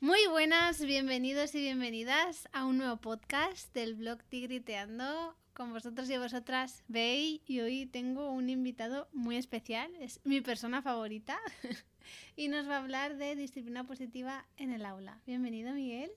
Muy 0.00 0.28
buenas, 0.28 0.80
bienvenidos 0.80 1.56
y 1.56 1.58
bienvenidas 1.58 2.48
a 2.52 2.66
un 2.66 2.78
nuevo 2.78 2.98
podcast 2.98 3.74
del 3.74 3.96
blog 3.96 4.22
Tigriteando. 4.22 5.36
Con 5.54 5.72
vosotros 5.72 6.08
y 6.08 6.16
vosotras, 6.16 6.84
Bey, 6.86 7.42
y 7.48 7.58
hoy 7.58 7.86
tengo 7.86 8.30
un 8.30 8.48
invitado 8.48 9.08
muy 9.12 9.36
especial, 9.36 9.90
es 9.98 10.20
mi 10.22 10.40
persona 10.40 10.82
favorita, 10.82 11.36
y 12.36 12.46
nos 12.46 12.68
va 12.68 12.76
a 12.76 12.78
hablar 12.78 13.16
de 13.16 13.34
disciplina 13.34 13.82
positiva 13.88 14.46
en 14.56 14.72
el 14.72 14.86
aula. 14.86 15.20
Bienvenido, 15.26 15.72
Miguel. 15.74 16.12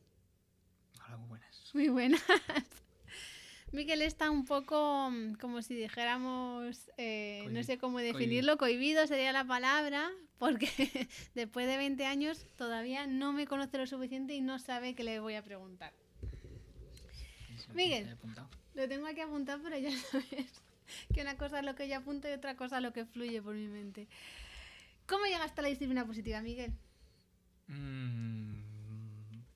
Hola, 1.03 1.17
muy 1.17 1.27
buenas. 1.29 1.71
Muy 1.73 1.89
buenas. 1.89 2.21
Miguel 3.71 4.03
está 4.03 4.29
un 4.29 4.45
poco 4.45 5.09
mm, 5.09 5.33
como 5.39 5.63
si 5.63 5.73
dijéramos, 5.73 6.91
eh, 6.97 7.47
no 7.49 7.63
sé 7.63 7.79
cómo 7.79 7.97
definirlo, 7.97 8.57
cohibido 8.57 9.07
sería 9.07 9.31
la 9.31 9.43
palabra, 9.43 10.11
porque 10.41 10.67
después 11.35 11.67
de 11.67 11.77
20 11.77 12.03
años 12.07 12.47
todavía 12.55 13.05
no 13.05 13.31
me 13.31 13.45
conoce 13.45 13.77
lo 13.77 13.85
suficiente 13.85 14.33
y 14.33 14.41
no 14.41 14.57
sabe 14.57 14.95
qué 14.95 15.03
le 15.03 15.19
voy 15.19 15.35
a 15.35 15.43
preguntar. 15.43 15.93
Miguel. 17.75 18.17
Lo 18.73 18.87
tengo 18.89 19.05
aquí 19.05 19.19
apuntado, 19.19 19.61
pero 19.61 19.77
ya 19.77 19.91
sabes 20.11 20.63
que 21.13 21.21
una 21.21 21.37
cosa 21.37 21.59
es 21.59 21.65
lo 21.65 21.75
que 21.75 21.87
yo 21.87 21.95
apunto 21.95 22.27
y 22.27 22.31
otra 22.31 22.57
cosa 22.57 22.81
lo 22.81 22.91
que 22.91 23.05
fluye 23.05 23.39
por 23.39 23.53
mi 23.53 23.67
mente. 23.67 24.07
¿Cómo 25.05 25.25
llegaste 25.25 25.61
a 25.61 25.63
la 25.63 25.69
disciplina 25.69 26.07
positiva, 26.07 26.41
Miguel? 26.41 26.73
Mm, 27.67 28.63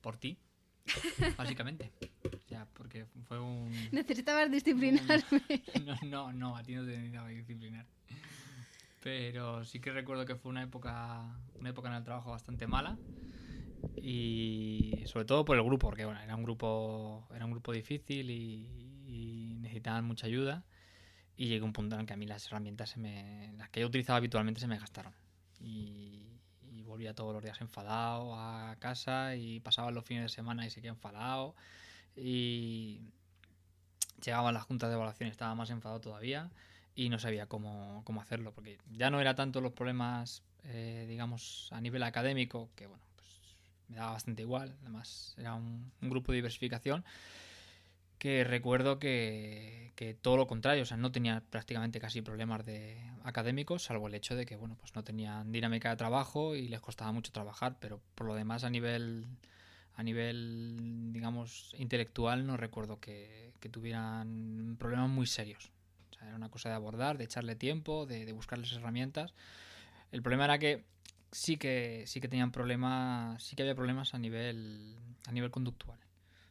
por 0.00 0.18
ti, 0.18 0.38
básicamente. 1.36 1.90
O 2.32 2.48
sea, 2.48 2.64
porque 2.74 3.06
fue 3.26 3.40
un... 3.40 3.72
Necesitabas 3.90 4.52
disciplinarme. 4.52 5.64
No, 5.84 5.96
no, 6.04 6.32
no, 6.32 6.56
a 6.56 6.62
ti 6.62 6.76
no 6.76 6.84
te 6.84 6.92
necesitaba 6.92 7.28
disciplinar. 7.30 7.86
Pero 9.06 9.64
sí 9.64 9.78
que 9.78 9.92
recuerdo 9.92 10.26
que 10.26 10.34
fue 10.34 10.50
una 10.50 10.64
época, 10.64 11.38
una 11.60 11.70
época 11.70 11.86
en 11.86 11.94
el 11.94 12.02
trabajo 12.02 12.32
bastante 12.32 12.66
mala. 12.66 12.98
Y 13.94 15.04
sobre 15.06 15.24
todo 15.24 15.44
por 15.44 15.56
el 15.56 15.62
grupo, 15.62 15.86
porque 15.86 16.04
bueno, 16.04 16.20
era 16.20 16.34
un 16.34 16.42
grupo, 16.42 17.28
era 17.32 17.44
un 17.44 17.52
grupo 17.52 17.70
difícil 17.70 18.28
y, 18.32 18.66
y 19.06 19.58
necesitaban 19.60 20.04
mucha 20.04 20.26
ayuda. 20.26 20.64
Y 21.36 21.46
llegó 21.46 21.66
un 21.66 21.72
punto 21.72 21.96
en 21.96 22.04
que 22.04 22.14
a 22.14 22.16
mí 22.16 22.26
las 22.26 22.48
herramientas, 22.48 22.90
se 22.90 22.98
me, 22.98 23.52
las 23.56 23.70
que 23.70 23.78
yo 23.78 23.86
utilizaba 23.86 24.16
habitualmente, 24.16 24.60
se 24.60 24.66
me 24.66 24.76
gastaron. 24.76 25.14
Y, 25.60 26.40
y 26.72 26.82
volvía 26.82 27.14
todos 27.14 27.32
los 27.32 27.44
días 27.44 27.60
enfadado 27.60 28.34
a 28.34 28.74
casa 28.80 29.36
y 29.36 29.60
pasaba 29.60 29.92
los 29.92 30.04
fines 30.04 30.24
de 30.24 30.30
semana 30.30 30.66
y 30.66 30.70
seguía 30.70 30.90
enfadado. 30.90 31.54
Y 32.16 33.02
llegaba 34.20 34.48
a 34.48 34.52
las 34.52 34.64
juntas 34.64 34.88
de 34.88 34.96
evaluación 34.96 35.28
y 35.28 35.30
estaba 35.30 35.54
más 35.54 35.70
enfadado 35.70 36.00
todavía 36.00 36.50
y 36.96 37.10
no 37.10 37.18
sabía 37.18 37.46
cómo, 37.46 38.02
cómo 38.04 38.22
hacerlo, 38.22 38.52
porque 38.52 38.78
ya 38.90 39.10
no 39.10 39.20
era 39.20 39.34
tanto 39.34 39.60
los 39.60 39.72
problemas, 39.72 40.42
eh, 40.64 41.04
digamos, 41.06 41.68
a 41.70 41.80
nivel 41.80 42.02
académico, 42.02 42.70
que 42.74 42.86
bueno, 42.86 43.04
pues 43.14 43.28
me 43.88 43.96
daba 43.96 44.12
bastante 44.12 44.42
igual, 44.42 44.74
además 44.80 45.34
era 45.36 45.54
un, 45.54 45.92
un 46.00 46.10
grupo 46.10 46.32
de 46.32 46.36
diversificación, 46.36 47.04
que 48.18 48.44
recuerdo 48.44 48.98
que, 48.98 49.92
que 49.94 50.14
todo 50.14 50.38
lo 50.38 50.46
contrario, 50.46 50.84
o 50.84 50.86
sea, 50.86 50.96
no 50.96 51.12
tenía 51.12 51.42
prácticamente 51.50 52.00
casi 52.00 52.22
problemas 52.22 52.64
de 52.64 52.98
académicos, 53.24 53.84
salvo 53.84 54.08
el 54.08 54.14
hecho 54.14 54.34
de 54.34 54.46
que, 54.46 54.56
bueno, 54.56 54.76
pues 54.80 54.94
no 54.94 55.04
tenían 55.04 55.52
dinámica 55.52 55.90
de 55.90 55.96
trabajo 55.96 56.56
y 56.56 56.68
les 56.68 56.80
costaba 56.80 57.12
mucho 57.12 57.30
trabajar, 57.30 57.76
pero 57.78 58.00
por 58.14 58.26
lo 58.26 58.34
demás 58.34 58.64
a 58.64 58.70
nivel 58.70 59.26
a 59.96 60.02
nivel, 60.02 61.10
digamos, 61.12 61.74
intelectual, 61.78 62.46
no 62.46 62.58
recuerdo 62.58 63.00
que, 63.00 63.54
que 63.60 63.70
tuvieran 63.70 64.76
problemas 64.78 65.08
muy 65.08 65.26
serios. 65.26 65.70
Era 66.26 66.36
una 66.36 66.50
cosa 66.50 66.68
de 66.68 66.74
abordar, 66.74 67.18
de 67.18 67.24
echarle 67.24 67.56
tiempo, 67.56 68.06
de, 68.06 68.26
de 68.26 68.32
buscarles 68.32 68.72
herramientas. 68.72 69.32
El 70.12 70.22
problema 70.22 70.44
era 70.44 70.58
que 70.58 70.84
sí 71.32 71.56
que 71.56 72.04
sí 72.06 72.20
que 72.20 72.28
tenían 72.28 72.52
problemas, 72.52 73.42
sí 73.42 73.56
que 73.56 73.62
había 73.62 73.74
problemas 73.74 74.14
a 74.14 74.18
nivel 74.18 74.96
a 75.26 75.32
nivel 75.32 75.50
conductual, 75.50 75.98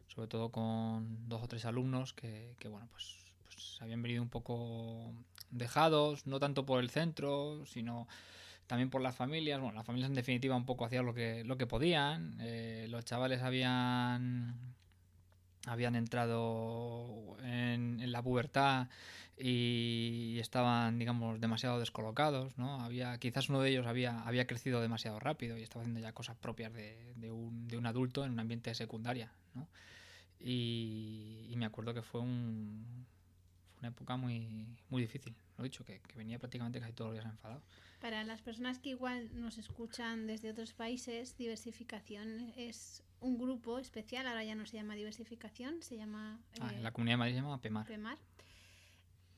sobre 0.07 0.27
todo 0.27 0.49
con 0.49 1.27
dos 1.29 1.41
o 1.43 1.47
tres 1.47 1.65
alumnos 1.65 2.13
que, 2.13 2.55
que 2.59 2.67
bueno, 2.67 2.87
pues, 2.91 3.15
pues 3.45 3.77
habían 3.81 4.01
venido 4.01 4.21
un 4.21 4.29
poco 4.29 5.13
dejados, 5.51 6.27
no 6.27 6.39
tanto 6.39 6.65
por 6.65 6.79
el 6.79 6.89
centro, 6.89 7.65
sino 7.65 8.07
también 8.67 8.89
por 8.89 9.01
las 9.01 9.15
familias. 9.15 9.59
Bueno, 9.59 9.75
las 9.75 9.85
familias 9.85 10.09
en 10.09 10.15
definitiva 10.15 10.55
un 10.55 10.65
poco 10.65 10.85
hacían 10.85 11.05
lo 11.05 11.13
que, 11.13 11.43
lo 11.43 11.57
que 11.57 11.67
podían. 11.67 12.37
Eh, 12.41 12.87
los 12.89 13.05
chavales 13.05 13.41
habían 13.41 14.55
habían 15.65 15.95
entrado 15.95 17.37
en, 17.43 17.99
en 17.99 18.11
la 18.11 18.21
pubertad 18.21 18.87
y 19.37 20.37
estaban, 20.39 20.97
digamos, 20.97 21.41
demasiado 21.41 21.79
descolocados, 21.79 22.57
¿no? 22.57 22.81
Había, 22.81 23.17
quizás 23.17 23.49
uno 23.49 23.59
de 23.61 23.69
ellos 23.69 23.85
había, 23.85 24.21
había 24.21 24.47
crecido 24.47 24.79
demasiado 24.79 25.19
rápido 25.19 25.57
y 25.57 25.63
estaba 25.63 25.81
haciendo 25.81 25.99
ya 25.99 26.13
cosas 26.13 26.37
propias 26.37 26.71
de, 26.71 27.13
de 27.15 27.31
un, 27.31 27.67
de 27.67 27.77
un 27.77 27.85
adulto 27.85 28.23
en 28.23 28.31
un 28.31 28.39
ambiente 28.39 28.69
de 28.69 28.75
secundaria, 28.75 29.33
¿no? 29.53 29.67
Y, 30.39 31.47
y 31.49 31.55
me 31.57 31.65
acuerdo 31.65 31.93
que 31.93 32.01
fue 32.01 32.21
un, 32.21 33.05
fue 33.71 33.79
una 33.79 33.89
época 33.89 34.15
muy, 34.15 34.67
muy 34.89 35.01
difícil, 35.01 35.35
lo 35.57 35.65
he 35.65 35.67
dicho, 35.67 35.83
que, 35.83 35.99
que 35.99 36.15
venía 36.15 36.39
prácticamente 36.39 36.79
casi 36.79 36.93
todos 36.93 37.11
los 37.11 37.19
días 37.19 37.29
enfadado. 37.29 37.61
Para 37.99 38.23
las 38.23 38.41
personas 38.41 38.79
que 38.79 38.89
igual 38.89 39.29
nos 39.33 39.57
escuchan 39.57 40.27
desde 40.27 40.51
otros 40.51 40.73
países, 40.73 41.35
diversificación 41.37 42.53
es 42.55 43.03
un 43.25 43.37
grupo 43.37 43.79
especial, 43.79 44.27
ahora 44.27 44.43
ya 44.43 44.55
no 44.55 44.65
se 44.65 44.77
llama 44.77 44.95
diversificación, 44.95 45.81
se 45.81 45.97
llama 45.97 46.39
Ah, 46.61 46.69
eh, 46.71 46.77
en 46.77 46.83
la 46.83 46.91
comunidad 46.91 47.13
de 47.13 47.17
Madrid 47.17 47.33
se 47.35 47.41
llama 47.41 47.59
PEMAR. 47.61 47.85
PEMAR, 47.87 48.17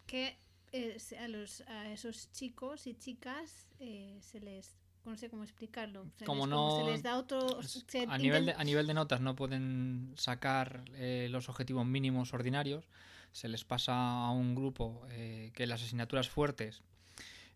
que 0.05 0.37
eh, 0.71 0.97
a, 1.19 1.27
los, 1.27 1.61
a 1.61 1.91
esos 1.91 2.31
chicos 2.31 2.87
y 2.87 2.93
chicas 2.95 3.67
eh, 3.79 4.17
se 4.21 4.39
les, 4.41 4.75
no 5.05 5.15
sé 5.17 5.29
cómo 5.29 5.43
explicarlo, 5.43 6.05
se 6.17 6.25
Como 6.25 6.45
les, 6.45 6.49
no- 6.49 6.85
se 6.85 6.91
les 6.91 7.03
da 7.03 7.17
otro... 7.17 7.61
Se 7.63 8.05
a, 8.07 8.17
nivel 8.17 8.45
de, 8.47 8.53
a 8.53 8.63
nivel 8.63 8.87
de 8.87 8.93
notas 8.93 9.21
no 9.21 9.35
pueden 9.35 10.13
sacar 10.17 10.83
eh, 10.95 11.27
los 11.31 11.47
objetivos 11.49 11.85
mínimos 11.85 12.33
ordinarios. 12.33 12.85
Se 13.31 13.47
les 13.47 13.63
pasa 13.63 13.93
a 14.25 14.31
un 14.31 14.55
grupo 14.55 15.05
eh, 15.11 15.51
que 15.53 15.67
las 15.67 15.81
asignaturas 15.83 16.29
fuertes 16.29 16.81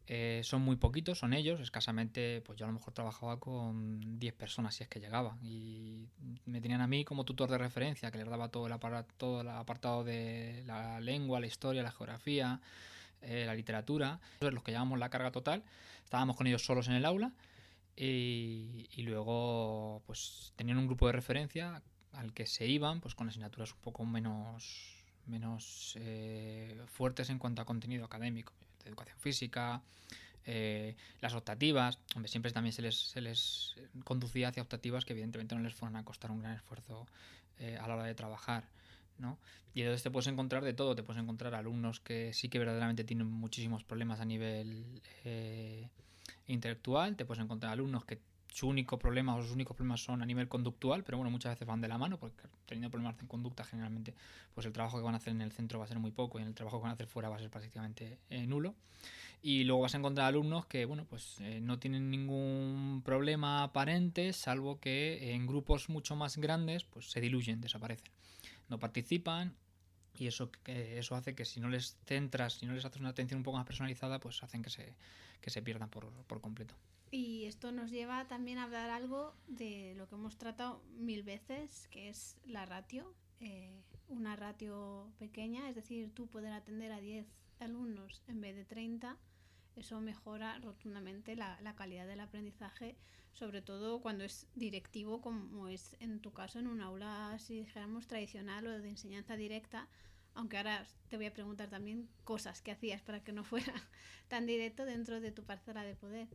eh, 0.07 0.41
son 0.43 0.61
muy 0.61 0.75
poquitos, 0.75 1.19
son 1.19 1.33
ellos. 1.33 1.59
Escasamente, 1.59 2.41
pues 2.45 2.59
yo 2.59 2.65
a 2.65 2.67
lo 2.67 2.73
mejor 2.73 2.93
trabajaba 2.93 3.39
con 3.39 4.19
10 4.19 4.33
personas 4.33 4.75
si 4.75 4.83
es 4.83 4.89
que 4.89 4.99
llegaba. 4.99 5.37
Y 5.41 5.90
me 6.51 6.61
tenían 6.61 6.81
a 6.81 6.87
mí 6.87 7.05
como 7.05 7.23
tutor 7.23 7.49
de 7.49 7.57
referencia, 7.57 8.11
que 8.11 8.17
les 8.17 8.27
daba 8.27 8.49
todo 8.49 8.67
el, 8.67 8.73
todo 9.17 9.41
el 9.41 9.49
apartado 9.49 10.03
de 10.03 10.63
la 10.65 10.99
lengua, 10.99 11.39
la 11.39 11.47
historia, 11.47 11.81
la 11.81 11.91
geografía, 11.91 12.59
eh, 13.21 13.45
la 13.45 13.55
literatura. 13.55 14.19
Los 14.41 14.63
que 14.63 14.71
llevamos 14.71 14.99
la 14.99 15.09
carga 15.09 15.31
total, 15.31 15.63
estábamos 16.03 16.35
con 16.35 16.47
ellos 16.47 16.63
solos 16.65 16.87
en 16.87 16.93
el 16.93 17.05
aula. 17.05 17.31
Y, 17.95 18.87
y 18.95 19.03
luego 19.03 20.01
pues 20.05 20.53
tenían 20.55 20.77
un 20.77 20.87
grupo 20.87 21.07
de 21.07 21.13
referencia 21.13 21.81
al 22.13 22.33
que 22.33 22.45
se 22.45 22.65
iban 22.65 23.01
pues 23.01 23.15
con 23.15 23.27
asignaturas 23.27 23.73
un 23.73 23.79
poco 23.79 24.05
menos 24.05 24.95
menos 25.27 25.95
eh, 25.99 26.81
fuertes 26.87 27.29
en 27.29 27.37
cuanto 27.37 27.61
a 27.61 27.65
contenido 27.65 28.05
académico 28.05 28.53
de 28.83 28.89
educación 28.89 29.17
física 29.19 29.81
eh, 30.45 30.95
las 31.19 31.33
optativas 31.33 31.99
hombre 32.15 32.29
siempre 32.29 32.51
también 32.51 32.73
se 32.73 32.81
les, 32.81 32.95
se 32.95 33.21
les 33.21 33.75
conducía 34.03 34.49
hacia 34.49 34.63
optativas 34.63 35.05
que 35.05 35.13
evidentemente 35.13 35.55
no 35.55 35.61
les 35.61 35.73
fueron 35.73 35.95
a 35.95 36.03
costar 36.03 36.31
un 36.31 36.39
gran 36.39 36.55
esfuerzo 36.55 37.07
eh, 37.59 37.77
a 37.79 37.87
la 37.87 37.95
hora 37.95 38.05
de 38.05 38.15
trabajar 38.15 38.63
¿no? 39.19 39.37
Y 39.73 39.81
entonces 39.81 40.03
te 40.03 40.11
puedes 40.11 40.27
encontrar 40.27 40.63
de 40.63 40.73
todo, 40.73 40.95
te 40.95 41.03
puedes 41.03 41.21
encontrar 41.21 41.53
alumnos 41.53 41.99
que 41.99 42.33
sí 42.33 42.49
que 42.49 42.59
verdaderamente 42.59 43.03
tienen 43.03 43.27
muchísimos 43.27 43.83
problemas 43.83 44.19
a 44.19 44.25
nivel 44.25 45.01
eh, 45.23 45.87
intelectual, 46.47 47.15
te 47.15 47.23
puedes 47.23 47.43
encontrar 47.43 47.71
alumnos 47.71 48.03
que 48.03 48.19
su 48.51 48.67
único 48.67 48.99
problema 48.99 49.35
o 49.35 49.41
sus 49.41 49.51
únicos 49.51 49.77
problemas 49.77 50.03
son 50.03 50.21
a 50.21 50.25
nivel 50.25 50.49
conductual, 50.49 51.03
pero 51.05 51.17
bueno, 51.17 51.31
muchas 51.31 51.53
veces 51.53 51.65
van 51.65 51.79
de 51.79 51.87
la 51.87 51.97
mano, 51.97 52.17
porque 52.17 52.49
teniendo 52.65 52.89
problemas 52.89 53.17
en 53.21 53.27
conducta 53.27 53.63
generalmente, 53.63 54.13
pues 54.53 54.65
el 54.65 54.73
trabajo 54.73 54.97
que 54.97 55.03
van 55.03 55.13
a 55.13 55.17
hacer 55.17 55.31
en 55.31 55.41
el 55.41 55.53
centro 55.53 55.79
va 55.79 55.85
a 55.85 55.87
ser 55.87 55.99
muy 55.99 56.11
poco 56.11 56.37
y 56.37 56.43
el 56.43 56.53
trabajo 56.53 56.79
que 56.79 56.83
van 56.83 56.91
a 56.91 56.93
hacer 56.95 57.07
fuera 57.07 57.29
va 57.29 57.37
a 57.37 57.39
ser 57.39 57.49
prácticamente 57.49 58.17
nulo. 58.47 58.75
Y 59.41 59.63
luego 59.63 59.81
vas 59.81 59.95
a 59.95 59.97
encontrar 59.97 60.27
alumnos 60.27 60.67
que, 60.67 60.85
bueno, 60.85 61.05
pues 61.05 61.37
eh, 61.39 61.59
no 61.61 61.79
tienen 61.79 62.11
ningún 62.11 63.01
problema 63.03 63.63
aparente, 63.63 64.33
salvo 64.33 64.79
que 64.79 65.33
en 65.33 65.47
grupos 65.47 65.89
mucho 65.89 66.15
más 66.15 66.37
grandes, 66.37 66.83
pues 66.83 67.09
se 67.09 67.21
diluyen, 67.21 67.59
desaparecen. 67.59 68.11
No 68.69 68.77
participan, 68.77 69.55
y 70.17 70.27
eso, 70.27 70.51
eh, 70.65 70.95
eso 70.97 71.15
hace 71.15 71.33
que 71.33 71.45
si 71.45 71.59
no 71.59 71.69
les 71.69 71.97
centras, 72.05 72.53
si 72.53 72.65
no 72.65 72.73
les 72.73 72.85
haces 72.85 72.99
una 72.99 73.09
atención 73.09 73.39
un 73.39 73.43
poco 73.43 73.57
más 73.57 73.65
personalizada, 73.65 74.19
pues 74.19 74.43
hacen 74.43 74.61
que 74.61 74.69
se, 74.69 74.93
que 75.41 75.49
se 75.49 75.61
pierdan 75.61 75.89
por, 75.89 76.11
por 76.27 76.41
completo. 76.41 76.75
Y 77.09 77.45
esto 77.45 77.71
nos 77.71 77.91
lleva 77.91 78.27
también 78.27 78.57
a 78.57 78.63
hablar 78.63 78.89
algo 78.89 79.35
de 79.47 79.93
lo 79.97 80.07
que 80.07 80.15
hemos 80.15 80.37
tratado 80.37 80.81
mil 80.97 81.23
veces, 81.23 81.87
que 81.89 82.09
es 82.09 82.37
la 82.45 82.65
ratio. 82.65 83.13
Eh, 83.39 83.81
una 84.07 84.35
ratio 84.35 85.11
pequeña, 85.17 85.67
es 85.69 85.75
decir, 85.75 86.13
tú 86.13 86.27
poder 86.27 86.53
atender 86.53 86.91
a 86.91 87.01
10 87.01 87.25
alumnos 87.59 88.21
en 88.27 88.41
vez 88.41 88.55
de 88.55 88.65
30, 88.65 89.17
eso 89.75 89.99
mejora 90.01 90.59
rotundamente 90.59 91.35
la, 91.35 91.59
la 91.61 91.75
calidad 91.75 92.07
del 92.07 92.19
aprendizaje, 92.19 92.95
sobre 93.33 93.61
todo 93.61 94.01
cuando 94.01 94.23
es 94.23 94.47
directivo, 94.55 95.21
como 95.21 95.67
es 95.67 95.95
en 95.99 96.19
tu 96.19 96.33
caso 96.33 96.59
en 96.59 96.67
un 96.67 96.81
aula, 96.81 97.37
si 97.39 97.55
dijéramos, 97.55 98.07
tradicional 98.07 98.67
o 98.67 98.79
de 98.79 98.89
enseñanza 98.89 99.35
directa, 99.35 99.87
aunque 100.33 100.57
ahora 100.57 100.85
te 101.09 101.17
voy 101.17 101.25
a 101.25 101.33
preguntar 101.33 101.69
también 101.69 102.09
cosas 102.23 102.61
que 102.61 102.71
hacías 102.71 103.01
para 103.01 103.23
que 103.23 103.31
no 103.31 103.43
fuera 103.43 103.73
tan 104.27 104.45
directo 104.45 104.85
dentro 104.85 105.19
de 105.21 105.31
tu 105.31 105.43
parcela 105.43 105.83
de 105.83 105.95
poder. 105.95 106.27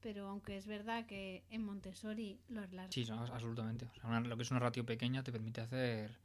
pero 0.00 0.28
aunque 0.28 0.56
es 0.56 0.66
verdad 0.66 1.06
que 1.06 1.44
en 1.50 1.64
Montessori 1.64 2.40
los 2.48 2.66
Sí, 2.90 3.06
absolutamente. 3.10 3.90
Lo 4.24 4.36
que 4.36 4.42
es 4.42 4.50
una 4.50 4.60
ratio 4.60 4.84
pequeña 4.86 5.22
te 5.22 5.32
permite 5.32 5.60
hacer 5.60 6.18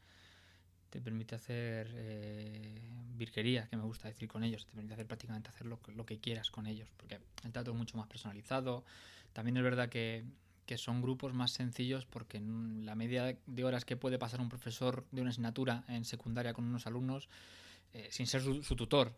te 0.93 1.01
permite 1.01 1.33
hacer 1.33 1.89
eh, 1.95 2.79
virguerías, 3.15 3.67
que 3.67 3.75
me 3.75 3.81
gusta 3.81 4.07
decir 4.09 4.27
con 4.27 4.43
ellos, 4.43 4.67
te 4.67 4.73
permite 4.75 4.93
hacer 4.93 5.07
prácticamente 5.07 5.49
hacer 5.49 5.65
lo, 5.65 5.81
que- 6.05 6.19
quieras 6.19 6.51
con 6.51 6.67
ellos, 6.67 6.87
porque 6.97 7.19
el 7.43 7.51
trato 7.51 7.71
es 7.71 7.77
mucho 7.77 7.97
más 7.97 8.05
personalizado. 8.05 8.83
También 9.33 9.57
es 9.57 9.63
verdad 9.63 9.89
que, 9.89 10.23
que 10.67 10.77
son 10.77 11.01
grupos 11.01 11.33
más 11.33 11.49
sencillos 11.51 12.05
porque 12.05 12.39
la 12.39 12.93
media 12.93 13.35
de 13.47 13.63
horas 13.63 13.85
que 13.85 13.97
puede 13.97 14.19
pasar 14.19 14.39
un 14.39 14.49
profesor 14.49 15.03
de 15.11 15.21
una 15.21 15.31
asignatura 15.31 15.83
en 15.87 16.05
secundaria 16.05 16.53
con 16.53 16.63
unos 16.65 16.85
alumnos, 16.85 17.27
eh, 17.93 18.09
sin 18.11 18.27
ser 18.27 18.43
su, 18.43 18.61
su 18.61 18.75
tutor, 18.75 19.15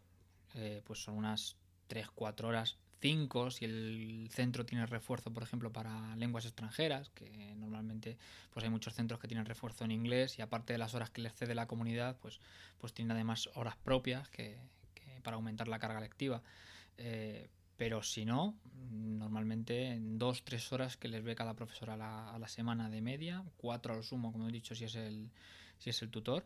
eh, 0.53 0.81
pues 0.85 0.99
son 1.03 1.17
unas 1.17 1.57
3-4 1.89 2.47
horas, 2.47 2.77
5 3.05 3.51
si 3.51 3.65
el 3.65 4.29
centro 4.31 4.65
tiene 4.65 4.83
refuerzo, 4.87 5.31
por 5.31 5.43
ejemplo, 5.43 5.71
para 5.71 6.15
lenguas 6.15 6.45
extranjeras, 6.45 7.11
que 7.11 7.53
normalmente 7.55 8.17
pues 8.51 8.63
hay 8.63 8.71
muchos 8.71 8.95
centros 8.95 9.19
que 9.19 9.27
tienen 9.27 9.45
refuerzo 9.45 9.85
en 9.85 9.91
inglés 9.91 10.39
y 10.39 10.41
aparte 10.41 10.73
de 10.73 10.79
las 10.79 10.95
horas 10.95 11.11
que 11.11 11.21
les 11.21 11.35
cede 11.35 11.53
la 11.53 11.67
comunidad, 11.67 12.17
pues, 12.19 12.39
pues 12.79 12.93
tienen 12.93 13.11
además 13.11 13.47
horas 13.53 13.75
propias 13.77 14.27
que, 14.29 14.57
para 15.21 15.35
aumentar 15.35 15.67
la 15.67 15.77
carga 15.77 15.99
lectiva. 15.99 16.41
Eh, 16.97 17.47
pero 17.77 18.01
si 18.01 18.25
no, 18.25 18.55
normalmente 18.89 19.91
en 19.91 20.17
dos, 20.17 20.43
tres 20.43 20.73
horas 20.73 20.97
que 20.97 21.07
les 21.07 21.23
ve 21.23 21.35
cada 21.35 21.53
profesor 21.53 21.91
a 21.91 21.97
la, 21.97 22.31
a 22.33 22.39
la 22.39 22.47
semana 22.47 22.89
de 22.89 23.01
media, 23.01 23.43
cuatro 23.57 23.93
a 23.93 23.97
lo 23.97 24.01
sumo, 24.01 24.31
como 24.31 24.49
he 24.49 24.51
dicho, 24.51 24.73
si 24.73 24.85
es 24.85 24.95
el, 24.95 25.29
si 25.77 25.91
es 25.91 26.01
el 26.01 26.09
tutor, 26.09 26.43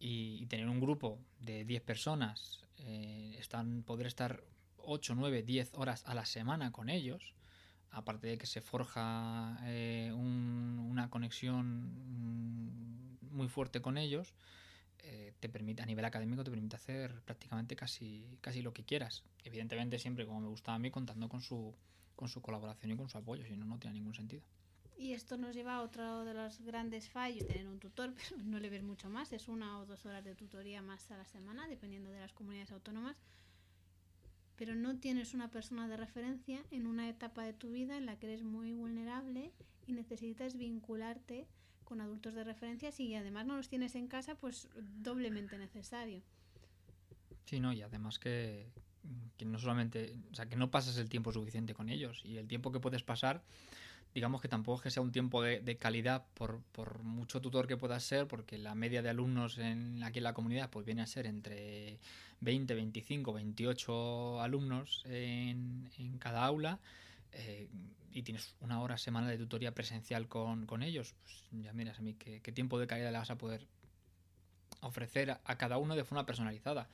y 0.00 0.44
tener 0.46 0.68
un 0.68 0.80
grupo 0.80 1.20
de 1.38 1.64
10 1.64 1.82
personas, 1.82 2.64
eh, 2.78 3.36
están, 3.38 3.84
poder 3.84 4.08
estar 4.08 4.42
8, 4.86 5.14
9, 5.14 5.42
10 5.42 5.72
horas 5.74 6.04
a 6.06 6.14
la 6.14 6.24
semana 6.26 6.72
con 6.72 6.88
ellos, 6.88 7.34
aparte 7.90 8.26
de 8.28 8.38
que 8.38 8.46
se 8.46 8.60
forja 8.60 9.58
eh, 9.64 10.12
un- 10.14 10.78
una 10.90 11.10
conexión 11.10 11.66
mm, 12.38 13.34
muy 13.36 13.48
fuerte 13.48 13.80
con 13.80 13.98
ellos, 13.98 14.34
eh, 14.98 15.32
te 15.40 15.48
permite, 15.48 15.82
a 15.82 15.86
nivel 15.86 16.04
académico 16.04 16.44
te 16.44 16.50
permite 16.50 16.76
hacer 16.76 17.22
prácticamente 17.24 17.76
casi, 17.76 18.38
casi 18.40 18.62
lo 18.62 18.72
que 18.72 18.84
quieras. 18.84 19.24
Evidentemente 19.44 19.98
siempre, 19.98 20.26
como 20.26 20.40
me 20.40 20.48
gusta 20.48 20.74
a 20.74 20.78
mí, 20.78 20.90
contando 20.90 21.28
con 21.28 21.42
su, 21.42 21.74
con 22.16 22.28
su 22.28 22.40
colaboración 22.42 22.92
y 22.92 22.96
con 22.96 23.08
su 23.08 23.18
apoyo, 23.18 23.44
si 23.46 23.56
no, 23.56 23.66
no 23.66 23.78
tiene 23.78 23.94
ningún 23.94 24.14
sentido. 24.14 24.42
Y 24.96 25.12
esto 25.12 25.36
nos 25.36 25.54
lleva 25.54 25.76
a 25.76 25.82
otro 25.82 26.24
de 26.24 26.34
los 26.34 26.60
grandes 26.60 27.08
fallos, 27.08 27.46
tener 27.46 27.66
un 27.68 27.78
tutor, 27.80 28.14
pero 28.30 28.42
no 28.42 28.58
le 28.58 28.70
ves 28.70 28.82
mucho 28.82 29.08
más, 29.10 29.32
es 29.32 29.48
una 29.48 29.78
o 29.80 29.86
dos 29.86 30.06
horas 30.06 30.24
de 30.24 30.34
tutoría 30.34 30.82
más 30.82 31.10
a 31.10 31.16
la 31.16 31.24
semana, 31.24 31.66
dependiendo 31.68 32.10
de 32.10 32.20
las 32.20 32.32
comunidades 32.32 32.72
autónomas. 32.72 33.16
Pero 34.56 34.74
no 34.74 34.96
tienes 34.96 35.34
una 35.34 35.50
persona 35.50 35.88
de 35.88 35.96
referencia 35.96 36.60
en 36.70 36.86
una 36.86 37.08
etapa 37.08 37.42
de 37.42 37.52
tu 37.52 37.72
vida 37.72 37.96
en 37.96 38.06
la 38.06 38.18
que 38.18 38.26
eres 38.26 38.42
muy 38.42 38.72
vulnerable 38.72 39.52
y 39.86 39.92
necesitas 39.92 40.56
vincularte 40.56 41.46
con 41.84 42.00
adultos 42.00 42.34
de 42.34 42.44
referencia. 42.44 42.92
Si 42.92 43.14
además 43.14 43.46
no 43.46 43.56
los 43.56 43.68
tienes 43.68 43.94
en 43.94 44.08
casa, 44.08 44.34
pues 44.36 44.68
doblemente 45.00 45.58
necesario. 45.58 46.22
Sí, 47.46 47.60
no, 47.60 47.72
y 47.72 47.82
además 47.82 48.18
que, 48.18 48.70
que 49.36 49.44
no 49.44 49.58
solamente, 49.58 50.16
o 50.30 50.34
sea, 50.34 50.46
que 50.46 50.56
no 50.56 50.70
pasas 50.70 50.96
el 50.98 51.08
tiempo 51.08 51.32
suficiente 51.32 51.74
con 51.74 51.88
ellos 51.88 52.22
y 52.24 52.38
el 52.38 52.48
tiempo 52.48 52.72
que 52.72 52.80
puedes 52.80 53.02
pasar, 53.02 53.42
digamos 54.14 54.40
que 54.40 54.48
tampoco 54.48 54.76
es 54.78 54.82
que 54.82 54.90
sea 54.90 55.02
un 55.02 55.10
tiempo 55.10 55.42
de, 55.42 55.76
calidad 55.76 56.24
por, 56.34 56.62
por 56.72 57.02
mucho 57.02 57.40
tutor 57.40 57.66
que 57.66 57.76
puedas 57.76 58.04
ser, 58.04 58.28
porque 58.28 58.58
la 58.58 58.74
media 58.74 59.02
de 59.02 59.10
alumnos 59.10 59.58
en, 59.58 60.02
aquí 60.04 60.18
en 60.18 60.24
la 60.24 60.34
comunidad 60.34 60.70
pues 60.70 60.86
viene 60.86 61.02
a 61.02 61.06
ser 61.06 61.26
entre 61.26 61.98
20, 62.40 62.74
25, 62.74 63.32
28 63.32 64.40
alumnos 64.40 65.02
en, 65.06 65.90
en 65.98 66.18
cada 66.18 66.44
aula 66.44 66.78
eh, 67.32 67.68
y 68.12 68.22
tienes 68.22 68.54
una 68.60 68.80
hora 68.80 68.96
semana 68.96 69.28
de 69.28 69.36
tutoría 69.36 69.74
presencial 69.74 70.28
con, 70.28 70.66
con 70.66 70.84
ellos, 70.84 71.14
pues 71.20 71.44
ya 71.50 71.72
miras 71.72 71.98
a 71.98 72.02
mí 72.02 72.14
qué, 72.14 72.40
tiempo 72.52 72.78
de 72.78 72.86
calidad 72.86 73.10
le 73.10 73.18
vas 73.18 73.30
a 73.30 73.38
poder 73.38 73.66
ofrecer 74.80 75.40
a 75.42 75.58
cada 75.58 75.78
uno 75.78 75.96
de 75.96 76.04
forma 76.04 76.24
personalizada 76.24 76.88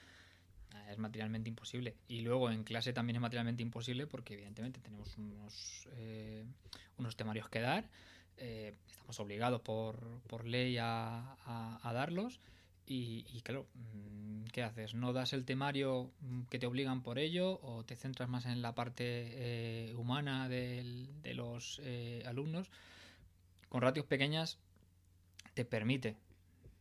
es 0.91 0.99
materialmente 0.99 1.49
imposible. 1.49 1.97
Y 2.09 2.21
luego 2.21 2.51
en 2.51 2.65
clase 2.65 2.93
también 2.93 3.17
es 3.17 3.23
materialmente 3.23 3.63
imposible 3.63 4.07
porque 4.07 4.35
evidentemente 4.35 4.81
tenemos 4.81 5.17
unos, 5.19 5.89
eh, 5.93 6.45
unos 6.99 7.17
temarios 7.17 7.49
que 7.49 7.61
dar, 7.61 7.89
eh, 8.39 8.75
estamos 8.91 9.19
obligados 9.21 9.61
por, 9.61 10.21
por 10.29 10.45
ley 10.47 10.79
a, 10.79 11.37
a- 11.45 11.93
darlos 11.93 12.41
y, 12.87 13.23
claro, 13.43 13.69
mm, 13.75 14.47
¿qué 14.53 14.65
haces? 14.65 14.95
¿No 14.95 15.13
das 15.13 15.33
el 15.33 15.45
temario 15.45 16.11
mm, 16.23 16.43
que 16.51 16.59
te 16.59 16.67
obligan 16.67 17.03
por 17.03 17.19
ello 17.21 17.61
o 17.63 17.85
te 17.85 17.95
centras 17.95 18.29
más 18.29 18.47
en 18.47 18.63
la 18.63 18.75
parte 18.75 19.05
eh, 19.07 19.95
humana 19.97 20.49
de 20.49 21.07
los 21.35 21.81
alumnos? 22.27 22.71
Con 23.69 23.83
ratios 23.83 24.07
pequeñas 24.07 24.59
te 25.55 25.65
permite, 25.65 26.17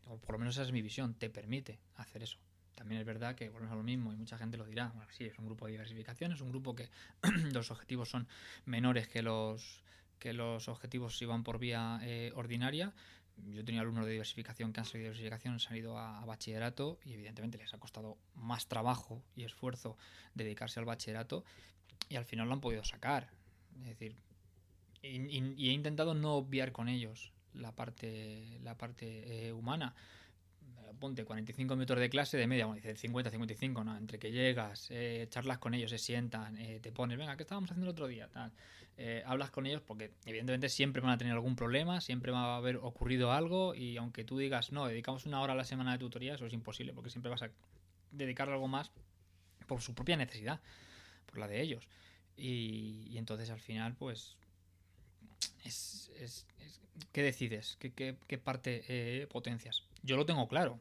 o 0.08 0.18
por 0.18 0.34
lo 0.34 0.40
menos 0.40 0.56
esa 0.56 0.64
es 0.64 0.72
mi 0.72 0.82
visión, 0.82 1.14
te 1.14 1.30
permite 1.30 1.80
hacer 1.98 2.24
eso. 2.24 2.40
También 2.80 3.02
es 3.02 3.06
verdad 3.06 3.36
que 3.36 3.50
volvemos 3.50 3.74
a 3.74 3.76
lo 3.76 3.84
mismo 3.84 4.14
y 4.14 4.16
mucha 4.16 4.38
gente 4.38 4.56
lo 4.58 4.66
dirá. 4.66 4.88
Bueno, 4.96 5.12
sí, 5.12 5.26
es 5.26 5.38
un 5.38 5.46
grupo 5.46 5.66
de 5.66 5.74
diversificación, 5.74 6.32
es 6.32 6.40
un 6.40 6.50
grupo 6.50 6.76
que 6.76 6.90
los 7.54 7.72
objetivos 7.72 8.10
son 8.10 8.26
menores 8.66 9.10
que 9.10 9.22
los, 9.22 9.84
que 10.18 10.32
los 10.32 10.70
objetivos 10.70 11.18
si 11.18 11.26
van 11.26 11.44
por 11.44 11.60
vía 11.60 12.00
eh, 12.04 12.32
ordinaria. 12.36 12.94
Yo 13.54 13.66
tenía 13.66 13.82
alumnos 13.82 14.06
de 14.06 14.14
diversificación 14.14 14.72
que 14.72 14.80
han 14.80 14.86
salido 14.86 15.10
de 15.10 15.16
diversificación, 15.18 15.54
han 15.56 15.60
salido 15.60 15.98
a, 15.98 16.22
a 16.22 16.26
bachillerato 16.26 17.00
y 17.06 17.14
evidentemente 17.14 17.58
les 17.58 17.74
ha 17.74 17.80
costado 17.80 18.18
más 18.36 18.68
trabajo 18.68 19.22
y 19.36 19.44
esfuerzo 19.44 19.98
dedicarse 20.36 20.80
al 20.80 20.86
bachillerato 20.86 21.44
y 22.10 22.16
al 22.16 22.26
final 22.26 22.48
lo 22.48 22.54
han 22.54 22.62
podido 22.62 22.86
sacar. 22.86 23.30
Es 23.82 23.88
decir, 23.88 24.16
y, 25.02 25.08
y- 25.38 25.54
y 25.58 25.70
he 25.70 25.74
intentado 25.74 26.14
no 26.14 26.36
obviar 26.36 26.72
con 26.72 26.88
ellos 26.90 27.32
la 27.54 27.72
parte, 27.76 28.60
la 28.64 28.78
parte 28.78 29.48
eh, 29.48 29.54
humana 29.54 29.96
ponte 31.00 31.26
45 31.26 31.76
minutos 31.76 32.00
de 32.00 32.10
clase 32.10 32.38
de 32.38 32.48
media, 32.48 32.66
bueno, 32.66 32.82
dice 32.82 32.96
50, 32.96 33.32
55, 33.32 33.84
¿no? 33.84 33.98
Entre 33.98 34.20
que 34.20 34.32
llegas, 34.32 34.88
eh, 34.92 35.28
charlas 35.30 35.58
con 35.60 35.74
ellos, 35.74 35.92
se 35.92 35.98
sientan, 35.98 36.58
eh, 36.58 36.80
te 36.82 36.92
pones, 36.92 37.18
venga, 37.18 37.36
¿qué 37.36 37.44
estábamos 37.44 37.70
haciendo 37.70 37.86
el 37.86 37.92
otro 37.92 38.08
día? 38.08 38.30
Eh, 38.98 39.24
hablas 39.26 39.52
con 39.52 39.66
ellos 39.66 39.82
porque 39.82 40.12
evidentemente 40.26 40.68
siempre 40.70 41.02
van 41.02 41.12
a 41.12 41.18
tener 41.18 41.34
algún 41.34 41.56
problema, 41.56 42.02
siempre 42.02 42.32
va 42.32 42.56
a 42.56 42.58
haber 42.58 42.78
ocurrido 42.78 43.32
algo 43.32 43.76
y 43.76 43.98
aunque 43.98 44.24
tú 44.24 44.38
digas, 44.38 44.72
no, 44.72 44.88
dedicamos 44.88 45.26
una 45.26 45.42
hora 45.42 45.54
a 45.54 45.56
la 45.56 45.64
semana 45.64 45.94
de 45.94 46.00
tutoría, 46.00 46.36
eso 46.36 46.46
es 46.46 46.54
imposible 46.54 46.94
porque 46.94 47.10
siempre 47.10 47.30
vas 47.30 47.44
a 47.44 47.50
dedicar 48.12 48.50
algo 48.50 48.68
más 48.68 48.92
por 49.68 49.82
su 49.82 49.94
propia 49.94 50.18
necesidad, 50.18 50.60
por 51.26 51.38
la 51.38 51.48
de 51.48 51.62
ellos. 51.62 51.88
Y 52.36 53.18
entonces 53.18 53.50
al 53.50 53.60
final, 53.60 53.96
pues, 53.96 54.38
es, 55.64 56.12
es- 56.20 56.46
es- 56.60 56.80
¿qué 57.12 57.24
decides? 57.24 57.78
¿Qué, 57.80 57.92
qué- 57.92 58.16
qué 58.28 58.38
parte 58.38 58.84
eh, 58.88 59.28
potencias? 59.28 59.84
Yo 60.04 60.18
lo 60.18 60.26
tengo 60.26 60.48
claro. 60.48 60.80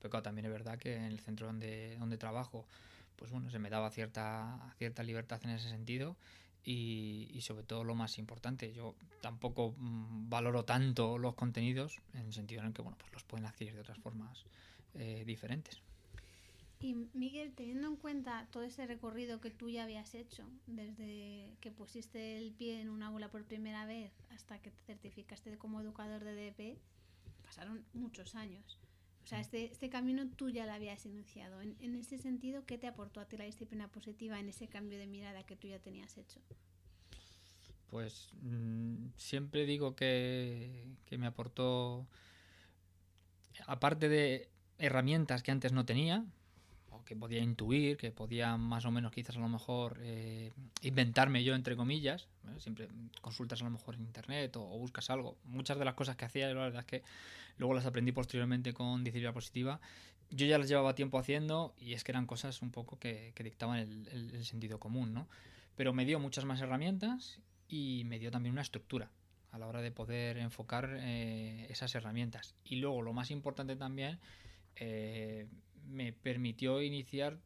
Pero 0.00 0.10
claro, 0.10 0.22
también 0.22 0.46
es 0.46 0.52
verdad 0.52 0.78
que 0.78 0.94
en 0.96 1.04
el 1.04 1.18
centro 1.20 1.46
donde, 1.46 1.96
donde 1.98 2.18
trabajo, 2.18 2.66
pues 3.16 3.30
bueno, 3.30 3.50
se 3.50 3.58
me 3.58 3.68
daba 3.70 3.90
cierta, 3.90 4.72
cierta 4.78 5.02
libertad 5.02 5.40
en 5.44 5.50
ese 5.50 5.68
sentido. 5.68 6.16
Y, 6.64 7.28
y 7.32 7.40
sobre 7.40 7.62
todo 7.64 7.82
lo 7.82 7.94
más 7.94 8.18
importante, 8.18 8.72
yo 8.74 8.94
tampoco 9.22 9.74
mm, 9.78 10.28
valoro 10.28 10.64
tanto 10.64 11.16
los 11.16 11.34
contenidos 11.34 12.00
en 12.14 12.26
el 12.26 12.32
sentido 12.34 12.60
en 12.60 12.68
el 12.68 12.72
que 12.74 12.82
bueno, 12.82 12.98
pues 12.98 13.12
los 13.12 13.22
pueden 13.24 13.46
adquirir 13.46 13.74
de 13.74 13.80
otras 13.80 13.98
formas 13.98 14.44
eh, 14.94 15.22
diferentes. 15.26 15.80
Y 16.80 16.94
Miguel, 17.12 17.52
teniendo 17.54 17.88
en 17.88 17.96
cuenta 17.96 18.46
todo 18.52 18.62
ese 18.62 18.86
recorrido 18.86 19.40
que 19.40 19.50
tú 19.50 19.68
ya 19.68 19.82
habías 19.82 20.14
hecho, 20.14 20.48
desde 20.66 21.56
que 21.60 21.72
pusiste 21.72 22.38
el 22.38 22.52
pie 22.52 22.80
en 22.80 22.88
un 22.88 23.02
aula 23.02 23.30
por 23.30 23.44
primera 23.44 23.84
vez 23.84 24.12
hasta 24.30 24.60
que 24.60 24.70
te 24.70 24.82
certificaste 24.82 25.58
como 25.58 25.80
educador 25.80 26.22
de 26.22 26.34
DP, 26.34 26.78
pasaron 27.42 27.84
muchos 27.94 28.36
años. 28.36 28.78
O 29.24 29.26
sea, 29.26 29.40
este, 29.40 29.64
este 29.72 29.90
camino 29.90 30.26
tú 30.36 30.50
ya 30.50 30.66
lo 30.66 30.72
habías 30.72 31.04
iniciado. 31.04 31.60
En, 31.60 31.76
en 31.80 31.96
ese 31.96 32.16
sentido, 32.16 32.64
¿qué 32.64 32.78
te 32.78 32.86
aportó 32.86 33.20
a 33.20 33.26
ti 33.26 33.36
la 33.36 33.44
disciplina 33.44 33.88
positiva 33.88 34.38
en 34.38 34.48
ese 34.48 34.68
cambio 34.68 34.98
de 34.98 35.06
mirada 35.06 35.42
que 35.42 35.56
tú 35.56 35.66
ya 35.66 35.80
tenías 35.80 36.16
hecho? 36.16 36.40
Pues 37.90 38.30
mm, 38.42 39.08
siempre 39.16 39.66
digo 39.66 39.96
que, 39.96 40.86
que 41.06 41.18
me 41.18 41.26
aportó, 41.26 42.06
aparte 43.66 44.08
de 44.08 44.48
herramientas 44.78 45.42
que 45.42 45.50
antes 45.50 45.72
no 45.72 45.84
tenía, 45.84 46.24
que 47.04 47.16
podía 47.16 47.40
intuir, 47.40 47.96
que 47.96 48.10
podía 48.10 48.56
más 48.56 48.84
o 48.84 48.90
menos 48.90 49.12
quizás 49.12 49.36
a 49.36 49.40
lo 49.40 49.48
mejor 49.48 49.98
eh, 50.00 50.52
inventarme 50.82 51.44
yo, 51.44 51.54
entre 51.54 51.76
comillas, 51.76 52.28
siempre 52.58 52.88
consultas 53.20 53.60
a 53.60 53.64
lo 53.64 53.70
mejor 53.70 53.94
en 53.94 54.02
internet 54.02 54.56
o, 54.56 54.78
buscas 54.78 55.10
algo. 55.10 55.36
Muchas 55.44 55.78
de 55.78 55.84
las 55.84 55.94
cosas 55.94 56.16
que 56.16 56.24
hacía, 56.24 56.48
la 56.48 56.60
verdad 56.60 56.80
es 56.80 56.86
que 56.86 57.02
luego 57.56 57.74
las 57.74 57.86
aprendí 57.86 58.12
posteriormente 58.12 58.72
con 58.72 59.04
disciplina 59.04 59.32
positiva. 59.32 59.80
Yo 60.30 60.46
ya 60.46 60.58
las 60.58 60.68
llevaba 60.68 60.94
tiempo 60.94 61.18
haciendo 61.18 61.74
y 61.78 61.94
es 61.94 62.04
que 62.04 62.12
eran 62.12 62.26
cosas 62.26 62.60
un 62.62 62.70
poco 62.70 62.98
que, 62.98 63.32
dictaban 63.38 63.78
el 63.78 64.44
sentido 64.44 64.78
común, 64.78 65.14
¿no? 65.14 65.26
Pero 65.74 65.92
me 65.92 66.04
dio 66.04 66.18
muchas 66.18 66.44
más 66.44 66.60
herramientas 66.60 67.40
y 67.68 68.02
me 68.04 68.18
dio 68.18 68.30
también 68.30 68.52
una 68.52 68.62
estructura 68.62 69.10
a 69.50 69.58
la 69.58 69.66
hora 69.66 69.80
de 69.80 69.90
poder 69.90 70.38
enfocar 70.38 70.98
eh, 71.00 71.66
esas 71.70 71.94
herramientas. 71.94 72.54
Y 72.64 72.76
luego, 72.76 73.02
lo 73.02 73.12
más 73.12 73.30
importante 73.30 73.76
también, 73.76 74.18
eh, 74.76 75.46
me 75.88 76.12
permitió 76.12 76.82
iniciar 76.82 77.38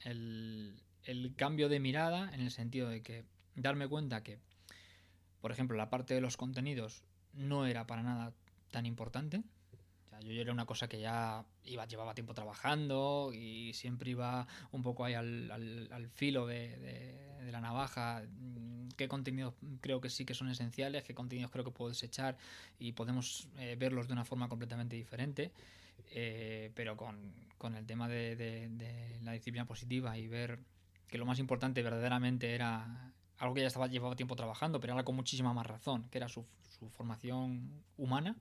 el, 0.00 0.82
el 1.04 1.34
cambio 1.36 1.68
de 1.68 1.80
mirada 1.80 2.32
en 2.34 2.40
el 2.40 2.50
sentido 2.50 2.88
de 2.88 3.02
que 3.02 3.24
darme 3.54 3.88
cuenta 3.88 4.22
que, 4.22 4.38
por 5.40 5.52
ejemplo, 5.52 5.76
la 5.76 5.90
parte 5.90 6.14
de 6.14 6.20
los 6.20 6.36
contenidos 6.36 7.02
no 7.32 7.66
era 7.66 7.86
para 7.86 8.02
nada 8.02 8.32
tan 8.70 8.86
importante. 8.86 9.42
yo 10.22 10.40
era 10.40 10.52
una 10.52 10.66
cosa 10.66 10.88
que 10.88 11.00
ya 11.00 11.44
iba, 11.64 11.86
llevaba 11.86 12.14
tiempo 12.14 12.34
trabajando 12.34 13.32
y 13.34 13.72
siempre 13.74 14.10
iba 14.10 14.46
un 14.70 14.82
poco 14.82 15.04
ahí 15.04 15.14
al, 15.14 16.10
filo 16.14 16.46
de, 16.46 17.50
la 17.50 17.60
navaja. 17.60 18.22
Mm, 18.22 18.88
¿Qué 18.96 19.08
contenidos 19.08 19.54
creo 19.80 20.00
que 20.00 20.10
sí 20.10 20.24
que 20.24 20.34
son 20.34 20.48
esenciales? 20.48 21.02
¿Qué 21.02 21.14
contenidos 21.14 21.50
creo 21.50 21.64
que 21.64 21.70
puedo 21.70 21.88
desechar? 21.88 22.36
Y 22.78 22.92
podemos 22.92 23.48
eh, 23.58 23.76
verlos 23.78 24.06
de 24.06 24.12
una 24.12 24.24
forma 24.24 24.48
completamente 24.48 24.96
diferente. 24.96 25.52
Eh, 26.14 26.70
pero 26.74 26.96
con, 26.96 27.32
con, 27.56 27.74
el 27.74 27.86
tema 27.86 28.08
de, 28.08 28.36
de, 28.36 29.18
la 29.22 29.32
disciplina 29.32 29.66
positiva 29.66 30.18
y 30.18 30.28
ver 30.28 30.58
que 31.08 31.16
lo 31.16 31.24
más 31.24 31.38
importante 31.38 31.82
verdaderamente 31.82 32.54
era 32.54 33.12
algo 33.38 33.54
que 33.54 33.62
ya 33.62 33.66
estaba 33.66 33.86
llevaba 33.86 34.14
tiempo 34.14 34.36
trabajando, 34.36 34.78
pero 34.78 34.92
ahora 34.92 35.04
con 35.04 35.16
muchísima 35.16 35.52
más 35.52 35.66
razón, 35.66 36.08
que 36.10 36.18
era 36.18 36.28
su, 36.28 36.46
su 36.78 36.88
formación 36.90 37.82
humana, 37.96 38.36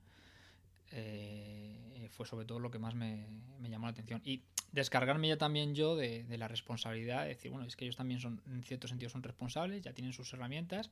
eh, 0.91 2.09
fue 2.11 2.25
sobre 2.25 2.45
todo 2.45 2.59
lo 2.59 2.69
que 2.71 2.79
más 2.79 2.93
me, 2.93 3.25
me, 3.59 3.69
llamó 3.69 3.87
la 3.87 3.91
atención. 3.91 4.21
Y 4.25 4.43
descargarme 4.71 5.29
ya 5.29 5.37
también 5.37 5.73
yo 5.73 5.95
de, 5.95 6.23
de, 6.23 6.37
la 6.37 6.47
responsabilidad, 6.47 7.23
de 7.23 7.29
decir, 7.29 7.51
bueno, 7.51 7.65
es 7.65 7.75
que 7.75 7.85
ellos 7.85 7.95
también 7.95 8.19
son, 8.19 8.41
en 8.47 8.63
cierto 8.63 8.87
sentido, 8.87 9.09
son 9.09 9.23
responsables, 9.23 9.81
ya 9.81 9.93
tienen 9.93 10.13
sus 10.13 10.33
herramientas, 10.33 10.91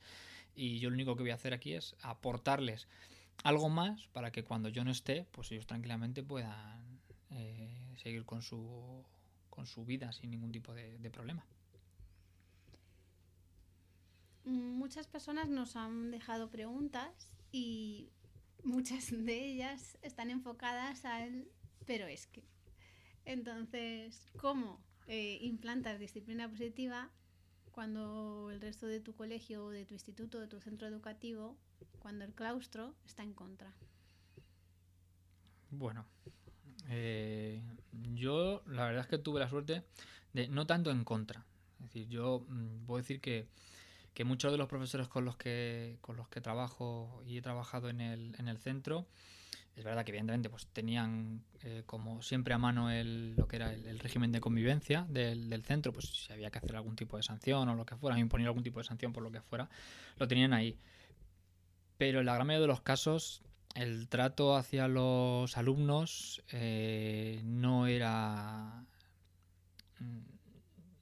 y 0.55 0.79
yo 0.79 0.89
lo 0.89 0.95
único 0.95 1.15
que 1.15 1.23
voy 1.23 1.31
a 1.31 1.35
hacer 1.35 1.53
aquí 1.53 1.73
es 1.73 1.95
aportarles 2.01 2.87
algo 3.43 3.69
más 3.69 4.07
para 4.07 4.31
que 4.31 4.43
cuando 4.43 4.69
yo 4.69 4.83
no 4.83 4.91
esté, 4.91 5.25
pues 5.31 5.51
ellos 5.51 5.65
tranquilamente 5.65 6.23
puedan 6.23 6.99
eh, 7.31 7.95
seguir 8.01 8.25
con 8.25 8.41
su, 8.41 9.03
con 9.49 9.65
su 9.65 9.85
vida 9.85 10.11
sin 10.11 10.31
ningún 10.31 10.51
tipo 10.51 10.73
de, 10.73 11.09
problema. 11.09 11.45
Muchas 14.45 15.07
personas 15.07 15.47
nos 15.47 15.75
han 15.75 16.11
dejado 16.11 16.49
preguntas 16.49 17.37
y 17.51 18.09
muchas 18.63 19.11
de 19.11 19.45
ellas 19.45 19.97
están 20.01 20.29
enfocadas 20.29 21.05
al 21.05 21.47
pero 21.85 22.05
es 22.07 22.27
que. 22.27 22.43
Entonces, 23.25 24.31
¿cómo 24.37 24.79
eh, 25.07 25.39
implantas 25.41 25.99
disciplina 25.99 26.47
positiva 26.47 27.09
cuando 27.71 28.49
el 28.51 28.61
resto 28.61 28.87
de 28.87 28.99
tu 28.99 29.13
colegio, 29.15 29.69
de 29.69 29.85
tu 29.85 29.93
instituto, 29.93 30.39
de 30.39 30.47
tu 30.47 30.59
centro 30.59 30.87
educativo, 30.87 31.57
cuando 31.99 32.25
el 32.25 32.33
claustro 32.33 32.95
está 33.05 33.23
en 33.23 33.33
contra? 33.33 33.73
Bueno, 35.71 36.05
eh, 36.89 37.61
yo 38.13 38.63
la 38.65 38.85
verdad 38.85 39.01
es 39.01 39.07
que 39.07 39.17
tuve 39.17 39.39
la 39.39 39.49
suerte 39.49 39.83
de 40.33 40.47
no 40.47 40.65
tanto 40.65 40.91
en 40.91 41.03
contra. 41.03 41.45
Es 41.79 41.85
decir, 41.85 42.07
yo 42.09 42.45
mm, 42.47 42.85
puedo 42.85 42.97
decir 42.97 43.21
que 43.21 43.47
que 44.13 44.25
muchos 44.25 44.51
de 44.51 44.57
los 44.57 44.67
profesores 44.67 45.07
con 45.07 45.23
los 45.23 45.37
que, 45.37 45.97
con 46.01 46.17
los 46.17 46.27
que 46.27 46.41
trabajo 46.41 47.23
y 47.25 47.37
he 47.37 47.41
trabajado 47.41 47.87
en 47.87 48.01
el, 48.01 48.35
en 48.37 48.49
el 48.49 48.57
centro, 48.57 49.07
es 49.79 49.85
verdad 49.85 50.03
que 50.03 50.11
evidentemente 50.11 50.49
pues 50.49 50.67
tenían 50.67 51.41
eh, 51.61 51.83
como 51.85 52.21
siempre 52.21 52.53
a 52.53 52.57
mano 52.57 52.91
el, 52.91 53.33
lo 53.35 53.47
que 53.47 53.55
era 53.55 53.73
el, 53.73 53.97
régimen 53.99 54.31
de 54.31 54.41
convivencia 54.41 55.05
del, 55.09 55.49
del, 55.49 55.63
centro, 55.63 55.93
pues 55.93 56.05
si 56.05 56.33
había 56.33 56.51
que 56.51 56.57
hacer 56.57 56.75
algún 56.75 56.97
tipo 56.97 57.15
de 57.15 57.23
sanción 57.23 57.69
o 57.69 57.75
lo 57.75 57.85
que 57.85 57.95
fuera, 57.95 58.19
imponer 58.19 58.47
algún 58.47 58.63
tipo 58.63 58.79
de 58.79 58.83
sanción 58.83 59.13
por 59.13 59.23
lo 59.23 59.31
que 59.31 59.41
fuera, 59.41 59.69
lo 60.17 60.27
tenían 60.27 60.51
ahí. 60.51 60.77
Pero 61.97 62.19
en 62.19 62.25
la 62.25 62.35
gran 62.35 62.45
mayoría 62.45 62.63
de 62.63 62.67
los 62.67 62.81
casos 62.81 63.41
el 63.73 64.09
trato 64.09 64.57
hacia 64.57 64.89
los 64.89 65.55
alumnos 65.55 66.43
eh, 66.51 67.41
no 67.45 67.87
era 67.87 68.83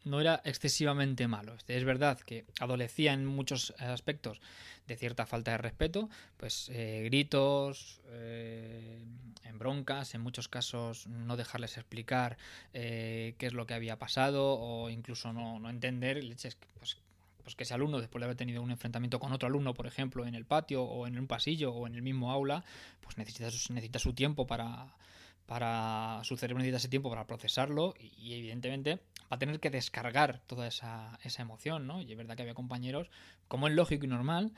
no 0.07 0.21
era 0.21 0.41
excesivamente 0.43 1.27
malo. 1.27 1.55
Es 1.67 1.83
verdad 1.83 2.19
que 2.19 2.45
adolecía 2.59 3.13
en 3.13 3.25
muchos 3.25 3.73
aspectos 3.79 4.39
de 4.87 4.95
cierta 4.95 5.25
falta 5.25 5.51
de 5.51 5.57
respeto, 5.57 6.09
pues 6.37 6.69
eh, 6.73 7.03
gritos, 7.05 7.99
eh, 8.07 9.03
en 9.43 9.59
broncas, 9.59 10.15
en 10.15 10.21
muchos 10.21 10.47
casos 10.47 11.07
no 11.07 11.35
dejarles 11.35 11.77
explicar 11.77 12.37
eh, 12.73 13.35
qué 13.37 13.47
es 13.47 13.53
lo 13.53 13.67
que 13.67 13.73
había 13.73 13.99
pasado 13.99 14.57
o 14.59 14.89
incluso 14.89 15.33
no, 15.33 15.69
entender, 15.69 16.23
pues, 16.79 16.97
pues 17.43 17.55
que 17.55 17.63
ese 17.63 17.73
alumno, 17.73 17.99
después 17.99 18.21
de 18.21 18.25
haber 18.25 18.37
tenido 18.37 18.61
un 18.61 18.71
enfrentamiento 18.71 19.19
con 19.19 19.33
otro 19.33 19.47
alumno, 19.47 19.73
por 19.73 19.87
ejemplo, 19.87 20.25
en 20.25 20.35
el 20.35 20.45
patio 20.45 20.83
o 20.83 21.05
en 21.05 21.19
un 21.19 21.27
pasillo 21.27 21.73
o 21.73 21.85
en 21.87 21.95
el 21.95 22.01
mismo 22.01 22.31
aula, 22.31 22.63
pues 23.01 23.17
necesita, 23.17 23.45
necesita 23.45 23.99
su 23.99 24.13
tiempo 24.13 24.47
para, 24.47 24.87
para 25.47 26.19
su 26.23 26.37
cerebro 26.37 26.59
necesita 26.59 26.77
ese 26.77 26.89
tiempo 26.89 27.09
para 27.09 27.25
procesarlo 27.25 27.95
y, 27.99 28.35
evidentemente 28.35 28.99
va 29.23 29.35
a 29.35 29.39
tener 29.39 29.59
que 29.59 29.69
descargar 29.69 30.39
toda 30.45 30.67
esa, 30.67 31.17
esa, 31.23 31.41
emoción, 31.41 31.87
¿no? 31.87 32.01
Y 32.01 32.11
es 32.11 32.17
verdad 32.17 32.35
que 32.35 32.43
había 32.43 32.53
compañeros, 32.53 33.09
como 33.47 33.67
es 33.67 33.73
lógico 33.73 34.05
y 34.05 34.09
normal, 34.09 34.53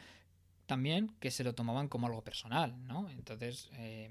también 0.66 1.14
que 1.20 1.32
se 1.32 1.44
lo 1.44 1.56
tomaban 1.56 1.88
como 1.88 2.08
algo 2.08 2.24
personal, 2.24 2.76
¿no? 2.88 3.10
Entonces, 3.12 3.70
eh, 3.74 4.10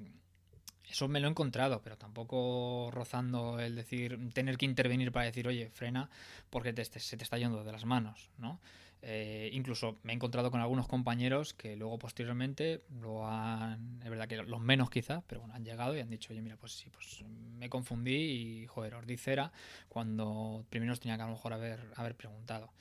eso 0.89 1.07
me 1.09 1.21
lo 1.21 1.27
he 1.27 1.31
encontrado, 1.31 1.83
pero 1.83 1.99
tampoco 1.99 2.91
rozando 2.93 3.61
el 3.61 3.77
decir, 3.77 4.19
tener 4.33 4.57
que 4.57 4.65
intervenir 4.65 5.13
para 5.13 5.27
decir, 5.27 5.47
oye, 5.47 5.71
frena, 5.71 6.09
porque 6.49 6.73
se 6.85 7.17
te 7.17 7.25
está 7.25 7.39
yendo 7.39 7.63
de 7.63 7.73
las 7.73 7.85
manos, 7.85 8.31
¿no? 8.39 8.61
Eh, 9.01 9.51
incluso 9.53 9.99
me 10.03 10.13
he 10.13 10.17
encontrado 10.17 10.51
con 10.51 10.61
algunos 10.61 10.89
compañeros 10.89 11.55
que 11.55 11.77
luego 11.77 11.99
posteriormente 11.99 12.83
lo 13.01 13.29
han, 13.29 14.01
es 14.03 14.11
verdad 14.11 14.27
que 14.27 14.37
los 14.37 14.61
menos 14.61 14.91
quizás, 14.91 15.23
pero 15.27 15.41
bueno, 15.41 15.55
han 15.55 15.65
llegado 15.65 15.97
y 15.97 16.01
han 16.01 16.11
dicho, 16.11 16.33
oye, 16.33 16.43
mira, 16.43 16.57
pues 16.57 16.73
sí, 16.73 16.91
pues 16.91 17.25
me 17.59 17.71
confundí 17.71 18.17
y, 18.17 18.67
joder, 18.67 18.95
os 18.95 19.07
di 19.07 19.17
cera 19.17 19.53
cuando 19.89 20.65
primero 20.69 20.93
os 20.93 21.01
tenía 21.01 21.17
que 21.17 21.23
a 21.23 21.27
lo 21.27 21.33
mejor 21.33 21.53
haber, 21.53 21.81
haber 21.95 22.17
preguntado. 22.17 22.73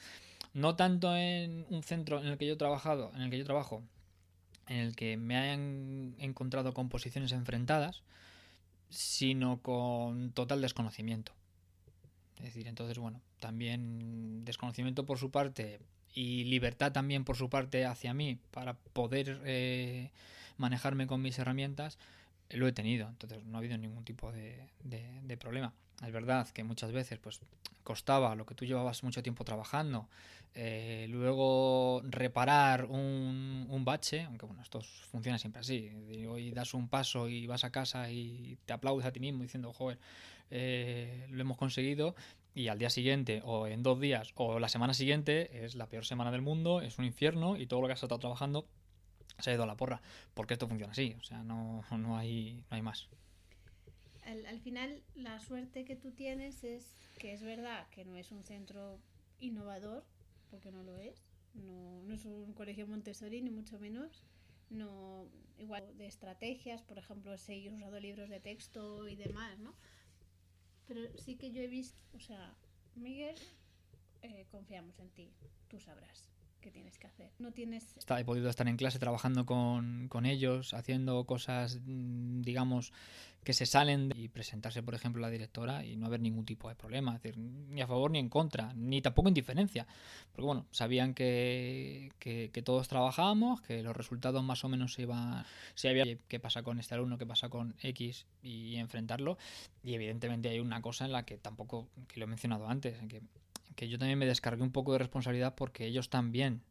No 0.54 0.76
tanto 0.76 1.16
en 1.16 1.66
un 1.70 1.84
centro 1.84 2.20
en 2.20 2.28
el 2.28 2.38
que 2.38 2.48
yo 2.48 2.54
he 2.54 2.58
trabajado, 2.58 3.12
en 3.16 3.22
el 3.22 3.30
que 3.30 3.38
yo 3.38 3.46
trabajo, 3.46 3.84
en 4.68 4.78
el 4.78 4.96
que 4.96 5.18
me 5.18 5.38
hayan 5.38 6.16
encontrado 6.18 6.74
con 6.74 6.90
posiciones 6.90 7.32
enfrentadas, 7.32 8.02
sino 8.90 9.62
con 9.62 10.32
total 10.32 10.62
desconocimiento. 10.62 11.34
Es 12.38 12.46
decir, 12.46 12.68
entonces, 12.68 12.98
bueno, 12.98 13.22
también 13.40 14.46
desconocimiento 14.46 15.06
por 15.06 15.20
su 15.20 15.32
parte 15.32 15.80
y 16.14 16.46
libertad 16.46 16.92
también 16.92 17.24
por 17.24 17.38
su 17.38 17.50
parte 17.50 17.86
hacia 17.86 18.14
mí 18.14 18.40
para 18.52 18.74
poder 18.74 19.42
eh, 19.46 20.12
manejarme 20.58 21.08
con 21.08 21.22
mis 21.22 21.38
herramientas, 21.40 21.98
lo 22.50 22.68
he 22.68 22.72
tenido. 22.72 23.08
Entonces 23.08 23.44
no 23.46 23.58
ha 23.58 23.60
habido 23.60 23.78
ningún 23.78 24.04
tipo 24.04 24.32
de, 24.32 24.68
de, 24.84 25.38
problema. 25.38 25.74
Es 26.06 26.12
verdad 26.12 26.48
que 26.50 26.64
muchas 26.64 26.92
veces 26.92 27.20
pues 27.20 27.40
costaba 27.84 28.36
lo 28.36 28.46
que 28.46 28.56
tú 28.56 28.66
llevabas 28.66 29.04
mucho 29.04 29.24
tiempo 29.24 29.44
trabajando, 29.46 30.10
eh, 30.54 31.08
luego 31.10 32.02
reparar 32.04 32.86
un, 32.86 33.66
un, 33.70 33.86
bache, 33.86 34.24
aunque 34.24 34.46
bueno, 34.46 34.62
esto 34.62 34.82
funciona 35.12 35.38
siempre 35.38 35.62
así. 35.62 35.92
Hoy 36.28 36.52
das 36.52 36.74
un 36.74 36.88
paso 36.88 37.30
y 37.30 37.48
vas 37.48 37.64
a 37.64 37.72
casa 37.72 38.10
y 38.12 38.58
te 38.66 38.74
aplaudes 38.74 39.06
a 39.06 39.12
ti 39.12 39.20
mismo 39.20 39.44
diciendo, 39.44 39.72
joder, 39.72 40.00
eh, 40.50 41.28
lo 41.30 41.42
hemos 41.42 41.58
conseguido 41.58 42.16
y 42.58 42.70
al 42.70 42.80
día 42.80 42.90
siguiente 42.90 43.42
o 43.46 43.68
en 43.68 43.84
dos 43.84 44.00
días 44.00 44.32
o 44.36 44.60
la 44.60 44.68
semana 44.68 44.94
siguiente 44.96 45.64
es 45.64 45.76
la 45.76 45.88
peor 45.88 46.06
semana 46.06 46.32
del 46.32 46.42
mundo, 46.42 46.82
es 46.82 46.98
un 46.98 47.06
infierno 47.06 47.56
y 47.56 47.68
todo 47.68 47.82
lo 47.82 47.88
que 47.88 47.94
has 47.94 48.02
estado 48.02 48.20
trabajando 48.20 48.68
se 49.38 49.52
ha 49.52 49.54
ido 49.54 49.64
a 49.64 49.68
la 49.68 49.78
porra, 49.78 50.02
porque 50.34 50.56
esto 50.56 50.68
funciona 50.68 50.92
así, 50.92 51.16
o 51.20 51.24
sea, 51.24 51.44
no, 51.44 51.84
no, 51.96 52.18
hay, 52.18 52.64
no 52.72 52.76
hay 52.76 52.82
más. 52.82 53.08
Al, 54.24 54.60
final, 54.60 55.04
la 55.16 55.40
suerte 55.40 55.86
que 55.86 55.96
tú 55.96 56.12
tienes 56.12 56.64
es 56.64 56.96
que 57.20 57.34
es 57.34 57.44
verdad 57.44 57.88
que 57.92 58.04
no 58.04 58.16
es 58.16 58.32
un 58.32 58.44
centro 58.44 59.00
innovador, 59.40 60.04
porque 60.50 60.72
no 60.72 60.84
lo 60.84 60.98
es, 60.98 61.24
no, 61.54 62.02
no 62.02 62.14
es 62.16 62.26
un 62.26 62.54
colegio 62.54 62.88
Montessori, 62.88 63.42
ni 63.42 63.52
mucho 63.52 63.80
menos, 63.80 64.24
no 64.70 65.28
igual 65.60 65.96
de 65.98 66.08
estrategias, 66.08 66.82
por 66.82 66.98
ejemplo, 66.98 67.38
seguir 67.38 67.72
usando 67.72 68.00
libros 68.00 68.30
de 68.30 68.40
texto 68.40 69.08
y 69.08 69.16
demás, 69.16 69.60
¿no? 69.60 69.76
Pero 70.88 71.02
sí 71.18 71.36
que 71.36 71.52
yo 71.52 71.62
he 71.62 71.68
visto, 71.68 71.98
o 72.16 72.20
sea, 72.20 72.56
Miguel, 72.96 73.36
eh, 74.22 74.48
confiamos 74.50 74.98
en 75.00 75.10
ti, 75.10 75.34
tú 75.68 75.80
sabrás 75.80 76.30
qué 76.68 76.72
tienes 76.72 77.00
que 77.00 77.08
hacer. 77.08 77.32
No 77.40 77.54
tienes... 77.54 77.96
He 78.10 78.26
podido 78.26 78.50
estar 78.50 78.68
en 78.68 78.76
clase 78.76 79.00
trabajando 79.00 79.46
con, 79.46 80.10
con 80.10 80.26
ellos, 80.26 80.74
haciendo 80.74 81.26
cosas, 81.26 81.80
mm, 81.86 82.42
digamos, 82.42 82.92
que 83.46 83.54
se 83.54 83.66
salen 83.66 84.12
y 84.14 84.28
presentarse, 84.28 84.84
por 84.84 84.94
ejemplo, 84.94 85.22
la 85.22 85.30
directora 85.30 85.86
y 85.86 85.96
no 85.96 86.08
haber 86.08 86.20
ningún 86.20 86.46
tipo 86.46 86.68
de 86.68 86.76
problema, 86.76 87.16
es 87.16 87.22
decir, 87.22 87.38
ni 87.38 87.80
a 87.80 87.88
favor 87.88 88.12
ni 88.12 88.20
en 88.20 88.28
contra, 88.28 88.74
ni 88.74 89.02
tampoco 89.02 89.30
en 89.30 89.34
diferencia, 89.34 89.88
porque 90.34 90.46
bueno, 90.46 90.66
sabían 90.72 91.14
que, 91.14 92.12
que, 92.20 92.62
todos 92.66 92.90
trabajábamos, 92.90 93.62
que 93.62 93.82
los 93.82 93.96
resultados 93.96 94.44
más 94.44 94.66
o 94.66 94.68
menos 94.68 94.92
se 94.92 95.04
iban, 95.04 95.46
si 95.76 95.88
había 95.88 96.04
qué 96.28 96.40
pasa 96.42 96.64
con 96.64 96.80
este 96.80 96.96
alumno, 96.96 97.18
qué 97.18 97.26
pasa 97.26 97.48
con 97.48 97.76
X 97.82 98.26
y 98.42 98.76
enfrentarlo, 98.76 99.38
y 99.82 99.94
evidentemente 99.94 100.50
hay 100.50 100.60
una 100.60 100.82
cosa 100.82 101.06
en 101.06 101.14
la 101.14 101.24
que 101.24 101.38
tampoco, 101.38 101.88
que 102.10 102.20
lo 102.20 102.26
he 102.26 102.28
mencionado 102.28 102.68
antes, 102.68 103.00
en 103.00 103.08
que, 103.08 103.22
que 103.78 103.88
yo 103.88 103.98
también 103.98 104.18
me 104.18 104.26
descargué 104.26 104.64
un 104.64 104.72
poco 104.72 104.92
de 104.92 104.98
responsabilidad 104.98 105.56
porque 105.56 105.86
ellos 105.86 106.10
también 106.10 106.62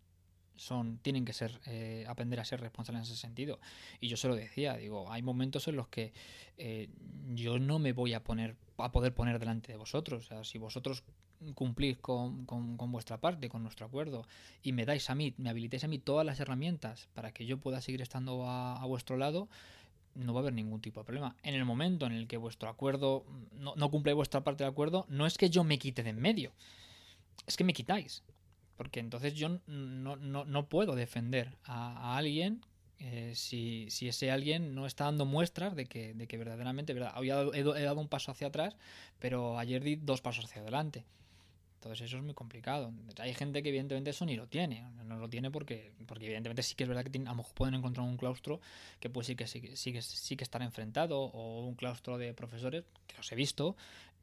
son 0.56 0.98
tienen 0.98 1.24
que 1.24 1.32
ser 1.32 1.60
eh, 1.66 2.04
aprender 2.08 2.40
a 2.40 2.44
ser 2.44 2.60
responsables 2.60 3.06
en 3.06 3.12
ese 3.12 3.20
sentido 3.20 3.60
y 4.00 4.08
yo 4.08 4.16
se 4.16 4.26
lo 4.26 4.34
decía 4.34 4.76
digo 4.76 5.10
hay 5.12 5.22
momentos 5.22 5.68
en 5.68 5.76
los 5.76 5.88
que 5.88 6.12
eh, 6.58 6.88
yo 7.34 7.58
no 7.58 7.78
me 7.78 7.92
voy 7.92 8.14
a 8.14 8.24
poner 8.24 8.56
a 8.78 8.90
poder 8.90 9.14
poner 9.14 9.38
delante 9.38 9.72
de 9.72 9.78
vosotros 9.78 10.24
o 10.24 10.26
sea, 10.26 10.44
si 10.44 10.58
vosotros 10.58 11.04
cumplís 11.54 11.98
con, 11.98 12.46
con, 12.46 12.76
con, 12.76 12.90
vuestra 12.90 13.18
parte, 13.18 13.50
con 13.50 13.62
nuestro 13.62 13.84
acuerdo, 13.84 14.26
y 14.62 14.72
me 14.72 14.86
dais 14.86 15.10
a 15.10 15.14
mí, 15.14 15.34
me 15.36 15.50
habilitáis 15.50 15.84
a 15.84 15.88
mí 15.88 15.98
todas 15.98 16.24
las 16.24 16.40
herramientas 16.40 17.08
para 17.14 17.32
que 17.32 17.46
yo 17.46 17.58
pueda 17.58 17.82
seguir 17.82 18.00
estando 18.00 18.48
a, 18.48 18.84
vuestro 18.86 19.18
lado, 19.18 19.48
no 20.14 20.32
va 20.32 20.40
a 20.40 20.42
haber 20.42 20.54
ningún 20.54 20.80
tipo 20.80 21.00
de 21.00 21.04
problema. 21.04 21.36
En 21.42 21.54
el 21.54 21.64
momento 21.64 22.06
en 22.06 22.12
el 22.12 22.26
que 22.26 22.38
vuestro 22.38 22.68
acuerdo 22.68 23.26
no, 23.52 23.74
no 23.76 23.90
cumple 23.90 24.14
vuestra 24.14 24.42
parte 24.44 24.64
del 24.64 24.72
acuerdo, 24.72 25.04
no 25.08 25.26
es 25.26 25.36
que 25.36 25.50
yo 25.50 25.62
me 25.62 25.78
quite 25.78 26.02
de 26.02 26.10
en 26.10 26.20
medio, 26.20 26.52
es 27.46 27.56
que 27.56 27.64
me 27.64 27.72
quitáis. 27.72 28.22
Porque 28.76 29.00
entonces 29.00 29.34
yo 29.34 29.58
no, 29.66 30.16
no, 30.16 30.44
no 30.44 30.68
puedo 30.68 30.94
defender 30.94 31.56
a, 31.64 32.16
alguien 32.16 32.60
eh, 32.98 33.32
si, 33.34 33.86
si, 33.90 34.08
ese 34.08 34.30
alguien 34.30 34.74
no 34.74 34.86
está 34.86 35.04
dando 35.04 35.26
muestras 35.26 35.74
de 35.76 35.86
que, 35.86 36.14
de 36.14 36.26
que 36.26 36.38
verdaderamente, 36.38 36.94
verdad, 36.94 37.14
hoy 37.16 37.30
he, 37.30 37.62
dado 37.62 38.00
un 38.00 38.08
paso 38.08 38.30
hacia 38.30 38.48
atrás, 38.48 38.76
pero 39.18 39.58
ayer 39.58 39.82
di 39.82 39.96
dos 39.96 40.20
pasos 40.20 40.44
hacia 40.44 40.62
adelante. 40.62 41.04
Entonces 41.76 42.06
eso 42.06 42.16
es 42.16 42.22
muy 42.22 42.34
complicado. 42.34 42.92
Hay 43.18 43.32
gente 43.34 43.62
que 43.62 43.68
evidentemente 43.68 44.10
eso 44.10 44.24
ni 44.26 44.34
lo 44.34 44.48
tiene. 44.48 44.82
No 45.04 45.18
lo 45.18 45.28
tiene 45.28 45.50
porque, 45.50 45.92
porque 46.06 46.24
evidentemente 46.24 46.62
sí 46.62 46.74
que 46.74 46.84
es 46.84 46.88
verdad 46.88 47.04
que 47.04 47.18
a 47.18 47.22
lo 47.22 47.34
mejor 47.36 47.54
pueden 47.54 47.74
encontrar 47.74 48.06
un 48.06 48.16
claustro 48.16 48.60
que 48.98 49.08
pues 49.08 49.26
sí 49.26 49.36
que 49.36 49.46
sí, 49.46 49.62
sí, 49.76 49.94
sí 50.02 50.36
que 50.36 50.42
estar 50.42 50.62
enfrentado 50.62 51.20
o 51.20 51.64
un 51.64 51.76
claustro 51.76 52.18
de 52.18 52.34
profesores, 52.34 52.84
que 53.06 53.16
los 53.16 53.30
he 53.30 53.36
visto, 53.36 53.76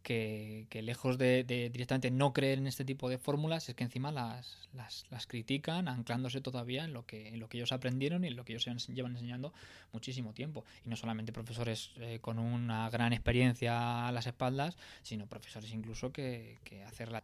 que, 0.03 0.67
lejos 0.83 1.17
de, 1.17 1.43
de, 1.43 1.69
directamente 1.69 2.11
no 2.11 2.33
creer 2.33 2.59
en 2.59 2.67
este 2.67 2.85
tipo 2.85 3.09
de 3.09 3.17
fórmulas, 3.17 3.69
es 3.69 3.75
que 3.75 3.83
encima 3.83 4.11
las, 4.11 4.69
las, 4.73 5.05
las, 5.09 5.25
critican, 5.25 5.87
anclándose 5.87 6.41
todavía 6.41 6.83
en 6.83 6.93
lo, 6.93 7.05
que, 7.05 7.29
en 7.29 7.39
lo 7.39 7.47
que 7.47 7.57
ellos 7.57 7.71
aprendieron 7.71 8.23
y 8.23 8.27
en 8.27 8.35
lo 8.35 8.43
que 8.43 8.53
ellos 8.53 8.87
llevan 8.89 9.13
enseñando 9.13 9.53
muchísimo 9.93 10.33
tiempo. 10.33 10.65
Y 10.85 10.89
no 10.89 10.97
solamente 10.97 11.31
profesores 11.31 11.91
eh, 11.97 12.19
con 12.21 12.37
una 12.37 12.89
gran 12.89 13.13
experiencia 13.13 14.07
a 14.07 14.11
las 14.11 14.27
espaldas, 14.27 14.77
sino 15.01 15.25
profesores 15.25 15.71
incluso 15.71 16.11
que, 16.11 16.59
que 16.65 16.83
hacer 16.83 17.11
la... 17.11 17.23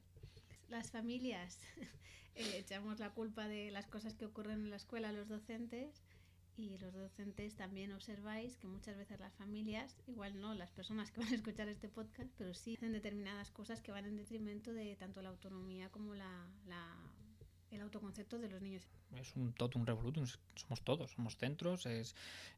Las 0.70 0.92
familias 0.92 1.60
eh, 2.36 2.58
echamos 2.58 3.00
la 3.00 3.10
culpa 3.10 3.48
de 3.48 3.72
las 3.72 3.88
cosas 3.88 4.14
que 4.14 4.26
ocurren 4.26 4.62
en 4.62 4.70
la 4.70 4.78
escuela 4.78 5.10
a 5.10 5.14
los 5.14 5.28
docentes 5.28 6.02
y 6.60 6.78
los 6.78 6.94
docentes 6.94 7.56
también 7.56 7.94
observáis 7.94 8.58
que 8.58 8.68
muchas 8.68 8.98
veces 8.98 9.20
las 9.20 9.34
familias, 9.34 9.96
igual 10.08 10.40
no 10.42 10.54
las 10.54 10.72
personas 10.72 11.10
que 11.10 11.22
van 11.22 11.32
a 11.32 11.36
escuchar 11.36 11.70
este 11.70 11.88
podcast, 11.88 12.30
pero 12.38 12.54
sí 12.54 12.76
hacen 12.76 12.92
determinadas 12.92 13.50
cosas 13.50 13.82
que 13.82 13.92
van 13.92 14.06
en 14.06 14.18
detrimento 14.18 14.74
de 14.74 14.96
tanto 14.98 15.22
la 15.22 15.30
autonomía 15.30 15.90
como 15.90 16.14
la, 16.16 16.48
el 17.72 17.82
autoconcepto 17.82 18.38
de 18.40 18.50
los 18.50 18.62
niños. 18.62 18.84
Es 19.16 19.36
un 19.38 19.54
totum 19.54 19.86
revolutum, 19.86 20.26
somos 20.56 20.82
todos, 20.82 21.12
somos 21.12 21.38
centros, 21.38 21.86
es 21.86 22.14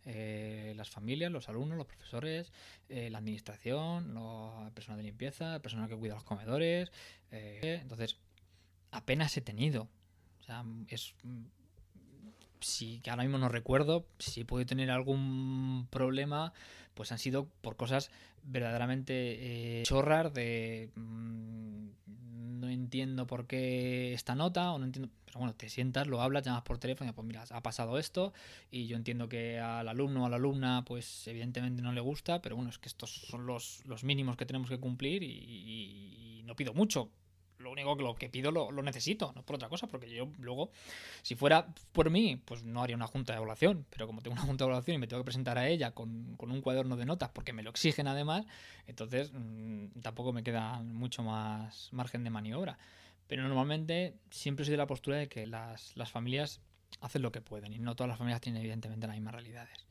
eh, 0.05 0.73
las 0.75 0.89
familias, 0.89 1.31
los 1.31 1.47
alumnos, 1.47 1.77
los 1.77 1.87
profesores, 1.87 2.51
eh, 2.89 3.09
la 3.11 3.19
administración, 3.19 4.15
la 4.15 4.71
persona 4.73 4.97
de 4.97 5.03
limpieza, 5.03 5.55
el 5.55 5.61
personal 5.61 5.87
que 5.87 5.95
cuida 5.95 6.15
los 6.15 6.23
comedores. 6.23 6.91
Eh, 7.29 7.79
entonces, 7.81 8.17
apenas 8.89 9.37
he 9.37 9.41
tenido. 9.41 9.87
O 10.39 10.43
sea, 10.43 10.65
es 10.87 11.13
si 12.61 12.99
que 12.99 13.09
ahora 13.09 13.23
mismo 13.23 13.37
no 13.37 13.49
recuerdo, 13.49 14.05
si 14.19 14.43
puede 14.43 14.65
tener 14.65 14.91
algún 14.91 15.87
problema, 15.89 16.53
pues 16.93 17.11
han 17.11 17.19
sido 17.19 17.47
por 17.61 17.75
cosas 17.75 18.11
verdaderamente 18.43 19.79
eh, 19.79 19.83
chorras 19.83 20.33
de 20.33 20.89
mmm, 20.95 21.89
no 22.59 22.69
entiendo 22.69 23.27
por 23.27 23.47
qué 23.47 24.13
esta 24.13 24.35
nota 24.35 24.71
o 24.71 24.79
no 24.79 24.85
entiendo, 24.85 25.11
pero 25.25 25.39
bueno, 25.39 25.55
te 25.55 25.69
sientas, 25.69 26.07
lo 26.07 26.21
hablas, 26.21 26.43
llamas 26.43 26.63
por 26.63 26.77
teléfono 26.77 27.13
pues 27.13 27.27
mira, 27.27 27.43
ha 27.49 27.61
pasado 27.61 27.97
esto 27.97 28.33
y 28.69 28.87
yo 28.87 28.97
entiendo 28.97 29.27
que 29.29 29.59
al 29.59 29.87
alumno 29.87 30.23
o 30.23 30.25
a 30.25 30.29
la 30.29 30.35
alumna 30.37 30.83
pues 30.85 31.27
evidentemente 31.27 31.81
no 31.81 31.91
le 31.91 32.01
gusta, 32.01 32.41
pero 32.41 32.55
bueno, 32.55 32.69
es 32.69 32.77
que 32.77 32.89
estos 32.89 33.11
son 33.11 33.45
los, 33.45 33.81
los 33.85 34.03
mínimos 34.03 34.37
que 34.37 34.45
tenemos 34.45 34.69
que 34.69 34.79
cumplir 34.79 35.23
y 35.23 36.43
no 36.45 36.55
pido 36.55 36.73
mucho, 36.73 37.09
lo 37.61 37.71
único 37.71 37.95
que 37.95 38.03
lo 38.03 38.15
que 38.15 38.29
pido 38.29 38.51
lo, 38.51 38.71
necesito, 38.81 39.31
no 39.35 39.43
por 39.43 39.55
otra 39.55 39.69
cosa, 39.69 39.87
porque 39.87 40.09
yo 40.09 40.29
luego, 40.39 40.71
si 41.21 41.35
fuera 41.35 41.67
por 41.91 42.09
mí, 42.09 42.41
pues 42.43 42.63
no 42.63 42.81
haría 42.81 42.95
una 42.95 43.07
junta 43.07 43.33
de 43.33 43.37
evaluación, 43.37 43.85
pero 43.89 44.07
como 44.07 44.21
tengo 44.21 44.33
una 44.33 44.43
junta 44.43 44.65
de 44.65 44.69
evaluación 44.69 44.95
y 44.95 44.97
me 44.97 45.07
tengo 45.07 45.21
que 45.21 45.25
presentar 45.25 45.57
a 45.57 45.67
ella 45.67 45.91
con, 45.91 46.35
con 46.37 46.51
un 46.51 46.61
cuaderno 46.61 46.97
de 46.97 47.05
notas 47.05 47.29
porque 47.29 47.53
me 47.53 47.63
lo 47.63 47.69
exigen 47.69 48.07
además, 48.07 48.45
entonces 48.87 49.31
mmm, 49.33 49.87
tampoco 50.01 50.33
me 50.33 50.43
queda 50.43 50.81
mucho 50.81 51.23
más 51.23 51.89
margen 51.91 52.23
de 52.23 52.29
maniobra. 52.29 52.77
Pero 53.27 53.43
normalmente 53.43 54.17
siempre 54.29 54.65
soy 54.65 54.71
de 54.71 54.77
la 54.77 54.87
postura 54.87 55.15
de 55.15 55.29
que 55.29 55.47
las, 55.47 55.95
las 55.95 56.11
familias 56.11 56.59
hacen 56.99 57.21
lo 57.21 57.31
que 57.31 57.39
pueden 57.39 57.71
y 57.71 57.79
no 57.79 57.95
todas 57.95 58.09
las 58.09 58.17
familias 58.17 58.41
tienen 58.41 58.59
evidentemente 58.61 59.07
las 59.07 59.15
mismas 59.15 59.33
realidades. 59.33 59.87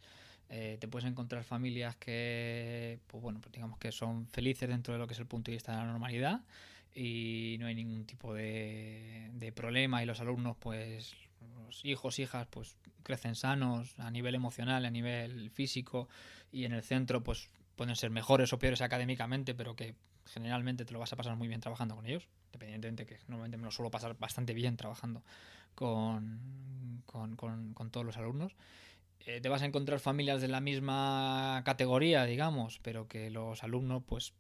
Eh, 0.51 0.79
te 0.81 0.89
puedes 0.89 1.09
encontrar 1.09 1.45
familias 1.45 1.97
que, 1.97 2.99
pues 3.07 3.23
bueno, 3.23 3.41
pues 3.41 3.53
digamos 3.53 3.79
que 3.79 3.93
son 3.93 4.27
felices 4.27 4.69
dentro 4.69 4.93
de 4.93 4.99
lo 4.99 5.07
que 5.07 5.15
es 5.15 5.21
el 5.21 5.27
punto 5.27 5.51
de 5.51 5.57
vista 5.57 5.73
de 5.73 5.79
la 5.79 5.85
normalidad 5.85 6.43
y 6.95 7.57
no 7.61 7.67
hay 7.67 7.75
ningún 7.75 8.05
tipo 8.05 8.35
de, 8.35 9.31
de, 9.35 9.53
problema 9.53 10.03
y 10.03 10.07
los 10.07 10.21
alumnos 10.21 10.57
pues 10.59 11.15
los 11.67 11.85
hijos 11.85 12.19
hijas 12.19 12.47
pues 12.51 12.77
crecen 13.03 13.35
sanos 13.35 13.99
a 13.99 14.11
nivel 14.11 14.35
emocional 14.35 14.85
a 14.85 14.91
nivel 14.91 15.51
físico 15.51 16.09
y 16.53 16.65
en 16.65 16.73
el 16.73 16.83
centro 16.83 17.23
pues 17.23 17.49
pueden 17.77 17.95
ser 17.97 18.11
mejores 18.11 18.53
o 18.53 18.59
peores 18.59 18.81
académicamente 18.81 19.55
pero 19.55 19.77
que 19.77 19.95
generalmente 20.27 20.85
te 20.85 20.93
lo 20.93 20.99
vas 20.99 21.13
a 21.13 21.17
pasar 21.17 21.37
muy 21.37 21.49
bien 21.49 21.61
trabajando 21.61 21.95
con 21.95 22.07
ellos 22.07 22.29
independientemente 22.47 23.07
que 23.07 23.19
normalmente 23.29 23.57
me 23.57 23.65
lo 23.65 23.71
suelo 23.71 23.91
pasar 23.91 24.17
bastante 24.19 24.53
bien 24.53 24.77
trabajando 24.77 25.23
con, 25.75 27.03
con, 27.07 27.37
con, 27.37 27.75
con 27.75 27.91
todos 27.91 28.05
los 28.05 28.17
alumnos. 28.17 28.57
Eh, 29.21 29.41
te 29.41 29.49
vas 29.49 29.63
a 29.63 29.67
encontrar 29.67 30.01
familias 30.01 30.41
de 30.41 30.49
la 30.49 30.61
misma 30.61 31.63
categoría 31.65 32.25
digamos 32.25 32.81
pero 32.83 33.07
que 33.07 33.31
los 33.31 33.63
alumnos 33.63 34.03
pues 34.07 34.33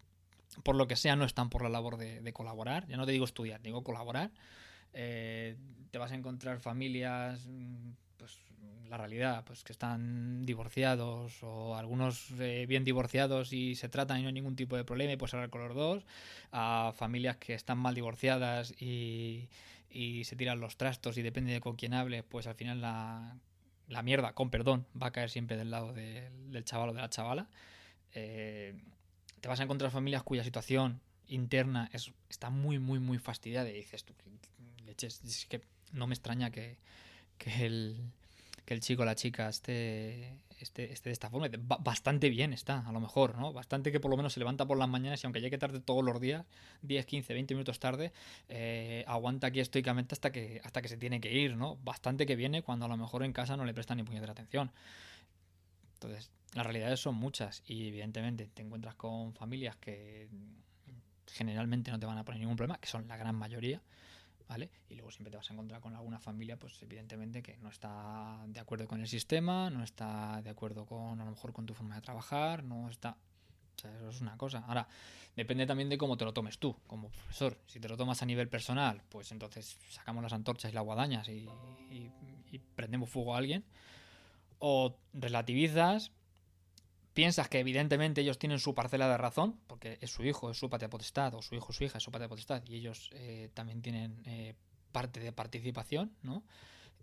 por 0.62 0.76
lo 0.76 0.86
que 0.88 0.96
sea, 0.96 1.16
no 1.16 1.24
están 1.24 1.50
por 1.50 1.62
la 1.62 1.68
labor 1.68 1.96
de, 1.96 2.32
colaborar. 2.32 2.86
Ya 2.86 2.96
no 2.96 3.06
te 3.06 3.12
digo 3.12 3.24
estudiar, 3.24 3.62
digo 3.62 3.82
colaborar. 3.82 4.30
Eh, 4.92 5.56
te 5.90 5.98
vas 5.98 6.12
a 6.12 6.14
encontrar 6.14 6.58
familias, 6.60 7.48
pues 8.16 8.38
la 8.88 8.96
realidad, 8.96 9.44
pues 9.44 9.62
que 9.62 9.72
están 9.72 10.44
divorciados 10.44 11.42
o 11.42 11.76
algunos 11.76 12.32
eh, 12.40 12.66
bien 12.68 12.84
divorciados 12.84 13.52
y 13.52 13.76
se 13.76 13.88
tratan 13.88 14.18
y 14.18 14.22
no 14.22 14.28
hay 14.28 14.34
ningún 14.34 14.56
tipo 14.56 14.76
de 14.76 14.84
problema 14.84 15.12
y 15.12 15.16
puedes 15.16 15.32
hablar 15.34 15.50
con 15.50 15.66
los 15.66 15.74
dos. 15.74 16.04
A 16.52 16.92
familias 16.96 17.36
que 17.36 17.54
están 17.54 17.78
mal 17.78 17.94
divorciadas 17.94 18.74
y, 18.80 19.48
se 20.24 20.36
tiran 20.36 20.60
los 20.60 20.76
trastos 20.76 21.18
y 21.18 21.22
depende 21.22 21.52
de 21.52 21.60
con 21.60 21.76
quién 21.76 21.94
hables, 21.94 22.24
pues 22.24 22.46
al 22.46 22.54
final 22.54 22.80
la, 22.80 23.36
la 23.88 24.02
mierda, 24.02 24.34
con 24.34 24.50
perdón, 24.50 24.86
va 25.00 25.08
a 25.08 25.12
caer 25.12 25.30
siempre 25.30 25.56
del 25.56 25.70
lado 25.70 25.92
de, 25.92 26.30
del 26.48 26.64
chaval 26.64 26.90
o 26.90 26.92
de 26.92 27.00
la 27.00 27.10
chavala. 27.10 27.48
Eh, 28.12 28.74
te 29.40 29.48
vas 29.48 29.60
a 29.60 29.64
encontrar 29.64 29.90
familias 29.90 30.22
cuya 30.22 30.44
situación 30.44 31.00
interna 31.28 31.88
es, 31.92 32.12
está 32.28 32.50
muy, 32.50 32.78
muy, 32.78 32.98
muy 32.98 33.18
fastidiada 33.18 33.68
y 33.70 33.74
dices 33.74 34.04
tú, 34.04 34.14
es 35.06 35.46
que 35.48 35.62
no 35.92 36.06
me 36.06 36.14
extraña 36.14 36.50
que, 36.50 36.76
que, 37.38 37.66
el, 37.66 37.96
que 38.64 38.74
el 38.74 38.80
chico 38.80 39.02
o 39.02 39.04
la 39.04 39.14
chica 39.14 39.48
esté, 39.48 40.34
esté, 40.60 40.92
esté 40.92 41.10
de 41.10 41.12
esta 41.12 41.30
forma. 41.30 41.48
Bastante 41.80 42.28
bien 42.28 42.52
está, 42.52 42.86
a 42.86 42.92
lo 42.92 43.00
mejor, 43.00 43.36
¿no? 43.36 43.52
Bastante 43.52 43.92
que 43.92 44.00
por 44.00 44.10
lo 44.10 44.16
menos 44.16 44.32
se 44.32 44.40
levanta 44.40 44.66
por 44.66 44.78
las 44.78 44.88
mañanas 44.88 45.22
y 45.22 45.26
aunque 45.26 45.40
llegue 45.40 45.58
tarde 45.58 45.80
todos 45.80 46.04
los 46.04 46.20
días, 46.20 46.44
10, 46.82 47.06
15, 47.06 47.32
20 47.34 47.54
minutos 47.54 47.80
tarde, 47.80 48.12
eh, 48.48 49.04
aguanta 49.06 49.48
aquí 49.48 49.60
estoicamente 49.60 50.14
hasta 50.14 50.30
que, 50.30 50.60
hasta 50.64 50.82
que 50.82 50.88
se 50.88 50.96
tiene 50.96 51.20
que 51.20 51.32
ir, 51.32 51.56
¿no? 51.56 51.76
Bastante 51.82 52.26
que 52.26 52.36
viene 52.36 52.62
cuando 52.62 52.84
a 52.84 52.88
lo 52.88 52.96
mejor 52.96 53.22
en 53.24 53.32
casa 53.32 53.56
no 53.56 53.64
le 53.64 53.74
prestan 53.74 53.96
ni 53.96 54.02
puñetera 54.02 54.32
atención. 54.32 54.70
Entonces, 56.02 56.30
las 56.54 56.64
realidades 56.64 56.98
son 56.98 57.14
muchas 57.14 57.62
y 57.66 57.88
evidentemente 57.88 58.48
te 58.48 58.62
encuentras 58.62 58.94
con 58.94 59.34
familias 59.34 59.76
que 59.76 60.28
generalmente 61.26 61.90
no 61.90 61.98
te 61.98 62.06
van 62.06 62.18
a 62.18 62.24
poner 62.24 62.40
ningún 62.40 62.56
problema, 62.56 62.78
que 62.78 62.88
son 62.88 63.06
la 63.06 63.16
gran 63.16 63.34
mayoría, 63.36 63.82
¿vale? 64.48 64.70
Y 64.88 64.94
luego 64.94 65.10
siempre 65.10 65.30
te 65.30 65.36
vas 65.36 65.48
a 65.50 65.52
encontrar 65.52 65.80
con 65.80 65.94
alguna 65.94 66.18
familia, 66.18 66.56
pues 66.56 66.82
evidentemente 66.82 67.42
que 67.42 67.56
no 67.58 67.68
está 67.68 68.42
de 68.46 68.60
acuerdo 68.60 68.88
con 68.88 69.00
el 69.00 69.08
sistema, 69.08 69.70
no 69.70 69.84
está 69.84 70.40
de 70.42 70.50
acuerdo 70.50 70.86
con 70.86 71.20
a 71.20 71.24
lo 71.24 71.30
mejor 71.30 71.52
con 71.52 71.66
tu 71.66 71.74
forma 71.74 71.94
de 71.96 72.00
trabajar, 72.00 72.64
no 72.64 72.88
está... 72.88 73.16
O 73.76 73.80
sea, 73.80 73.94
eso 73.96 74.08
es 74.10 74.20
una 74.20 74.36
cosa. 74.36 74.64
Ahora, 74.66 74.88
depende 75.36 75.66
también 75.66 75.88
de 75.88 75.96
cómo 75.96 76.16
te 76.16 76.24
lo 76.24 76.32
tomes 76.34 76.58
tú, 76.58 76.76
como 76.86 77.10
profesor. 77.10 77.58
Si 77.66 77.78
te 77.78 77.88
lo 77.88 77.96
tomas 77.96 78.22
a 78.22 78.26
nivel 78.26 78.48
personal, 78.48 79.02
pues 79.08 79.32
entonces 79.32 79.78
sacamos 79.88 80.22
las 80.22 80.32
antorchas 80.32 80.72
y 80.72 80.74
las 80.74 80.84
guadañas 80.84 81.28
y, 81.28 81.48
prendemos 82.74 83.08
fuego 83.08 83.34
a 83.34 83.38
alguien. 83.38 83.64
O 84.60 84.98
relativizas, 85.14 86.12
piensas 87.14 87.48
que 87.48 87.58
evidentemente 87.60 88.20
ellos 88.20 88.38
tienen 88.38 88.60
su 88.60 88.74
parcela 88.74 89.08
de 89.08 89.16
razón, 89.16 89.58
porque 89.66 89.98
es 90.02 90.10
su 90.10 90.22
hijo, 90.22 90.50
es 90.50 90.58
su 90.58 90.68
patria 90.68 90.90
potestad, 90.90 91.34
o 91.34 91.42
su 91.42 91.54
hijo, 91.54 91.72
su 91.72 91.84
hija 91.84 91.98
es 91.98 92.04
su 92.04 92.12
patria 92.12 92.28
potestad, 92.28 92.62
y 92.66 92.76
ellos 92.76 93.10
eh, 93.14 93.50
también 93.54 93.80
tienen 93.80 94.22
eh, 94.26 94.54
parte 94.92 95.18
de 95.18 95.32
participación, 95.32 96.14
¿no? 96.22 96.44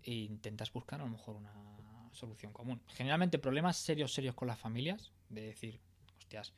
E 0.04 0.12
intentas 0.12 0.72
buscar 0.72 1.00
a 1.00 1.04
lo 1.04 1.10
mejor 1.10 1.34
una 1.36 1.52
solución 2.12 2.52
común. 2.52 2.80
Generalmente 2.88 3.38
problemas 3.38 3.76
serios, 3.76 4.14
serios 4.14 4.34
con 4.36 4.46
las 4.46 4.58
familias, 4.58 5.12
de 5.28 5.42
decir, 5.42 5.80
hostias, 6.16 6.54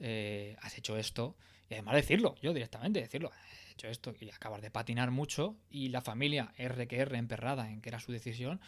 eh, 0.00 0.56
has 0.62 0.76
hecho 0.78 0.96
esto, 0.96 1.36
y 1.68 1.74
además 1.74 1.94
decirlo, 1.94 2.36
yo 2.40 2.54
directamente 2.54 3.00
decirlo, 3.00 3.30
he 3.68 3.72
hecho 3.72 3.88
esto, 3.88 4.14
y 4.18 4.30
acabar 4.30 4.62
de 4.62 4.70
patinar 4.70 5.10
mucho, 5.10 5.56
y 5.68 5.90
la 5.90 6.00
familia 6.00 6.54
R 6.56 6.88
que 6.88 6.96
R 6.96 7.18
emperrada 7.18 7.70
en 7.70 7.82
que 7.82 7.90
era 7.90 8.00
su 8.00 8.12
decisión, 8.12 8.60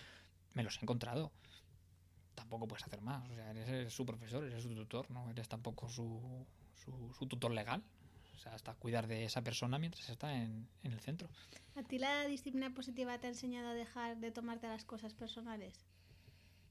me 0.53 0.62
los 0.62 0.77
he 0.77 0.83
encontrado 0.83 1.33
tampoco 2.35 2.66
puedes 2.66 2.85
hacer 2.85 3.01
más. 3.01 3.29
O 3.31 3.35
sea, 3.35 3.51
eres, 3.51 3.92
su 3.92 4.05
profesor, 4.05 4.44
eres 4.44 4.62
su 4.62 4.75
tutor, 4.75 5.11
no 5.11 5.31
eres 5.31 5.49
tampoco 5.49 5.88
su, 5.88 6.47
su, 6.75 7.14
su 7.18 7.27
tutor 7.27 7.53
legal. 7.53 7.83
O 8.35 8.38
sea, 8.38 8.55
hasta 8.55 8.75
cuidar 8.75 9.07
de 9.07 9.25
esa 9.25 9.42
persona 9.42 9.79
mientras 9.79 10.09
está 10.11 10.35
en, 10.35 10.68
en 10.83 10.92
el 10.92 11.01
centro. 11.01 11.29
¿A 11.77 11.83
ti 11.83 11.99
la 11.99 12.27
disciplina 12.27 12.75
positiva 12.75 13.18
te 13.18 13.27
ha 13.27 13.31
enseñado 13.31 13.68
a 13.68 13.75
dejar 13.75 14.18
de 14.18 14.31
tomarte 14.31 14.68
las 14.68 14.85
cosas 14.85 15.14
personales? 15.14 15.87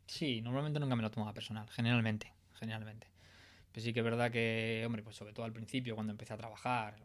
Sí, 0.07 0.41
normalmente 0.41 0.79
nunca 0.79 0.95
me 0.95 1.01
lo 1.01 1.11
tomaba 1.11 1.33
personal, 1.33 1.69
generalmente, 1.69 2.31
generalmente. 2.53 3.07
Pero 3.71 3.83
sí 3.83 3.93
que 3.93 4.01
es 4.01 4.03
verdad 4.03 4.31
que, 4.31 4.83
hombre, 4.85 5.01
pues 5.01 5.15
sobre 5.15 5.33
todo 5.33 5.45
al 5.45 5.53
principio, 5.53 5.95
cuando 5.95 6.11
empecé 6.11 6.33
a 6.33 6.37
trabajar, 6.37 6.95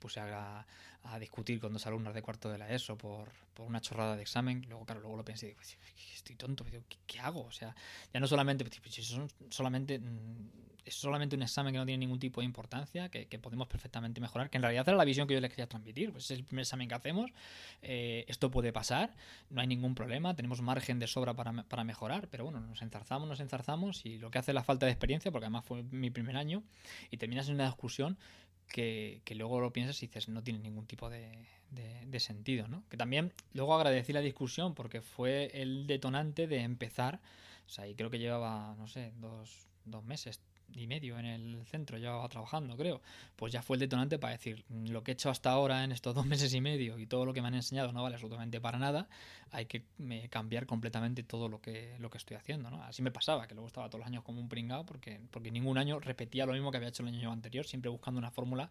puse 0.00 0.18
a, 0.18 0.66
a 1.04 1.18
discutir 1.18 1.60
con 1.60 1.72
dos 1.72 1.86
alumnos 1.86 2.14
de 2.14 2.22
cuarto 2.22 2.50
de 2.50 2.58
la 2.58 2.68
ESO 2.70 2.96
por, 2.98 3.30
por 3.54 3.66
una 3.66 3.80
chorrada 3.80 4.16
de 4.16 4.22
examen. 4.22 4.64
Luego, 4.68 4.84
claro, 4.84 5.00
luego 5.00 5.16
lo 5.16 5.24
pensé 5.24 5.46
y 5.46 5.48
digo, 5.50 5.58
pues, 5.58 5.78
estoy 6.14 6.36
tonto, 6.36 6.64
¿qué, 6.64 6.82
¿qué, 7.06 7.20
hago? 7.20 7.44
O 7.44 7.52
sea, 7.52 7.74
ya 8.12 8.20
no 8.20 8.26
solamente, 8.26 8.64
pues, 8.64 9.16
solamente, 9.50 9.98
mm, 9.98 10.48
es 10.84 10.94
solamente 10.94 11.36
un 11.36 11.42
examen 11.42 11.72
que 11.72 11.78
no 11.78 11.86
tiene 11.86 11.98
ningún 11.98 12.18
tipo 12.18 12.40
de 12.40 12.46
importancia, 12.46 13.08
que, 13.08 13.26
que, 13.26 13.38
podemos 13.38 13.68
perfectamente 13.68 14.20
mejorar, 14.20 14.50
que 14.50 14.58
en 14.58 14.62
realidad 14.62 14.88
era 14.88 14.96
la 14.96 15.04
visión 15.04 15.26
que 15.26 15.34
yo 15.34 15.40
les 15.40 15.50
quería 15.50 15.68
transmitir. 15.68 16.10
Pues 16.12 16.24
es 16.24 16.30
el 16.32 16.44
primer 16.44 16.62
examen 16.62 16.88
que 16.88 16.94
hacemos, 16.94 17.30
eh, 17.82 18.24
esto 18.28 18.50
puede 18.50 18.72
pasar, 18.72 19.14
no 19.50 19.60
hay 19.60 19.66
ningún 19.66 19.94
problema, 19.94 20.34
tenemos 20.34 20.60
margen 20.62 20.98
de 20.98 21.06
sobra 21.06 21.34
para, 21.34 21.52
para 21.64 21.84
mejorar, 21.84 22.28
pero 22.28 22.44
bueno, 22.44 22.60
nos 22.60 22.82
enzarzamos, 22.82 23.28
nos 23.28 23.40
enzarzamos 23.40 24.04
y 24.04 24.18
lo 24.18 24.30
que 24.30 24.38
hace 24.38 24.52
la 24.52 24.64
falta 24.64 24.86
de 24.86 24.92
experiencia, 24.92 25.30
porque 25.30 25.46
además 25.46 25.64
fue 25.64 25.82
mi 25.84 26.10
primer 26.10 26.36
año, 26.36 26.62
y 27.10 27.16
terminas 27.16 27.48
en 27.48 27.54
una 27.54 27.66
discusión 27.66 28.18
que, 28.70 29.20
que, 29.24 29.34
luego 29.34 29.60
lo 29.60 29.72
piensas 29.72 30.02
y 30.02 30.06
dices, 30.06 30.28
no 30.28 30.42
tiene 30.42 30.60
ningún 30.60 30.86
tipo 30.86 31.10
de, 31.10 31.30
de, 31.70 32.06
de, 32.06 32.20
sentido, 32.20 32.68
¿no? 32.68 32.84
Que 32.88 32.96
también 32.96 33.32
luego 33.52 33.74
agradecí 33.74 34.12
la 34.12 34.20
discusión 34.20 34.74
porque 34.74 35.02
fue 35.02 35.50
el 35.54 35.86
detonante 35.86 36.46
de 36.46 36.60
empezar, 36.60 37.20
o 37.66 37.68
sea, 37.68 37.86
y 37.86 37.94
creo 37.94 38.10
que 38.10 38.18
llevaba, 38.18 38.74
no 38.76 38.86
sé, 38.86 39.12
dos, 39.18 39.66
dos 39.84 40.04
meses, 40.04 40.40
y 40.74 40.86
medio 40.86 41.18
en 41.18 41.26
el 41.26 41.66
centro, 41.66 41.98
llevaba 41.98 42.28
trabajando, 42.28 42.76
creo, 42.76 43.00
pues 43.36 43.52
ya 43.52 43.62
fue 43.62 43.76
el 43.76 43.80
detonante 43.80 44.18
para 44.18 44.32
decir, 44.32 44.64
lo 44.68 45.02
que 45.02 45.12
he 45.12 45.14
hecho 45.14 45.30
hasta 45.30 45.50
ahora 45.50 45.84
en 45.84 45.92
estos 45.92 46.14
dos 46.14 46.26
meses 46.26 46.52
y 46.54 46.60
medio 46.60 46.98
y 46.98 47.06
todo 47.06 47.24
lo 47.24 47.32
que 47.32 47.42
me 47.42 47.48
han 47.48 47.54
enseñado 47.54 47.92
no 47.92 48.02
vale 48.02 48.16
absolutamente 48.16 48.60
para 48.60 48.78
nada, 48.78 49.08
hay 49.52 49.66
que 49.66 49.84
cambiar 50.30 50.66
completamente 50.66 51.22
todo 51.22 51.48
lo 51.48 51.60
que, 51.60 51.96
lo 51.98 52.10
que 52.10 52.18
estoy 52.18 52.36
haciendo, 52.36 52.70
¿no? 52.70 52.82
Así 52.84 53.02
me 53.02 53.10
pasaba, 53.10 53.46
que 53.46 53.54
luego 53.54 53.66
estaba 53.66 53.88
todos 53.88 54.00
los 54.00 54.06
años 54.06 54.22
como 54.22 54.40
un 54.40 54.48
pringado 54.48 54.86
porque, 54.86 55.20
porque 55.30 55.50
ningún 55.50 55.78
año 55.78 56.00
repetía 56.00 56.46
lo 56.46 56.52
mismo 56.52 56.70
que 56.70 56.76
había 56.76 56.88
hecho 56.88 57.02
el 57.02 57.08
año 57.08 57.32
anterior, 57.32 57.66
siempre 57.66 57.90
buscando 57.90 58.18
una 58.18 58.30
fórmula 58.30 58.70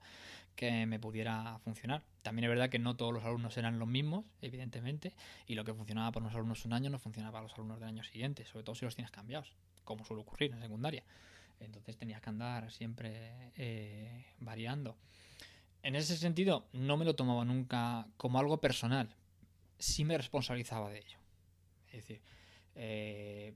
que 0.56 0.86
me 0.86 1.00
pudiera 1.00 1.58
funcionar. 1.60 2.04
También 2.22 2.46
es 2.46 2.50
verdad 2.50 2.70
que 2.70 2.80
no 2.80 2.96
todos 2.96 3.14
los 3.14 3.24
alumnos 3.24 3.58
eran 3.58 3.80
los 3.80 3.88
mismos, 3.88 4.26
evidentemente, 4.42 5.14
y 5.48 5.56
lo 5.56 5.64
que 5.64 5.74
funcionaba 5.74 6.12
para 6.12 6.26
unos 6.26 6.36
alumnos 6.36 6.66
un 6.66 6.74
año 6.74 6.90
no 6.90 7.00
funcionaba 7.00 7.34
para 7.34 7.44
los 7.44 7.54
alumnos 7.54 7.80
del 7.80 7.90
año 7.90 8.04
siguiente, 8.04 8.46
sobre 8.46 8.64
todo 8.64 8.76
si 8.76 8.86
los 8.86 8.96
tienes 8.96 9.12
cambiados, 9.12 9.54
como 9.84 10.06
suele 10.06 10.22
ocurrir 10.22 10.52
en 10.52 10.62
secundaria. 10.62 11.04
Entonces 11.60 11.98
tenías 11.98 12.22
que 12.22 12.30
andar 12.30 12.72
siempre 12.72 13.52
eh, 13.56 14.26
variando. 14.39 14.98
En 15.84 15.95
ese 15.95 16.17
sentido, 16.17 16.67
no 16.74 16.98
me 16.98 17.06
lo 17.06 17.15
tomaba 17.15 17.45
nunca 17.45 18.08
como 18.17 18.39
algo 18.39 18.60
personal. 18.60 19.15
Sí 19.78 20.04
me 20.06 20.17
responsabilizaba 20.17 20.89
de 20.89 21.00
ello. 21.00 21.19
Es 21.88 21.93
decir, 21.93 22.22
eh, 22.76 23.54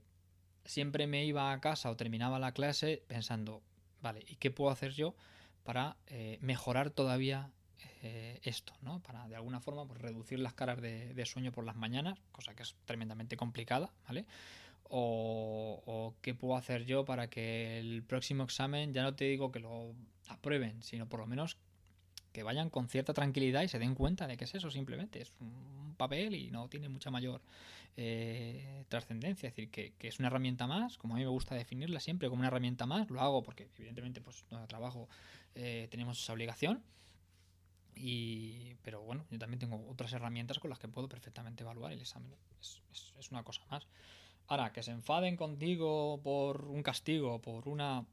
siempre 0.64 1.06
me 1.06 1.24
iba 1.24 1.52
a 1.52 1.60
casa 1.60 1.90
o 1.90 1.96
terminaba 1.96 2.38
la 2.38 2.52
clase 2.52 3.02
pensando, 3.06 3.62
vale, 4.00 4.24
¿y 4.26 4.36
qué 4.36 4.50
puedo 4.50 4.70
hacer 4.70 4.92
yo 4.92 5.14
para 5.62 5.96
eh, 6.06 6.38
mejorar 6.40 6.90
todavía 6.90 7.50
esto, 8.42 8.74
¿no? 8.82 9.00
Para 9.02 9.26
de 9.28 9.36
alguna 9.36 9.60
forma 9.60 9.86
pues, 9.86 9.98
reducir 9.98 10.38
las 10.38 10.52
caras 10.52 10.78
de, 10.78 11.14
de, 11.14 11.24
sueño 11.24 11.52
por 11.52 11.64
las 11.64 11.74
mañanas, 11.74 12.18
cosa 12.32 12.54
que 12.54 12.62
es 12.62 12.76
tremendamente 12.84 13.38
complicada, 13.38 13.94
¿vale? 14.06 14.26
O, 14.88 16.14
qué 16.20 16.34
puedo 16.34 16.56
hacer 16.56 16.84
yo 16.84 17.04
para 17.04 17.28
que 17.28 17.78
el 17.78 18.02
próximo 18.02 18.44
examen 18.44 18.92
ya 18.92 19.02
no 19.02 19.14
te 19.14 19.24
digo 19.24 19.50
que 19.50 19.58
lo 19.58 19.94
aprueben, 20.28 20.82
sino 20.82 21.08
por 21.08 21.20
lo 21.20 21.26
menos 21.26 21.56
que 22.32 22.42
vayan 22.42 22.70
con 22.70 22.88
cierta 22.88 23.14
tranquilidad 23.14 23.62
y 23.62 23.68
se 23.68 23.78
den 23.78 23.94
cuenta 23.94 24.26
de 24.26 24.36
que 24.36 24.44
es 24.44 24.54
eso 24.54 24.70
simplemente, 24.70 25.22
es 25.22 25.32
un 25.40 25.94
papel 25.96 26.34
y 26.34 26.50
no 26.50 26.68
tiene 26.68 26.88
mucha 26.88 27.10
mayor 27.10 27.40
eh, 27.96 28.84
trascendencia, 28.88 29.48
es 29.48 29.54
decir, 29.54 29.70
que, 29.70 29.92
que, 29.92 30.08
es 30.08 30.18
una 30.18 30.28
herramienta 30.28 30.66
más, 30.66 30.98
como 30.98 31.14
a 31.14 31.18
mí 31.18 31.22
me 31.22 31.28
gusta 31.28 31.54
definirla 31.54 32.00
siempre 32.00 32.28
como 32.28 32.40
una 32.40 32.48
herramienta 32.48 32.86
más, 32.86 33.08
lo 33.08 33.20
hago 33.20 33.42
porque 33.44 33.68
evidentemente 33.78 34.20
pues 34.20 34.44
donde 34.50 34.66
trabajo 34.66 35.08
eh, 35.54 35.86
tenemos 35.90 36.20
esa 36.20 36.32
obligación, 36.32 36.82
y, 37.96 38.74
pero 38.82 39.00
bueno, 39.02 39.24
yo 39.30 39.38
también 39.38 39.60
tengo 39.60 39.88
otras 39.88 40.12
herramientas 40.12 40.58
con 40.58 40.70
las 40.70 40.80
que 40.80 40.88
puedo 40.88 41.08
perfectamente 41.08 41.62
evaluar 41.62 41.92
el 41.92 42.00
examen, 42.00 42.34
es, 42.60 42.82
es, 42.90 43.12
es 43.16 43.30
una 43.30 43.44
cosa 43.44 43.62
más. 43.70 43.86
Ahora, 44.48 44.72
que 44.72 44.82
se 44.82 44.90
enfaden 44.90 45.36
contigo 45.36 46.20
por 46.22 46.66
un 46.66 46.82
castigo, 46.82 47.40
por 47.40 47.68
una 47.68 48.04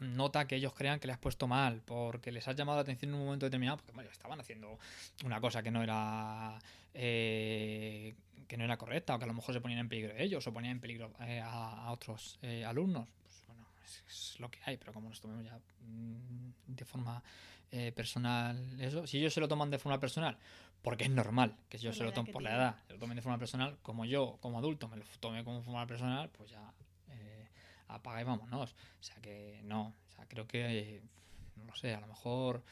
nota 0.00 0.46
que 0.46 0.56
ellos 0.56 0.72
crean 0.74 0.98
que 0.98 1.06
le 1.06 1.12
has 1.12 1.18
puesto 1.18 1.46
mal, 1.46 1.82
porque 1.84 2.32
les 2.32 2.46
has 2.48 2.56
llamado 2.56 2.78
la 2.78 2.82
atención 2.82 3.10
en 3.10 3.16
un 3.16 3.24
momento 3.26 3.46
determinado, 3.46 3.78
porque 3.78 3.92
bueno, 3.92 4.10
estaban 4.10 4.40
haciendo 4.40 4.78
una 5.24 5.40
cosa 5.40 5.62
que 5.62 5.70
no 5.70 5.82
era 5.82 6.58
eh, 6.94 8.14
que 8.48 8.56
no 8.56 8.64
era 8.64 8.76
correcta, 8.76 9.14
o 9.14 9.18
que 9.18 9.24
a 9.24 9.28
lo 9.28 9.34
mejor 9.34 9.54
se 9.54 9.60
ponían 9.60 9.80
en 9.80 9.88
peligro 9.88 10.14
ellos, 10.16 10.46
o 10.46 10.52
ponían 10.52 10.72
en 10.72 10.80
peligro 10.80 11.12
eh, 11.20 11.40
a, 11.42 11.90
otros 11.90 12.38
eh, 12.42 12.64
alumnos. 12.64 13.08
Pues 13.22 13.42
bueno, 13.46 13.66
es, 14.06 14.36
lo 14.38 14.50
que 14.50 14.58
hay, 14.64 14.76
pero 14.76 14.92
como 14.92 15.08
nos 15.08 15.20
tomemos 15.20 15.44
ya 15.44 15.58
mmm, 15.86 16.74
de 16.74 16.84
forma 16.84 17.22
eh, 17.76 17.90
personal 17.90 18.80
eso, 18.80 19.04
si 19.04 19.18
ellos 19.18 19.34
se 19.34 19.40
lo 19.40 19.48
toman 19.48 19.68
de 19.68 19.80
forma 19.80 19.98
personal, 19.98 20.38
porque 20.80 21.02
es 21.02 21.10
normal 21.10 21.56
que 21.68 21.76
yo 21.76 21.90
por 21.90 21.96
se 21.96 22.04
lo 22.04 22.12
tome 22.12 22.30
por 22.30 22.40
la 22.40 22.54
edad, 22.54 22.76
se 22.86 22.92
lo 22.92 23.00
tomen 23.00 23.16
de 23.16 23.22
forma 23.22 23.36
personal, 23.36 23.76
como 23.82 24.04
yo, 24.04 24.38
como 24.40 24.58
adulto, 24.58 24.86
me 24.86 24.96
lo 24.96 25.04
tome 25.18 25.42
como 25.42 25.60
forma 25.60 25.84
personal, 25.84 26.30
pues 26.30 26.50
ya 26.50 26.72
eh, 27.08 27.48
apaga 27.88 28.20
y 28.20 28.24
vámonos. 28.24 28.76
O 29.00 29.02
sea 29.02 29.16
que 29.16 29.60
no, 29.64 29.92
o 30.08 30.12
sea, 30.14 30.24
creo 30.28 30.46
que, 30.46 30.78
eh, 30.78 31.02
no 31.56 31.64
lo 31.64 31.74
sé, 31.74 31.92
a 31.92 32.00
lo 32.00 32.06
mejor 32.06 32.62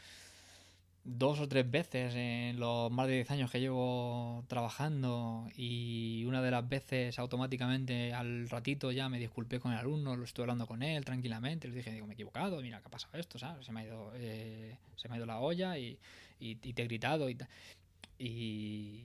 dos 1.04 1.40
o 1.40 1.48
tres 1.48 1.68
veces 1.68 2.14
en 2.14 2.60
los 2.60 2.90
más 2.90 3.08
de 3.08 3.14
10 3.14 3.30
años 3.32 3.50
que 3.50 3.60
llevo 3.60 4.44
trabajando 4.46 5.48
y 5.56 6.24
una 6.26 6.40
de 6.40 6.50
las 6.50 6.68
veces 6.68 7.18
automáticamente 7.18 8.12
al 8.12 8.48
ratito 8.48 8.92
ya 8.92 9.08
me 9.08 9.18
disculpé 9.18 9.58
con 9.58 9.72
el 9.72 9.78
alumno, 9.78 10.16
lo 10.16 10.24
estuve 10.24 10.44
hablando 10.44 10.66
con 10.66 10.82
él 10.82 11.04
tranquilamente, 11.04 11.68
le 11.68 11.74
dije, 11.74 11.90
digo, 11.90 12.06
me 12.06 12.12
he 12.12 12.14
equivocado, 12.14 12.60
mira 12.60 12.80
qué 12.80 12.86
ha 12.86 12.90
pasado 12.90 13.18
esto, 13.18 13.38
¿sabes? 13.38 13.66
Se 13.66 13.72
me 13.72 13.80
ha 13.80 13.84
ido, 13.84 14.12
eh, 14.14 14.76
se 14.96 15.08
me 15.08 15.14
ha 15.14 15.16
ido 15.16 15.26
la 15.26 15.40
olla 15.40 15.76
y, 15.76 15.98
y, 16.38 16.58
y 16.62 16.72
te 16.72 16.82
he 16.82 16.86
gritado 16.86 17.28
y, 17.28 17.36
y, 18.18 19.04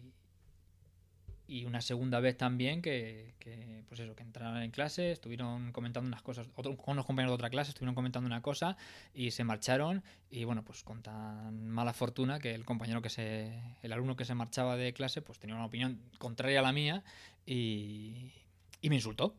y 1.47 1.63
una 1.65 1.81
segunda 1.81 2.19
vez 2.19 2.37
también 2.37 2.81
que, 2.81 3.33
que, 3.39 3.83
pues 3.87 4.01
eso, 4.01 4.15
que 4.15 4.23
entraron 4.23 4.61
en 4.61 4.71
clase, 4.71 5.11
estuvieron 5.11 5.71
comentando 5.71 6.07
unas 6.07 6.21
cosas, 6.21 6.49
otro, 6.55 6.77
unos 6.85 7.05
compañeros 7.05 7.31
de 7.31 7.35
otra 7.35 7.49
clase 7.49 7.71
estuvieron 7.71 7.95
comentando 7.95 8.27
una 8.27 8.41
cosa 8.41 8.75
y 9.13 9.31
se 9.31 9.45
marcharon 9.45 10.03
y 10.29 10.43
bueno, 10.43 10.63
pues 10.63 10.83
con 10.83 11.01
tan 11.01 11.69
mala 11.69 11.93
fortuna 11.93 12.39
que 12.39 12.53
el 12.53 12.65
compañero 12.65 13.01
que 13.01 13.09
se, 13.09 13.61
el 13.81 13.93
alumno 13.93 14.17
que 14.17 14.25
se 14.25 14.35
marchaba 14.35 14.75
de 14.75 14.91
clase 14.93 15.21
pues 15.21 15.39
tenía 15.39 15.55
una 15.55 15.65
opinión 15.65 16.01
contraria 16.17 16.59
a 16.59 16.63
la 16.63 16.73
mía 16.73 17.03
y, 17.45 18.33
y 18.81 18.89
me 18.89 18.95
insultó. 18.95 19.35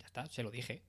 Ya 0.00 0.06
está, 0.06 0.26
se 0.26 0.42
lo 0.42 0.50
dije. 0.50 0.82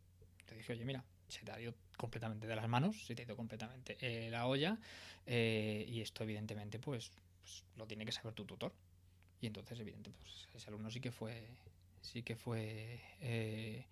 Le 0.50 0.58
dije, 0.58 0.74
oye, 0.74 0.86
mira, 0.86 1.04
se 1.30 1.42
te 1.44 1.52
ha 1.52 1.60
ido 1.60 1.74
completamente 1.98 2.48
de 2.48 2.56
las 2.56 2.68
manos, 2.68 3.06
se 3.06 3.16
te 3.16 3.22
ha 3.22 3.26
ido 3.26 3.38
completamente 3.38 3.98
eh, 4.02 4.30
la 4.30 4.46
olla 4.46 4.78
eh, 5.26 5.86
y 5.88 6.02
esto 6.02 6.24
evidentemente 6.24 6.80
pues 6.80 7.12
pues 7.44 7.66
lo 7.76 7.86
tiene 7.86 8.06
que 8.06 8.12
saber 8.12 8.34
tu 8.34 8.46
tutor. 8.46 8.74
Y 9.42 9.48
entonces, 9.48 9.80
evidentemente, 9.80 10.26
pues 10.26 10.48
ese 10.54 10.70
alumno 10.70 10.90
sí 10.90 11.02
que 11.02 11.12
fue, 11.12 11.50
sí 12.02 12.24
que 12.24 12.36
fue 12.36 13.02
eh, 13.20 13.86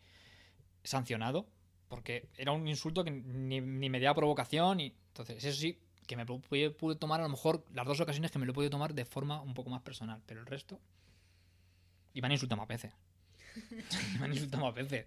sancionado, 0.84 1.46
porque 1.90 2.30
era 2.38 2.54
un 2.54 2.68
insulto 2.68 3.04
que 3.04 3.12
ni, 3.12 3.60
ni, 3.60 3.90
me 3.90 4.00
daba 4.00 4.16
provocación, 4.16 4.80
y 4.80 4.96
entonces 5.10 5.44
eso 5.44 5.60
sí, 5.60 5.78
que 6.08 6.16
me 6.16 6.26
pude, 6.26 6.70
tomar 6.96 7.20
a 7.20 7.24
lo 7.24 7.30
mejor 7.30 7.66
las 7.74 7.86
dos 7.86 8.00
ocasiones 8.00 8.32
que 8.32 8.40
me 8.40 8.46
lo 8.46 8.54
he 8.54 8.56
podido 8.56 8.70
tomar 8.70 8.94
de 8.94 9.06
forma 9.06 9.42
un 9.42 9.54
poco 9.54 9.70
más 9.70 9.82
personal, 9.82 10.22
pero 10.26 10.40
el 10.40 10.46
resto... 10.46 10.80
Y 12.14 12.22
me 12.22 12.28
han 12.28 12.34
insultado 12.34 12.60
más 12.60 12.68
veces. 12.68 12.94
me 14.20 14.26
han 14.26 14.34
insultado 14.34 14.66
más 14.66 14.76
veces. 14.76 15.06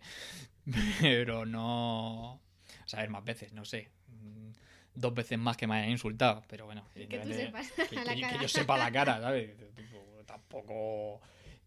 Pero 1.03 1.45
no... 1.45 2.33
O 2.33 2.87
sea, 2.87 3.01
a 3.01 3.03
ver, 3.03 3.11
más 3.11 3.23
veces, 3.23 3.53
no 3.53 3.67
sé 3.67 3.91
dos 4.95 5.15
veces 5.15 5.39
más 5.39 5.57
que 5.57 5.67
me 5.67 5.77
hayan 5.77 5.91
insultado, 5.91 6.43
pero 6.49 6.67
bueno, 6.67 6.85
que, 6.95 7.07
tú 7.07 7.33
sepas 7.33 7.71
que, 7.73 7.87
que, 7.89 8.05
que, 8.05 8.39
yo 8.41 8.49
sepa 8.49 8.79
la 8.79 8.91
cara, 8.91 9.21
¿sabes? 9.21 9.51
Tampoco... 10.27 11.21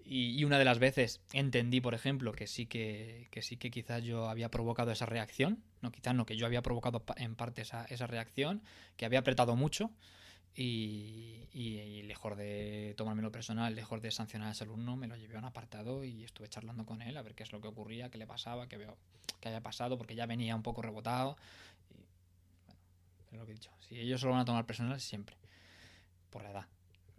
Y, 0.10 0.46
una 0.46 0.58
de 0.58 0.64
las 0.64 0.80
veces 0.80 1.20
entendí, 1.34 1.82
por 1.82 1.94
ejemplo, 1.94 2.32
que 2.32 2.48
sí 2.48 2.66
que, 2.66 3.28
que 3.30 3.42
sí 3.42 3.58
que 3.58 3.70
quizás 3.70 4.02
yo 4.04 4.30
había 4.30 4.50
provocado 4.50 4.90
esa 4.92 5.06
reacción, 5.06 5.62
no 5.82 5.92
quizás 5.92 6.16
no, 6.16 6.26
que 6.26 6.38
yo 6.38 6.46
había 6.46 6.62
provocado 6.62 7.04
en 7.18 7.36
parte 7.36 7.64
esa, 7.64 7.84
esa 7.86 8.08
reacción, 8.08 8.64
que 8.96 9.06
había 9.06 9.20
apretado 9.20 9.58
mucho 9.58 9.92
y, 10.56 11.50
y, 11.52 11.80
y, 11.80 12.04
lejos 12.04 12.38
de 12.38 12.94
tomármelo 12.96 13.34
personal, 13.34 13.76
lejos 13.76 14.02
de 14.02 14.12
sancionar 14.12 14.48
a 14.48 14.52
ese 14.52 14.64
alumno, 14.64 14.96
me 14.96 15.08
lo 15.08 15.18
llevé 15.18 15.36
a 15.36 15.40
un 15.40 15.46
apartado 15.46 16.06
y 16.06 16.24
estuve 16.24 16.48
charlando 16.48 16.86
con 16.86 17.02
él 17.02 17.18
a 17.18 17.22
ver 17.22 17.36
qué 17.36 17.44
es 17.44 17.52
lo 17.52 17.60
que 17.60 17.68
ocurría, 17.68 18.10
qué 18.10 18.18
le 18.18 18.26
pasaba, 18.26 18.70
qué, 18.70 18.78
veo, 18.78 18.98
qué 19.42 19.50
había 19.50 19.62
pasado, 19.62 19.98
porque 19.98 20.16
ya 20.16 20.26
venía 20.26 20.56
un 20.56 20.64
poco 20.64 20.82
rebotado 20.82 21.36
lo 23.38 23.46
que 23.46 23.52
he 23.52 23.56
dicho. 23.56 23.72
Si 23.88 24.00
ellos 24.00 24.20
se 24.22 24.28
lo 24.28 24.34
van 24.34 24.42
a 24.42 24.46
tomar 24.46 24.66
personal, 24.66 25.00
siempre. 25.00 25.36
Por 26.30 26.44
la 26.44 26.52
edad. 26.52 26.68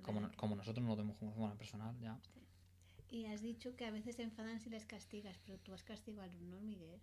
Como, 0.02 0.20
no, 0.20 0.30
como 0.36 0.56
nosotros 0.56 0.82
no 0.82 0.90
lo 0.90 0.96
tomamos 0.96 1.18
como 1.18 1.54
personal, 1.56 1.98
ya. 2.00 2.18
Y 3.10 3.26
has 3.26 3.40
dicho 3.40 3.74
que 3.76 3.86
a 3.86 3.90
veces 3.90 4.16
se 4.16 4.22
enfadan 4.22 4.60
si 4.60 4.70
les 4.70 4.84
castigas, 4.84 5.38
pero 5.44 5.58
tú 5.58 5.72
has 5.72 5.82
castigado 5.82 6.22
al 6.22 6.30
alumno, 6.30 6.60
Miguel. 6.60 7.00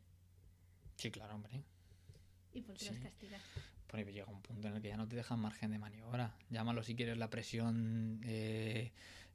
Sí, 0.97 1.11
claro, 1.11 1.35
hombre. 1.35 1.63
¿Y 2.53 2.61
por 2.61 2.77
qué 2.77 2.85
los 2.85 2.95
Sí. 2.95 3.01
castigas? 3.01 3.41
Pues 3.87 4.05
llega 4.07 4.31
un 4.31 4.41
punto 4.41 4.67
en 4.67 4.75
el 4.75 4.81
que 4.81 4.89
ya 4.89 4.97
no 4.97 5.07
te 5.07 5.15
dejan 5.15 5.39
margen 5.39 5.71
de 5.71 5.79
maniobra. 5.79 6.35
Llámalo 6.49 6.83
si 6.83 6.95
quieres 6.95 7.17
la 7.17 7.29
presión 7.29 8.21
eh, 8.23 8.91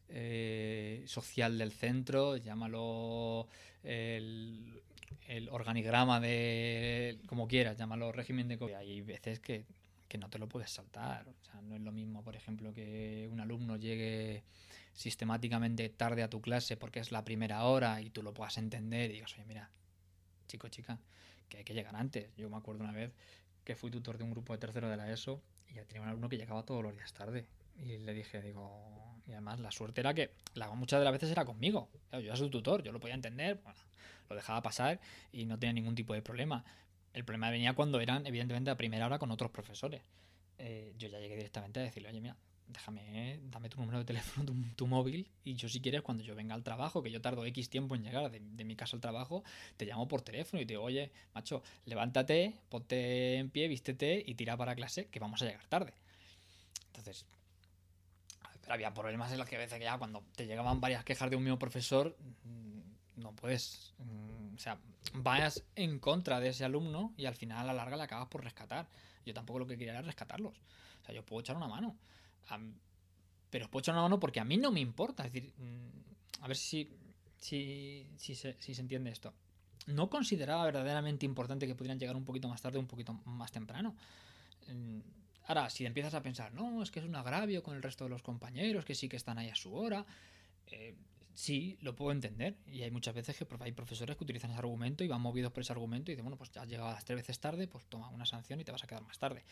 eh, 0.09 1.05
social 1.07 1.57
del 1.59 1.73
centro, 1.73 2.37
llámalo 2.37 3.49
el, 3.83 4.83
el 5.27 5.49
organigrama 5.51 6.20
de 6.20 7.18
como 7.27 7.49
quieras, 7.49 7.77
llámalo 7.77 8.12
régimen 8.12 8.49
de 8.49 8.59
co- 8.59 8.70
Hay 8.77 9.01
veces 9.03 9.40
que, 9.40 9.66
que 10.09 10.18
no 10.18 10.29
te 10.31 10.38
lo 10.38 10.49
puedes 10.49 10.70
saltar. 10.70 11.29
O 11.29 11.44
sea, 11.44 11.61
no 11.62 11.77
es 11.77 11.83
lo 11.83 11.92
mismo, 11.92 12.23
por 12.25 12.37
ejemplo, 12.37 12.73
que 12.75 13.29
un 13.31 13.40
alumno 13.40 13.77
llegue 13.77 14.42
sistemáticamente 14.92 15.88
tarde 15.88 16.23
a 16.23 16.31
tu 16.31 16.40
clase 16.40 16.77
porque 16.77 17.01
es 17.01 17.12
la 17.12 17.25
primera 17.25 17.64
hora 17.64 18.01
y 18.03 18.11
tú 18.11 18.23
lo 18.23 18.35
puedas 18.35 18.59
entender 18.59 19.11
y 19.11 19.14
digas, 19.14 19.33
oye, 19.35 19.44
mira, 19.46 19.70
chico, 20.49 20.68
chica, 20.68 20.99
que 21.49 21.59
hay 21.59 21.64
que 21.64 21.75
llegar 21.75 21.96
antes. 21.96 22.35
Yo 22.37 22.49
me 22.51 22.57
acuerdo 22.57 22.83
una 22.85 22.92
vez 22.92 23.12
que 23.64 23.77
fui 23.77 23.90
tutor 23.90 24.18
de 24.18 24.25
un 24.25 24.31
grupo 24.31 24.53
de 24.53 24.59
tercero 24.59 24.88
de 24.88 24.96
la 24.96 25.11
ESO 25.11 25.42
y 25.68 25.75
tenía 25.87 26.03
un 26.03 26.09
alumno 26.09 26.29
que 26.29 26.37
llegaba 26.37 26.64
todos 26.64 26.83
los 26.83 26.94
días 26.94 27.12
tarde. 27.12 27.46
Y 27.79 27.99
le 27.99 28.12
dije, 28.14 28.42
digo, 28.42 29.16
y 29.27 29.33
además 29.33 29.61
la 29.61 29.70
suerte 29.70 30.01
era 30.01 30.12
que 30.14 30.31
la, 30.55 30.70
muchas 30.73 30.99
de 31.01 31.05
las 31.05 31.12
veces 31.12 31.31
era 31.31 31.44
conmigo. 31.44 31.88
Yo 32.12 32.18
era 32.18 32.37
su 32.37 32.51
tutor, 32.51 32.83
yo 32.83 32.92
lo 32.92 33.01
podía 33.01 33.14
entender, 33.14 33.61
bueno, 33.62 33.79
lo 34.31 34.37
dejaba 34.37 34.62
pasar 34.62 35.01
y 35.33 35.45
no 35.45 35.59
tenía 35.59 35.75
ningún 35.75 35.95
tipo 35.95 36.14
de 36.14 36.23
problema. 36.23 36.64
El 37.12 37.25
problema 37.25 37.51
venía 37.51 37.75
cuando 37.75 38.01
eran, 38.01 38.27
evidentemente, 38.27 38.71
a 38.71 38.77
primera 38.77 39.07
hora 39.07 39.19
con 39.19 39.31
otros 39.31 39.51
profesores. 39.51 40.03
Eh, 40.59 40.95
yo 40.97 41.09
ya 41.09 41.19
llegué 41.19 41.37
directamente 41.37 41.81
a 41.81 41.83
decirle, 41.83 42.09
oye, 42.09 42.21
mira, 42.21 42.37
déjame, 42.69 43.40
dame 43.51 43.69
tu 43.69 43.79
número 43.79 43.99
de 43.99 44.05
teléfono, 44.05 44.53
tu, 44.77 44.87
móvil, 44.87 45.29
y 45.45 45.55
yo 45.55 45.69
si 45.69 45.81
quieres, 45.81 46.03
cuando 46.03 46.23
yo 46.23 46.35
venga 46.35 46.55
al 46.55 46.62
trabajo, 46.62 47.03
que 47.03 47.11
yo 47.11 47.21
tardo 47.21 47.45
X 47.45 47.69
tiempo 47.69 47.95
en 47.95 48.05
llegar 48.05 48.31
de, 48.31 48.64
mi 48.64 48.77
casa 48.77 48.97
al 48.97 49.01
trabajo, 49.01 49.43
te 49.77 49.87
llamo 49.87 50.07
por 50.07 50.23
teléfono 50.23 50.62
y 50.62 50.66
te 50.66 50.75
digo, 50.75 50.85
oye, 50.85 51.11
macho, 51.35 51.62
levántate, 51.87 52.55
ponte 52.69 53.37
en 53.37 53.51
pie, 53.51 53.69
vístete 53.69 54.23
y 54.25 54.35
tira 54.35 54.57
para 54.57 54.75
clase, 54.75 55.07
que 55.07 55.19
vamos 55.19 55.43
a 55.43 55.47
llegar 55.47 55.66
tarde. 55.66 55.95
Entonces, 56.87 57.27
pero 58.61 58.75
había 58.75 58.95
problemas 58.95 59.33
en 59.33 59.38
los 59.38 59.49
que 59.49 59.57
a 59.57 59.59
veces 59.59 59.81
ya 59.81 59.99
cuando 59.99 60.23
te 60.37 60.47
llegaban 60.47 60.81
varias 60.81 61.05
quejas 61.05 61.31
de 61.31 61.37
un 61.37 61.43
mismo 61.43 61.59
profesor, 61.59 62.16
no 63.16 63.33
puedes, 63.35 63.94
mm, 63.99 64.55
o 64.55 64.59
sea, 64.59 64.79
vayas 65.14 65.64
en 65.77 65.99
contra 65.99 66.40
de 66.40 66.49
ese 66.49 66.64
alumno 66.64 67.14
y 67.16 67.27
al 67.27 67.35
final 67.35 67.59
a 67.61 67.64
la 67.64 67.75
larga 67.75 67.96
le 67.96 68.03
acabas 68.05 68.29
por 68.29 68.42
rescatar. 68.44 68.88
Yo 69.25 69.35
tampoco 69.35 69.59
lo 69.59 69.66
que 69.66 69.77
quería 69.77 69.92
era 69.92 70.03
rescatarlos. 70.03 70.57
O 71.03 71.05
sea, 71.07 71.14
yo 71.14 71.25
puedo 71.25 71.40
echar 71.40 71.57
una 71.57 71.68
mano. 71.68 71.96
Pero 73.51 73.68
puedo 73.70 73.81
echar 73.81 73.94
una 73.94 74.03
mano 74.03 74.18
porque 74.18 74.40
a 74.40 74.44
mí 74.44 74.57
no 74.57 74.73
me 74.73 74.81
importa. 74.81 75.25
Es 75.27 75.33
decir, 75.33 75.53
mm, 75.57 76.42
a 76.42 76.49
ver 76.49 76.57
si, 76.57 76.90
si, 77.38 78.07
si, 78.16 78.35
se, 78.35 78.57
si 78.61 78.75
se 78.75 78.81
entiende 78.81 79.11
esto. 79.11 79.35
No 79.87 80.09
consideraba 80.09 80.64
verdaderamente 80.64 81.27
importante 81.27 81.66
que 81.66 81.75
pudieran 81.75 81.99
llegar 81.99 82.16
un 82.16 82.25
poquito 82.25 82.49
más 82.49 82.62
tarde 82.62 82.79
un 82.79 82.87
poquito 82.87 83.14
más 83.25 83.53
temprano. 83.53 83.94
Mm, 84.68 85.01
Ahora, 85.51 85.68
si 85.68 85.85
empiezas 85.85 86.14
a 86.14 86.23
pensar, 86.23 86.55
no, 86.55 86.81
es 86.81 86.92
que 86.92 87.01
es 87.01 87.05
un 87.05 87.16
agravio 87.16 87.61
con 87.64 87.75
el 87.75 87.83
resto 87.83 88.05
de 88.05 88.11
los 88.11 88.23
compañeros, 88.23 88.85
que 88.85 88.94
sí 88.94 89.09
que 89.09 89.16
están 89.16 89.37
ahí 89.37 89.49
a 89.49 89.57
su 89.57 89.75
hora, 89.75 90.07
eh, 90.68 90.94
sí, 91.35 91.79
lo 91.81 91.95
puedo 91.97 92.12
entender. 92.12 92.57
Y 92.66 92.83
hay 92.83 92.90
muchas 92.90 93.14
veces 93.14 93.37
que 93.37 93.47
hay 93.61 93.73
profesores 93.73 94.16
que 94.16 94.25
utilizan 94.25 94.51
ese 94.51 94.59
argumento 94.59 95.05
y 95.05 95.09
van 95.09 95.21
movidos 95.21 95.53
por 95.53 95.62
ese 95.62 95.73
argumento 95.73 96.11
y 96.11 96.14
dicen, 96.14 96.25
bueno, 96.25 96.37
pues 96.37 96.51
ya 96.51 96.62
has 96.62 96.69
llegado 96.69 96.90
las 96.90 97.05
tres 97.05 97.16
veces 97.16 97.38
tarde, 97.40 97.66
pues 97.69 97.87
toma 97.87 98.09
una 98.11 98.27
sanción 98.27 98.61
y 98.61 98.64
te 98.64 98.73
vas 98.73 98.83
a 98.85 98.87
quedar 98.87 99.03
más 99.03 99.19
tarde. 99.19 99.45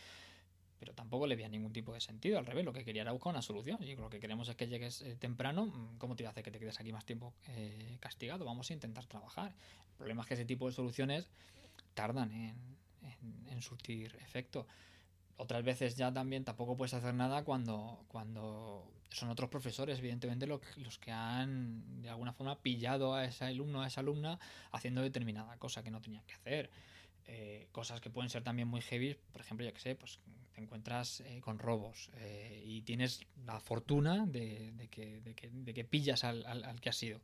Pero 0.79 0.93
tampoco 0.93 1.27
le 1.27 1.35
veía 1.35 1.49
ningún 1.49 1.73
tipo 1.73 1.93
de 1.93 1.99
sentido, 1.99 2.39
al 2.39 2.45
revés, 2.45 2.63
lo 2.63 2.71
que 2.71 2.85
quería 2.85 3.01
era 3.01 3.11
buscar 3.11 3.31
una 3.31 3.41
solución. 3.41 3.77
Y 3.83 3.95
lo 3.95 4.09
que 4.09 4.19
queremos 4.19 4.47
es 4.47 4.55
que 4.55 4.67
llegues 4.67 5.01
eh, 5.01 5.15
temprano, 5.17 5.65
mm, 5.65 5.97
¿cómo 5.97 6.15
te 6.15 6.23
iba 6.23 6.29
a 6.29 6.31
hacer 6.31 6.43
que 6.43 6.51
te 6.51 6.59
quedes 6.59 6.79
aquí 6.79 6.93
más 6.93 7.05
tiempo 7.05 7.33
eh, 7.47 7.97
castigado? 7.99 8.45
Vamos 8.45 8.69
a 8.69 8.73
intentar 8.73 9.05
trabajar. 9.05 9.53
El 9.91 9.95
problema 9.97 10.21
es 10.21 10.27
que 10.27 10.33
ese 10.35 10.45
tipo 10.45 10.67
de 10.67 10.73
soluciones 10.73 11.27
tardan 11.93 12.31
en- 12.31 12.77
en 13.49 13.61
surtir 13.61 14.15
efecto. 14.21 14.65
Otras 15.37 15.63
veces 15.63 15.95
ya 15.95 16.13
también 16.13 16.43
tampoco 16.43 16.75
puedes 16.77 16.93
hacer 16.93 17.13
nada 17.13 17.43
cuando, 17.43 18.03
cuando 18.09 18.91
son 19.11 19.29
otros 19.29 19.49
profesores, 19.49 19.97
evidentemente, 19.99 20.45
los 20.47 20.97
que 20.99 21.11
han 21.11 22.01
de 22.01 22.09
alguna 22.09 22.33
forma 22.33 22.59
pillado 22.61 23.13
a 23.15 23.25
ese 23.25 23.45
alumno, 23.45 23.81
a 23.81 23.87
esa 23.87 24.01
alumna, 24.01 24.39
haciendo 24.71 25.01
determinada 25.01 25.57
cosa 25.57 25.83
que 25.83 25.91
no 25.91 26.01
tenían 26.01 26.23
que 26.25 26.33
hacer. 26.35 26.69
Eh, 27.25 27.67
cosas 27.71 28.01
que 28.01 28.09
pueden 28.09 28.29
ser 28.29 28.43
también 28.43 28.67
muy 28.67 28.81
heavy, 28.81 29.15
por 29.31 29.41
ejemplo, 29.41 29.65
ya 29.65 29.71
que 29.71 29.79
sé, 29.79 29.95
pues 29.95 30.19
te 30.53 30.61
encuentras 30.61 31.21
eh, 31.21 31.41
con 31.41 31.59
robos 31.59 32.09
eh, 32.17 32.63
y 32.65 32.81
tienes 32.81 33.21
la 33.45 33.59
fortuna 33.59 34.25
de, 34.25 34.71
de 34.73 34.87
que, 34.87 35.21
de 35.21 35.35
que- 35.35 35.49
de 35.51 35.73
que 35.73 35.83
pillas 35.85 36.23
al, 36.23 36.45
al- 36.45 36.63
al 36.63 36.81
que 36.81 36.89
ha 36.89 36.93
sido. 36.93 37.19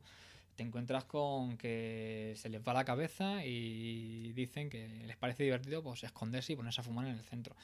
Te 0.54 0.62
encuentras 0.62 1.04
con 1.04 1.58
que 1.58 2.32
se 2.36 2.48
les 2.48 2.62
va 2.62 2.72
la 2.72 2.84
cabeza 2.84 3.44
y 3.44 4.32
dicen 4.32 4.70
que 4.70 4.88
les 5.04 5.16
parece 5.16 5.42
divertido 5.42 5.82
pues 5.82 6.02
esconderse 6.02 6.52
y 6.54 6.56
ponerse 6.56 6.80
a 6.80 6.84
fumar 6.84 7.06
en 7.06 7.12
el 7.18 7.24
centro. 7.24 7.54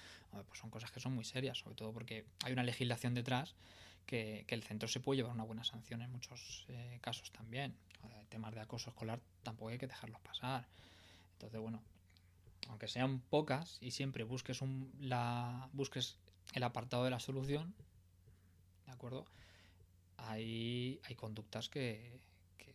Pues 0.47 0.61
son 0.61 0.69
cosas 0.69 0.91
que 0.91 1.01
son 1.01 1.15
muy 1.15 1.25
serias, 1.25 1.57
sobre 1.59 1.75
todo 1.77 1.93
porque 1.93 2.27
hay 2.45 2.53
una 2.53 2.65
legislación 2.65 3.15
detrás 3.15 3.55
que, 4.07 4.45
el 4.49 4.63
centro 4.63 4.89
se 4.89 5.01
puede 5.01 5.19
llevar 5.19 5.33
una 5.33 5.45
buena 5.45 5.65
sanción 5.65 6.03
en 6.03 6.11
muchos 6.11 6.67
eh, 6.69 6.99
casos 7.01 7.31
también. 7.33 7.75
Temas 8.29 8.55
de 8.55 8.61
acoso 8.61 8.91
escolar 8.91 9.21
tampoco 9.43 9.71
hay 9.71 9.79
que 9.79 9.87
dejarlos 9.87 10.21
pasar. 10.21 10.67
Entonces, 11.35 11.61
bueno, 11.61 11.83
aunque 12.69 12.89
sean 12.89 13.21
pocas 13.21 13.79
y 13.81 13.91
siempre 13.91 14.25
busques 14.25 14.63
un, 14.63 14.93
la 15.01 15.69
busques 15.73 16.17
el 16.55 16.63
apartado 16.63 17.05
de 17.05 17.11
la 17.11 17.21
solución, 17.21 17.75
¿de 18.87 18.93
acuerdo? 18.93 19.27
Hay, 20.17 21.01
hay 21.05 21.15
conductas 21.15 21.69
que, 21.69 22.21
que, 22.59 22.75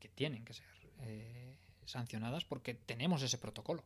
que 0.00 0.08
tienen 0.08 0.44
que 0.44 0.54
ser 0.54 0.66
eh, 1.00 1.56
sancionadas 1.86 2.44
porque 2.44 2.74
tenemos 2.74 3.22
ese 3.22 3.38
protocolo. 3.38 3.84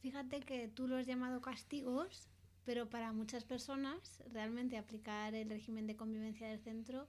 Fíjate 0.00 0.40
que 0.40 0.68
tú 0.68 0.88
lo 0.88 0.96
has 0.96 1.06
llamado 1.06 1.40
castigos, 1.40 2.28
pero 2.64 2.88
para 2.88 3.12
muchas 3.12 3.44
personas 3.44 4.22
realmente 4.32 4.78
aplicar 4.78 5.34
el 5.34 5.48
régimen 5.50 5.86
de 5.86 5.96
convivencia 5.96 6.48
del 6.48 6.60
centro 6.60 7.08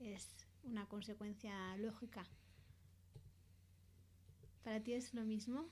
es 0.00 0.46
una 0.64 0.86
consecuencia 0.86 1.76
lógica. 1.78 2.24
¿Para 4.64 4.80
ti 4.80 4.92
es 4.94 5.14
lo 5.14 5.24
mismo? 5.24 5.66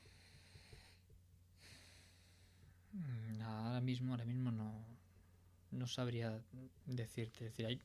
Mm, 2.93 3.43
Ahora 3.43 3.81
mismo, 3.81 4.13
ahora 4.13 4.25
mismo 4.25 4.51
no, 4.51 4.73
no 5.71 5.87
sabría 5.87 6.41
decirte. 6.87 7.47
Es 7.47 7.53
decir, 7.53 7.67
hay. 7.67 7.81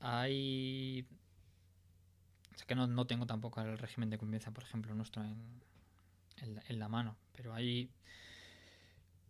Hay. 0.00 1.06
Es 2.54 2.64
que 2.64 2.74
no, 2.74 2.86
no 2.86 3.06
tengo 3.06 3.26
tampoco 3.26 3.60
el 3.60 3.78
régimen 3.78 4.10
de 4.10 4.18
convivencia, 4.18 4.50
por 4.52 4.64
ejemplo, 4.64 4.94
nuestro 4.94 5.22
en, 5.24 5.62
en, 6.38 6.62
en 6.68 6.78
la 6.78 6.88
mano. 6.88 7.16
Pero 7.32 7.54
hay. 7.54 7.90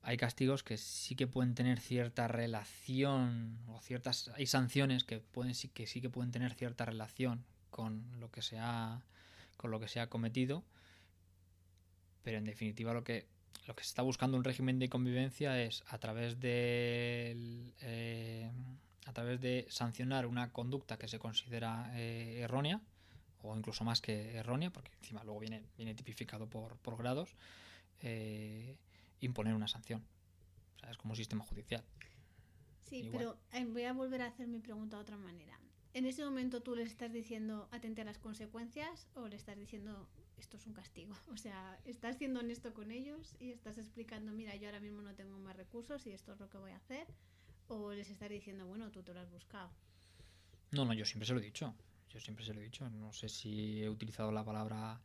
Hay 0.07 0.19
castigos 0.19 0.63
que 0.63 0.77
sí 0.77 1.17
que 1.17 1.27
pueden 1.27 1.57
tener 1.57 1.81
cierta 1.81 2.29
relación. 2.29 3.59
O 3.67 3.81
ciertas. 3.81 4.31
Hay 4.37 4.47
sanciones 4.47 5.03
que 5.03 5.19
pueden 5.19 5.53
sí 5.53 5.67
que 5.67 5.89
sí 5.89 6.01
que 6.01 6.09
pueden 6.09 6.31
tener 6.31 6.55
cierta 6.55 6.85
relación 6.85 7.45
con 7.71 8.05
lo 8.21 8.31
que 8.31 8.41
se 8.41 8.57
ha. 8.61 9.03
con 9.57 9.73
lo 9.73 9.81
que 9.81 9.89
se 9.89 9.99
ha 9.99 10.09
cometido. 10.09 10.63
Pero 12.23 12.39
en 12.39 12.45
definitiva 12.45 12.95
lo 12.95 13.03
que 13.03 13.27
lo 13.67 13.75
que 13.75 13.83
se 13.83 13.89
está 13.89 14.03
buscando 14.03 14.37
un 14.37 14.45
régimen 14.45 14.79
de 14.79 14.89
convivencia 14.89 15.61
es 15.61 15.83
a 15.89 15.99
través 15.99 16.39
de 16.39 17.73
eh, 17.81 18.49
a 19.07 19.13
través 19.13 19.41
de 19.41 19.67
sancionar 19.71 20.27
una 20.27 20.53
conducta 20.53 20.99
que 20.99 21.09
se 21.09 21.19
considera 21.19 21.91
eh, 21.97 22.43
errónea 22.43 22.81
o 23.43 23.57
incluso 23.57 23.83
más 23.83 24.01
que 24.01 24.37
errónea 24.37 24.71
porque 24.71 24.93
encima 25.01 25.25
luego 25.25 25.41
viene 25.41 25.65
viene 25.77 25.97
tipificado 25.97 26.47
por, 26.49 26.77
por 26.77 26.97
grados 26.97 27.35
eh, 28.03 28.77
imponer 29.21 29.55
una 29.55 29.69
sanción 29.69 30.05
o 30.77 30.79
sea, 30.79 30.91
es 30.91 30.97
como 30.97 31.13
un 31.13 31.17
sistema 31.17 31.45
judicial 31.45 31.85
Sí, 32.89 32.99
Igual. 32.99 33.13
pero 33.13 33.39
eh, 33.53 33.65
voy 33.67 33.83
a 33.83 33.93
volver 33.93 34.23
a 34.23 34.27
hacer 34.27 34.47
mi 34.47 34.61
pregunta 34.61 34.97
de 34.97 35.03
otra 35.03 35.17
manera. 35.17 35.59
¿En 35.93 36.07
ese 36.07 36.25
momento 36.25 36.63
tú 36.63 36.77
le 36.77 36.83
estás 36.83 37.13
diciendo 37.13 37.69
atente 37.73 38.03
a 38.03 38.05
las 38.05 38.19
consecuencias 38.19 39.09
o 39.15 39.27
le 39.29 39.35
estás 39.37 39.59
diciendo 39.59 40.09
esto 40.37 40.57
es 40.57 40.67
un 40.67 40.73
castigo? 40.73 41.13
O 41.33 41.37
sea, 41.37 41.81
estás 41.85 42.17
siendo 42.19 42.41
honesto 42.41 42.73
con 42.75 42.91
ellos 42.93 43.35
y 43.41 43.51
estás 43.51 43.79
explicando, 43.79 44.33
mira, 44.33 44.55
yo 44.57 44.69
ahora 44.69 44.79
mismo 44.81 45.03
no 45.03 45.15
tengo 45.15 45.39
más 45.39 45.57
recursos 45.57 46.07
y 46.07 46.13
esto 46.13 46.33
es 46.35 46.39
lo 46.39 46.49
que 46.49 46.59
voy 46.59 46.71
a 46.73 46.77
hacer. 46.77 47.07
O 47.69 47.93
les 47.93 48.09
estás 48.11 48.31
diciendo, 48.31 48.67
bueno, 48.67 48.93
tú 48.93 49.03
te 49.03 49.13
lo 49.13 49.21
has 49.21 49.31
buscado. 49.31 49.71
No, 50.71 50.85
no, 50.85 50.93
yo 50.95 51.05
siempre 51.05 51.27
se 51.27 51.33
lo 51.33 51.41
he 51.41 51.43
dicho. 51.43 51.75
Yo 52.11 52.21
siempre 52.21 52.45
se 52.45 52.55
lo 52.55 52.61
he 52.61 52.65
dicho. 52.65 52.89
No 52.91 53.13
sé 53.13 53.29
si 53.29 53.83
he 53.83 53.91
utilizado 53.91 54.31
la 54.31 54.45
palabra 54.45 55.01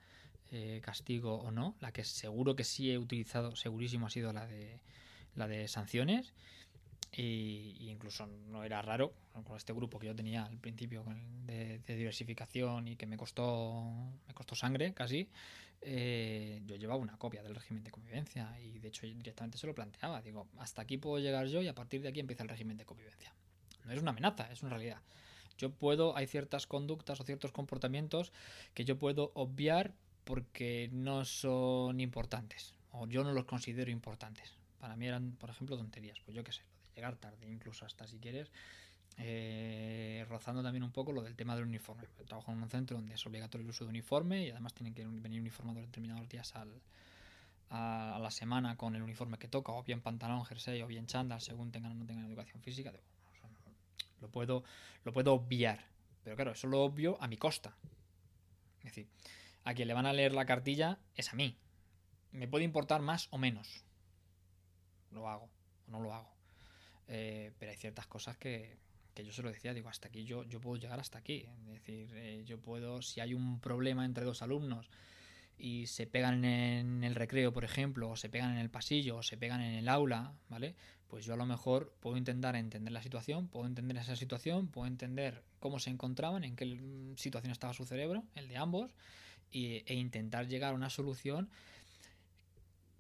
eh, 0.51 0.81
castigo 0.83 1.35
o 1.35 1.51
no. 1.51 1.75
La 1.79 1.91
que 1.91 2.03
seguro 2.03 2.55
que 2.55 2.63
sí 2.63 2.91
he 2.91 2.97
utilizado, 2.97 3.55
segurísimo, 3.55 4.07
ha 4.07 4.09
sido 4.09 4.33
la 4.33 4.45
de 4.47 4.79
la 5.35 5.47
de 5.47 5.67
sanciones. 5.67 6.33
Y, 7.13 7.75
incluso 7.89 8.25
no 8.25 8.63
era 8.63 8.81
raro 8.81 9.13
con 9.43 9.57
este 9.57 9.73
grupo 9.73 9.99
que 9.99 10.07
yo 10.07 10.15
tenía 10.15 10.43
al 10.45 10.57
principio 10.57 11.03
de 11.45 11.81
diversificación 11.85 12.87
y 12.87 12.95
que 12.95 13.05
me 13.05 13.17
costó 13.17 13.83
me 14.27 14.33
costó 14.33 14.55
sangre 14.55 14.93
casi. 14.93 15.27
eh, 15.81 16.61
yo 16.65 16.75
llevaba 16.75 17.01
una 17.01 17.17
copia 17.17 17.41
del 17.43 17.55
régimen 17.55 17.83
de 17.83 17.91
convivencia 17.91 18.57
y 18.61 18.79
de 18.79 18.87
hecho 18.87 19.05
directamente 19.07 19.57
se 19.57 19.67
lo 19.67 19.75
planteaba. 19.75 20.21
Digo, 20.21 20.47
hasta 20.59 20.83
aquí 20.83 20.97
puedo 20.97 21.19
llegar 21.19 21.47
yo 21.47 21.61
y 21.61 21.67
a 21.67 21.75
partir 21.75 22.01
de 22.01 22.09
aquí 22.09 22.19
empieza 22.19 22.43
el 22.43 22.49
régimen 22.49 22.77
de 22.77 22.85
convivencia. 22.85 23.33
No 23.85 23.91
es 23.91 24.01
una 24.01 24.11
amenaza, 24.11 24.51
es 24.51 24.61
una 24.61 24.71
realidad. 24.71 25.01
Yo 25.57 25.71
puedo, 25.71 26.15
hay 26.15 26.27
ciertas 26.27 26.67
conductas 26.67 27.19
o 27.19 27.23
ciertos 27.23 27.51
comportamientos 27.51 28.31
que 28.73 28.85
yo 28.85 28.97
puedo 28.97 29.31
obviar 29.33 29.93
porque 30.23 30.89
no 30.91 31.25
son 31.25 31.99
importantes, 31.99 32.75
o 32.91 33.07
yo 33.07 33.23
no 33.23 33.33
los 33.33 33.45
considero 33.45 33.91
importantes. 33.91 34.57
Para 34.79 34.95
mí 34.95 35.07
eran, 35.07 35.31
por 35.33 35.49
ejemplo, 35.49 35.77
tonterías, 35.77 36.19
pues 36.25 36.35
yo 36.35 36.43
qué 36.43 36.51
sé, 36.51 36.61
lo 36.75 36.81
de 36.81 36.95
llegar 36.95 37.15
tarde, 37.17 37.49
incluso 37.49 37.85
hasta 37.85 38.07
si 38.07 38.17
quieres, 38.19 38.51
eh, 39.17 40.25
rozando 40.29 40.63
también 40.63 40.83
un 40.83 40.91
poco 40.91 41.11
lo 41.11 41.21
del 41.21 41.35
tema 41.35 41.55
del 41.55 41.65
uniforme. 41.65 42.07
Trabajo 42.25 42.51
en 42.51 42.61
un 42.61 42.69
centro 42.69 42.97
donde 42.97 43.15
es 43.15 43.25
obligatorio 43.25 43.65
el 43.65 43.69
uso 43.69 43.83
de 43.83 43.89
uniforme 43.89 44.45
y 44.45 44.49
además 44.49 44.73
tienen 44.73 44.93
que 44.93 45.05
venir 45.05 45.39
uniformados 45.39 45.81
determinados 45.81 46.27
días 46.29 46.55
al, 46.55 46.81
a, 47.69 48.19
la 48.21 48.31
semana 48.31 48.75
con 48.77 48.95
el 48.95 49.01
uniforme 49.01 49.37
que 49.37 49.47
toca, 49.47 49.71
o 49.71 49.83
bien 49.83 50.01
pantalón, 50.01 50.45
jersey, 50.45 50.81
o 50.81 50.87
bien 50.87 51.07
chándal, 51.07 51.41
según 51.41 51.71
tengan 51.71 51.93
o 51.93 51.95
no 51.95 52.05
tengan 52.05 52.25
educación 52.25 52.61
física. 52.61 52.91
lo, 54.21 54.29
puedo, 54.29 54.63
lo 55.03 55.13
puedo 55.13 55.33
obviar, 55.33 55.85
pero 56.23 56.35
claro, 56.35 56.51
eso 56.51 56.67
lo 56.67 56.81
obvio 56.81 57.17
a 57.21 57.27
mi 57.27 57.37
costa. 57.37 57.75
Es 58.79 58.85
decir, 58.85 59.07
a 59.63 59.73
quien 59.73 59.87
le 59.87 59.93
van 59.93 60.05
a 60.05 60.13
leer 60.13 60.33
la 60.33 60.45
cartilla 60.45 60.99
es 61.15 61.31
a 61.31 61.35
mí. 61.35 61.57
Me 62.31 62.47
puede 62.47 62.65
importar 62.65 63.01
más 63.01 63.27
o 63.31 63.37
menos. 63.37 63.83
Lo 65.11 65.27
hago 65.27 65.49
o 65.87 65.91
no 65.91 65.99
lo 65.99 66.13
hago. 66.13 66.33
Eh, 67.07 67.51
pero 67.59 67.71
hay 67.71 67.77
ciertas 67.77 68.07
cosas 68.07 68.37
que, 68.37 68.77
que 69.13 69.25
yo 69.25 69.33
se 69.33 69.43
lo 69.43 69.51
decía, 69.51 69.73
digo, 69.73 69.89
hasta 69.89 70.07
aquí 70.07 70.23
yo, 70.23 70.43
yo 70.43 70.61
puedo 70.61 70.77
llegar 70.77 70.99
hasta 70.99 71.19
aquí. 71.19 71.45
Es 71.65 71.73
decir, 71.73 72.09
eh, 72.15 72.43
yo 72.45 72.59
puedo, 72.59 73.01
si 73.01 73.19
hay 73.19 73.33
un 73.33 73.59
problema 73.59 74.05
entre 74.05 74.23
dos 74.23 74.41
alumnos 74.41 74.89
y 75.57 75.87
se 75.87 76.07
pegan 76.07 76.43
en 76.45 77.03
el 77.03 77.15
recreo, 77.15 77.53
por 77.53 77.63
ejemplo, 77.63 78.09
o 78.09 78.15
se 78.15 78.29
pegan 78.29 78.51
en 78.51 78.57
el 78.57 78.69
pasillo, 78.69 79.17
o 79.17 79.23
se 79.23 79.37
pegan 79.37 79.61
en 79.61 79.75
el 79.75 79.89
aula, 79.89 80.33
¿vale? 80.49 80.75
Pues 81.07 81.25
yo 81.25 81.33
a 81.33 81.37
lo 81.37 81.45
mejor 81.45 81.93
puedo 81.99 82.17
intentar 82.17 82.55
entender 82.55 82.91
la 82.93 83.03
situación, 83.03 83.47
puedo 83.47 83.67
entender 83.67 83.97
esa 83.97 84.15
situación, 84.15 84.69
puedo 84.69 84.87
entender 84.87 85.43
cómo 85.59 85.77
se 85.77 85.89
encontraban, 85.89 86.43
en 86.43 86.55
qué 86.55 87.13
situación 87.17 87.51
estaba 87.51 87.73
su 87.73 87.85
cerebro, 87.85 88.23
el 88.33 88.47
de 88.47 88.57
ambos, 88.57 88.91
e 89.51 89.93
intentar 89.93 90.47
llegar 90.47 90.71
a 90.71 90.75
una 90.75 90.89
solución 90.89 91.49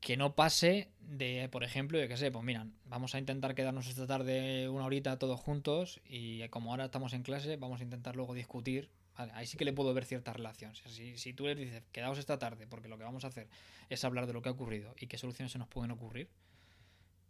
que 0.01 0.17
no 0.17 0.35
pase 0.35 0.89
de, 0.99 1.47
por 1.49 1.63
ejemplo, 1.63 1.99
de 1.99 2.07
que 2.07 2.17
sé, 2.17 2.31
pues 2.31 2.43
mira, 2.43 2.65
vamos 2.85 3.13
a 3.13 3.19
intentar 3.19 3.53
quedarnos 3.53 3.87
esta 3.87 4.07
tarde 4.07 4.67
una 4.67 4.85
horita 4.85 5.19
todos 5.19 5.39
juntos 5.39 6.01
y 6.05 6.47
como 6.49 6.71
ahora 6.71 6.85
estamos 6.85 7.13
en 7.13 7.21
clase, 7.21 7.55
vamos 7.55 7.81
a 7.81 7.83
intentar 7.83 8.15
luego 8.15 8.33
discutir. 8.33 8.89
ahí 9.15 9.45
sí 9.45 9.57
que 9.57 9.65
le 9.65 9.73
puedo 9.73 9.93
ver 9.93 10.05
cierta 10.05 10.33
relación. 10.33 10.73
Si, 10.75 11.17
si 11.17 11.33
tú 11.33 11.45
le 11.45 11.53
dices, 11.53 11.83
quedaos 11.91 12.17
esta 12.17 12.39
tarde, 12.39 12.65
porque 12.65 12.89
lo 12.89 12.97
que 12.97 13.03
vamos 13.03 13.25
a 13.25 13.27
hacer 13.27 13.47
es 13.89 14.03
hablar 14.03 14.25
de 14.25 14.33
lo 14.33 14.41
que 14.41 14.49
ha 14.49 14.53
ocurrido 14.53 14.95
y 14.99 15.05
qué 15.05 15.19
soluciones 15.19 15.51
se 15.51 15.59
nos 15.59 15.67
pueden 15.67 15.91
ocurrir 15.91 16.29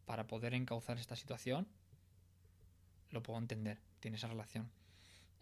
para 0.05 0.27
poder 0.27 0.53
encauzar 0.53 0.97
esta 0.97 1.17
situación, 1.17 1.67
lo 3.09 3.21
puedo 3.21 3.37
entender, 3.37 3.79
tiene 3.99 4.15
esa 4.15 4.27
relación. 4.27 4.71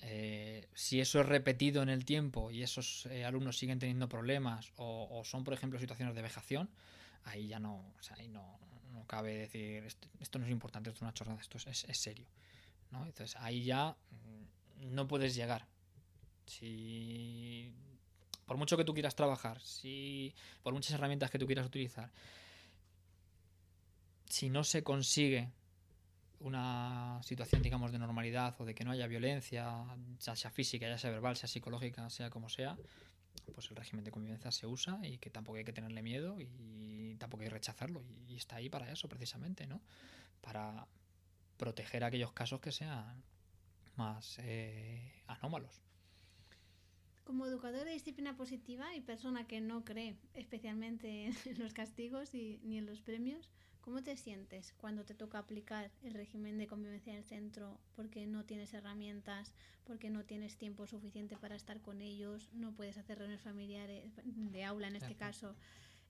Eh, 0.02 0.68
si 0.74 1.02
eso 1.02 1.20
es 1.20 1.26
repetido 1.26 1.84
en 1.84 1.90
el 1.90 2.06
tiempo 2.06 2.52
y 2.52 2.64
esos 2.64 3.06
eh, 3.08 3.26
alumnos 3.26 3.58
siguen 3.58 3.80
teniendo 3.80 4.08
problemas 4.08 4.72
o, 4.78 5.22
son, 5.26 5.44
por 5.44 5.54
ejemplo, 5.54 5.80
situaciones 5.80 6.16
de 6.16 6.22
vejación, 6.22 6.70
ahí 7.26 7.48
ya 7.48 7.60
no, 7.60 7.94
ahí 8.18 8.30
no, 8.30 8.60
no 8.92 9.06
cabe 9.06 9.36
decir 9.36 9.84
esto, 10.20 10.40
no 10.40 10.46
es 10.46 10.52
importante, 10.52 10.90
esto 10.90 11.00
es 11.00 11.02
una 11.02 11.14
chorrada, 11.14 11.42
esto 11.42 11.58
es, 11.58 11.84
es, 11.84 11.98
serio. 11.98 12.28
¿no? 12.92 13.06
Entonces 13.06 13.36
ahí 13.42 13.64
ya 13.64 13.96
mm, 14.12 14.96
no 14.96 15.08
puedes 15.08 15.36
llegar. 15.36 15.68
Si 16.46 17.74
por 18.46 18.58
mucho 18.58 18.78
que 18.78 18.86
tú 18.86 18.94
quieras 18.94 19.16
trabajar, 19.16 19.62
si 19.62 20.34
por 20.64 20.74
muchas 20.74 20.94
herramientas 20.94 21.30
que 21.30 21.38
tú 21.38 21.46
quieras 21.46 21.68
utilizar, 21.68 22.12
si 24.28 24.50
no 24.50 24.64
se 24.64 24.84
consigue 24.84 25.52
una 26.40 27.20
situación, 27.24 27.62
digamos, 27.62 27.92
de 27.92 28.00
normalidad 28.00 28.56
o 28.60 28.66
de 28.66 28.74
que 28.74 28.84
no 28.84 28.92
haya 28.92 29.08
violencia, 29.08 29.86
ya 30.20 30.36
sea 30.36 30.52
física, 30.52 30.88
ya 30.88 30.98
sea 30.98 31.12
verbal, 31.12 31.36
sea 31.36 31.48
psicológica, 31.48 32.10
sea 32.10 32.30
como 32.30 32.50
sea, 32.50 32.78
pues 33.54 33.70
el 33.70 33.76
régimen 33.76 34.06
de 34.06 34.12
convivencia 34.12 34.52
se 34.52 34.68
usa 34.68 35.00
y 35.04 35.18
que 35.18 35.30
tampoco 35.30 35.58
hay 35.58 35.66
que 35.66 35.74
tenerle 35.74 36.02
miedo 36.02 36.38
y 36.40 37.16
tampoco 37.20 37.44
hay 37.44 37.50
que 37.50 37.56
rechazarlo. 37.56 38.04
Y, 38.28 38.36
está 38.36 38.58
ahí 38.58 38.70
para 38.70 38.92
eso, 38.92 39.08
precisamente, 39.10 39.68
¿no? 39.68 39.82
Para 40.42 40.88
proteger 41.58 42.04
aquellos 42.04 42.32
casos 42.32 42.62
que 42.62 42.72
sean 42.72 43.24
más 43.96 44.38
eh, 44.40 45.24
anómalos. 45.28 45.82
Como 47.26 47.46
educador 47.46 47.86
de 47.86 47.92
disciplina 47.92 48.36
positiva 48.36 48.96
y 48.96 49.02
persona 49.02 49.46
que 49.46 49.62
no 49.62 49.84
cree 49.84 50.16
especialmente 50.34 51.28
en 51.46 51.60
los 51.60 51.74
castigos 51.74 52.34
y, 52.34 52.60
ni 52.64 52.78
en 52.78 52.86
los 52.86 53.02
premios, 53.02 53.52
¿Cómo 53.90 54.04
te 54.04 54.16
sientes 54.18 54.76
cuando 54.78 55.04
te 55.04 55.16
toca 55.16 55.40
aplicar 55.40 55.90
el 56.04 56.14
régimen 56.14 56.60
de 56.60 56.68
convivencia 56.68 57.12
en 57.12 57.18
el 57.18 57.26
centro 57.26 57.80
porque 57.96 58.28
no 58.28 58.46
tienes 58.46 58.72
herramientas, 58.76 59.56
porque 59.84 60.12
no 60.12 60.26
tienes 60.26 60.58
tiempo 60.58 60.86
suficiente 60.86 61.36
para 61.38 61.56
estar 61.56 61.82
con 61.82 62.00
ellos, 62.00 62.52
no 62.54 62.72
puedes 62.76 63.00
hacer 63.00 63.18
reuniones 63.18 63.44
familiares 63.44 64.14
de 64.26 64.64
aula 64.64 64.90
en 64.90 64.98
este 64.98 65.16
caso? 65.16 65.56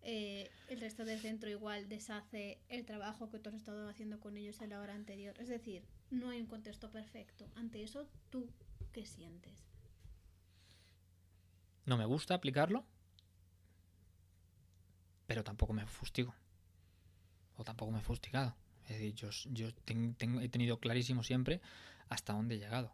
Eh, 0.01 0.49
el 0.67 0.81
resto 0.81 1.05
del 1.05 1.21
centro 1.21 1.49
igual 1.49 1.87
deshace 1.87 2.59
el 2.67 2.85
trabajo 2.85 3.29
que 3.29 3.39
tú 3.39 3.47
has 3.47 3.55
estado 3.55 3.87
haciendo 3.87 4.19
con 4.19 4.35
ellos 4.35 4.59
en 4.59 4.71
la 4.71 4.81
hora 4.81 4.93
anterior. 4.93 5.39
Es 5.39 5.47
decir, 5.47 5.85
no 6.11 6.31
hay 6.31 6.41
un 6.41 6.47
contexto 6.47 6.91
perfecto. 6.91 7.49
Ante 7.55 7.81
eso, 7.81 8.09
¿tú 8.29 8.49
qué 8.91 9.05
sientes? 9.05 9.53
No 11.85 11.95
me 11.95 12.03
gusta 12.03 12.33
aplicarlo, 12.33 12.85
pero 15.27 15.45
tampoco 15.45 15.71
me 15.71 15.85
fustigo 15.85 16.35
tampoco 17.63 17.91
me 17.91 17.99
he 17.99 18.03
fustigado. 18.03 18.55
Es 18.89 18.97
decir, 18.97 19.13
yo, 19.13 19.67
he 19.67 20.49
tenido 20.49 20.79
clarísimo 20.79 21.23
siempre 21.23 21.61
hasta 22.09 22.33
dónde 22.33 22.55
he 22.55 22.59
llegado. 22.59 22.91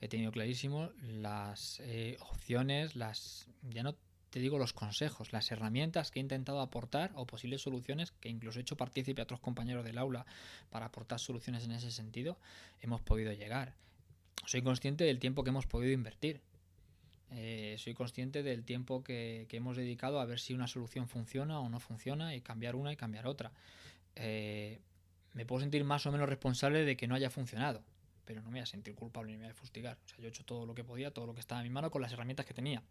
He 0.00 0.08
tenido 0.08 0.32
clarísimo 0.32 0.90
las 1.00 1.80
eh, 1.80 2.16
opciones, 2.20 2.96
las 2.96 3.48
ya 3.62 3.82
no 3.82 3.96
te 4.30 4.40
digo 4.40 4.58
los 4.58 4.72
consejos, 4.72 5.32
las 5.32 5.50
herramientas 5.50 6.10
que 6.10 6.20
he 6.20 6.22
intentado 6.22 6.60
aportar 6.60 7.12
o 7.14 7.26
posibles 7.26 7.62
soluciones 7.62 8.12
que 8.12 8.28
incluso 8.28 8.58
he 8.58 8.62
hecho 8.62 8.76
partícipe 8.76 9.22
a 9.22 9.24
otros 9.24 9.40
compañeros 9.40 9.84
del 9.84 9.96
aula 9.96 10.26
para 10.70 10.86
aportar 10.86 11.18
soluciones 11.18 11.64
en 11.64 11.72
ese 11.72 11.90
sentido, 11.90 12.36
hemos 12.80 13.00
podido 13.00 13.32
llegar. 13.32 13.74
Soy 14.44 14.62
consciente 14.62 15.04
del 15.04 15.18
tiempo 15.18 15.44
que 15.44 15.50
hemos 15.50 15.66
podido 15.66 15.92
invertir. 15.92 16.42
Eh, 17.30 17.76
soy 17.78 17.94
consciente 17.94 18.42
del 18.42 18.64
tiempo 18.64 19.02
que 19.02 19.46
hemos 19.50 19.76
dedicado 19.76 20.20
a 20.20 20.24
ver 20.24 20.40
si 20.40 20.54
una 20.54 20.66
solución 20.66 21.08
funciona 21.08 21.60
o 21.60 21.68
no 21.68 21.80
funciona 21.80 22.34
y 22.34 22.40
cambiar 22.40 22.76
una 22.76 22.92
y 22.92 22.96
cambiar 22.96 23.26
otra. 23.26 23.52
Eh, 24.18 24.80
me 25.32 25.46
puedo 25.46 25.60
sentir 25.60 25.84
más 25.84 26.04
o 26.06 26.12
menos 26.12 26.28
responsable 26.28 26.84
de 26.84 26.96
que 26.96 27.06
no 27.06 27.14
haya 27.14 27.30
funcionado, 27.30 27.82
pero 28.24 28.42
no 28.42 28.48
me 28.48 28.58
voy 28.58 28.62
a 28.62 28.66
sentir 28.66 28.94
culpable 28.94 29.32
ni 29.32 29.38
me 29.38 29.44
voy 29.44 29.52
a 29.52 29.54
fustigar. 29.54 29.96
O 30.04 30.08
sea, 30.08 30.18
yo 30.18 30.26
he 30.26 30.28
hecho 30.28 30.44
todo 30.44 30.66
lo 30.66 30.74
que 30.74 30.84
podía, 30.84 31.12
todo 31.12 31.26
lo 31.26 31.34
que 31.34 31.40
estaba 31.40 31.60
en 31.60 31.68
mi 31.68 31.72
mano 31.72 31.90
con 31.90 32.02
las 32.02 32.12
herramientas 32.12 32.44
que 32.44 32.54
tenía, 32.54 32.82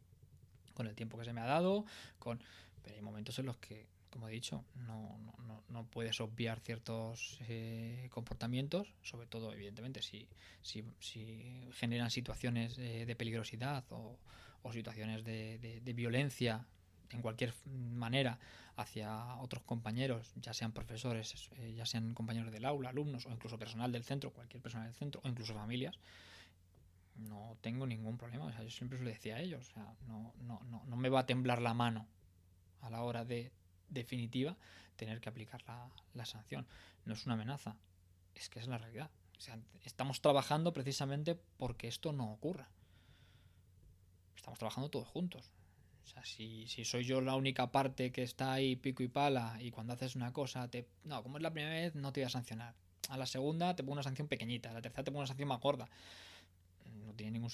con 0.73 0.87
el 0.87 0.95
tiempo 0.95 1.17
que 1.17 1.25
se 1.25 1.33
me 1.33 1.41
ha 1.41 1.45
dado, 1.45 1.85
con... 2.19 2.41
Pero 2.81 2.95
hay 2.95 3.01
momentos 3.01 3.37
en 3.39 3.47
los 3.47 3.57
que, 3.57 3.85
como 4.09 4.29
he 4.29 4.31
dicho, 4.31 4.63
no, 4.75 5.19
no, 5.45 5.61
no 5.67 5.83
puedes 5.87 6.21
obviar 6.21 6.61
ciertos 6.61 7.37
eh, 7.49 8.07
comportamientos, 8.11 8.93
sobre 9.01 9.27
todo, 9.27 9.51
evidentemente, 9.51 10.01
si, 10.01 10.29
si, 10.61 10.85
si 11.01 11.67
generan 11.73 12.09
situaciones 12.11 12.77
eh, 12.77 13.05
de 13.05 13.15
peligrosidad 13.17 13.83
o, 13.89 14.17
o 14.61 14.71
situaciones 14.71 15.25
de, 15.25 15.81
de 15.83 15.93
violencia 15.93 16.65
en 17.12 17.22
cualquier 17.22 17.54
manera 17.65 18.39
hacia 18.76 19.38
otros 19.38 19.63
compañeros, 19.63 20.32
ya 20.36 20.54
sean 20.54 20.72
profesores, 20.72 21.50
eh, 21.58 21.74
ya 21.76 21.86
sean 21.86 22.13
compañeros 22.13 22.52
del 22.52 22.65
aula, 22.65 22.89
alumnos 22.89 23.26
o 23.26 23.32
incluso 23.32 23.58
personal 23.58 23.91
del 23.91 24.04
centro, 24.04 24.32
cualquier 24.32 24.62
persona 24.62 24.86
del 24.86 24.93
centro 24.93 25.22
o 25.24 25.28
incluso 25.28 25.54
familias, 25.54 25.98
no 27.15 27.58
tengo 27.62 27.88
ningún 27.88 28.17
problema. 28.17 28.46
O 28.46 28.52
sea, 28.52 28.63
yo 28.63 28.70
siempre 28.70 28.98
se 28.98 29.04
lo 29.04 29.10
decía 29.10 29.38
a 29.38 29.39
ellos, 29.39 29.67
o 29.70 29.74
sea, 29.74 29.96
no, 30.08 30.34
no, 30.41 30.62
no, 30.70 30.84
no 30.86 30.96
me 30.96 31.10
va 31.10 31.22
a 31.22 31.26
temblar 31.26 31.62
la 31.62 31.74
mano 31.74 32.08
a 32.82 32.89
la 32.89 33.02
hora 33.02 33.26
de 33.26 33.52
definitiva 33.89 34.56
tener 34.96 35.22
que 35.22 35.30
aplicar 35.30 35.63
la, 35.67 35.89
la 36.13 36.26
sanción. 36.26 36.67
No 37.06 37.13
es 37.13 37.26
una 37.26 37.34
amenaza, 37.34 37.78
es 38.36 38.50
que 38.50 38.60
es 38.60 38.67
la 38.67 38.78
realidad. 38.78 39.10
Estamos 39.84 40.22
trabajando 40.22 40.74
precisamente 40.74 41.36
porque 41.36 41.88
esto 41.88 42.12
no 42.12 42.32
ocurra. 42.32 42.70
Estamos 44.36 44.60
trabajando 44.60 44.89
todos 44.89 45.08
juntos. 45.08 45.52
O 46.08 46.10
sea, 46.10 46.24
si, 46.24 46.65
si, 46.67 46.86
soy 46.86 47.04
yo 47.04 47.20
la 47.20 47.36
única 47.36 47.70
parte 47.70 48.13
que 48.13 48.24
está 48.24 48.54
ahí 48.54 48.78
pico 48.78 49.04
y 49.04 49.10
pala 49.10 49.58
y 49.60 49.72
cuando 49.72 49.91
haces 49.91 50.15
una 50.15 50.32
cosa, 50.32 50.70
te, 50.70 50.88
no, 51.04 51.22
como 51.22 51.38
es 51.38 51.43
la 51.43 51.51
primera 51.51 51.74
vez, 51.74 51.95
no 51.95 52.14
te 52.14 52.22
voy 52.22 52.28
a 52.28 52.30
sancionar. 52.30 52.74
A 53.10 53.18
la 53.18 53.26
segunda 53.26 53.76
te 53.76 53.84
pongo 53.84 53.93
una 53.93 54.03
sanción 54.03 54.30
pequeñita, 54.30 54.70
a 54.70 54.74
la 54.74 54.82
tercera 54.82 55.03
te 55.03 55.12
pongo 55.12 55.20
una 55.20 55.28
sanción 55.28 55.49
más 55.49 55.60
gorda. 55.60 55.89
No 57.05 57.14
tiene 57.14 57.34
ningún 57.34 57.51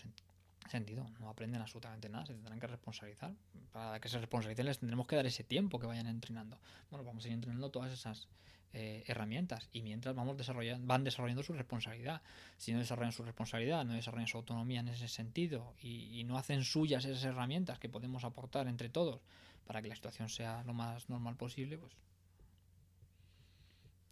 sentido, 0.69 1.09
no 1.19 1.29
aprenden 1.29 1.61
absolutamente 1.61 2.09
nada, 2.09 2.27
se 2.27 2.33
tendrán 2.33 2.59
que 2.59 2.67
responsabilizar. 2.67 3.33
Para 3.71 3.99
que 3.99 4.07
se 4.07 4.19
responsabilicen 4.19 4.67
les 4.67 4.77
tendremos 4.77 5.07
que 5.07 5.15
dar 5.15 5.25
ese 5.25 5.43
tiempo 5.43 5.79
que 5.79 5.87
vayan 5.87 6.05
entrenando. 6.05 6.59
Bueno, 6.91 7.03
vamos 7.03 7.25
a 7.25 7.29
ir 7.29 7.33
entrenando 7.33 7.71
todas 7.71 7.91
esas 7.91 8.27
eh, 8.73 9.03
herramientas 9.05 9.69
y 9.71 9.83
mientras 9.83 10.15
vamos 10.15 10.35
desarrollando, 10.35 10.87
van 10.87 11.03
desarrollando 11.03 11.43
su 11.43 11.53
responsabilidad. 11.53 12.21
Si 12.57 12.73
no 12.73 12.79
desarrollan 12.79 13.11
su 13.11 13.23
responsabilidad, 13.23 13.85
no 13.85 13.93
desarrollan 13.93 14.27
su 14.27 14.37
autonomía 14.37 14.79
en 14.79 14.87
ese 14.87 15.07
sentido 15.07 15.75
y, 15.79 16.23
no 16.23 16.37
hacen 16.37 16.63
suyas 16.63 17.05
esas 17.05 17.23
herramientas 17.23 17.77
que 17.77 17.89
podemos 17.89 18.23
aportar 18.23 18.67
entre 18.67 18.89
todos 18.89 19.21
para 19.67 19.81
que 19.81 19.89
la 19.89 19.95
situación 19.95 20.29
sea 20.29 20.63
lo 20.63 20.73
más 20.73 21.09
normal 21.09 21.35
posible, 21.35 21.77
pues 21.77 21.93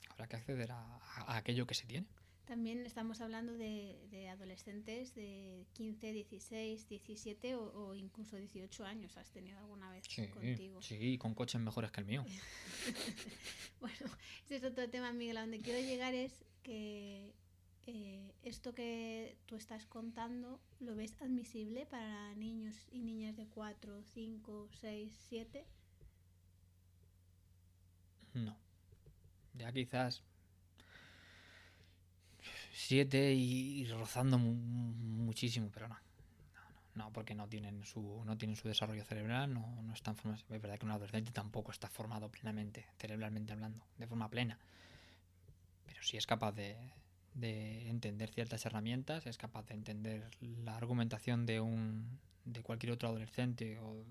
habrá 0.10 0.28
que 0.28 0.36
acceder 0.36 0.72
a 0.72 1.00
aquello 1.28 1.66
que 1.66 1.74
se 1.74 1.88
tiene. 1.88 2.06
También 2.52 2.86
estamos 2.86 3.22
hablando 3.22 3.54
de, 3.54 4.06
de 4.12 4.28
adolescentes 4.28 5.16
de 5.16 5.66
15, 5.72 6.12
16, 6.12 6.90
17 6.90 7.56
o, 7.56 7.72
o 7.88 7.96
incluso 7.96 8.36
18 8.36 8.84
años. 8.84 9.16
¿Has 9.16 9.32
tenido 9.32 9.58
alguna 9.58 9.90
vez 9.90 10.04
Sí, 10.10 10.28
contigo? 10.28 10.82
sí, 10.82 11.18
con 11.18 11.34
coches 11.34 11.62
mejores 11.62 11.92
que 11.92 12.02
el 12.02 12.08
mío. 12.08 12.26
Bueno, 13.80 13.96
ese 14.44 14.58
es 14.58 14.64
otro 14.66 14.90
tema, 14.90 15.14
Miguel. 15.14 15.38
A 15.38 15.42
donde 15.42 15.62
quiero 15.62 15.80
llegar 15.80 16.14
es 16.14 16.44
que 16.62 17.34
eh, 17.88 18.34
esto 18.44 18.76
que 18.76 19.38
tú 19.46 19.56
estás 19.56 19.86
contando, 19.86 20.60
¿lo 20.82 20.94
ves 20.94 21.22
admisible 21.22 21.86
para 21.86 22.36
niños 22.36 22.76
y 22.92 23.00
niñas 23.04 23.38
de 23.38 23.48
4, 23.48 24.04
5, 24.14 24.70
6, 24.74 25.26
7? 25.30 25.66
No. 28.34 28.58
Ya 29.54 29.72
quizás 29.72 30.22
siete 32.72 33.34
y, 33.34 33.82
y 33.82 33.86
rozando 33.88 34.38
mu- 34.38 34.54
muchísimo, 34.54 35.70
pero 35.74 35.88
no. 35.88 35.98
No, 36.94 37.12
porque 37.14 37.34
no 37.36 37.48
tienen 37.48 37.86
su, 37.86 38.22
no 38.26 38.38
tienen 38.38 38.58
su 38.58 38.68
desarrollo 38.68 39.06
cerebral, 39.06 39.54
no, 39.54 39.82
no 39.82 39.94
están 39.94 40.16
formados. 40.16 40.46
Es 40.50 40.62
verdad 40.62 40.78
que 40.78 40.86
un 40.86 40.92
adolescente 40.92 41.32
tampoco 41.32 41.72
está 41.72 41.88
formado 41.88 42.30
plenamente, 42.30 42.86
cerebralmente 42.98 43.54
hablando, 43.54 43.86
de 43.98 44.08
forma 44.08 44.30
plena. 44.30 44.60
Pero 45.86 46.02
sí 46.04 46.18
es 46.18 46.28
capaz 46.28 46.52
de, 46.54 46.76
de 47.34 47.90
entender 47.90 48.30
ciertas 48.30 48.66
herramientas, 48.66 49.26
es 49.26 49.38
capaz 49.38 49.66
de 49.68 49.74
entender 49.76 50.30
la 50.42 50.76
argumentación 50.78 51.46
de 51.46 51.60
un 51.62 52.20
de 52.44 52.64
cualquier 52.64 52.92
otro 52.94 53.08
adolescente 53.08 53.78
o, 53.80 54.04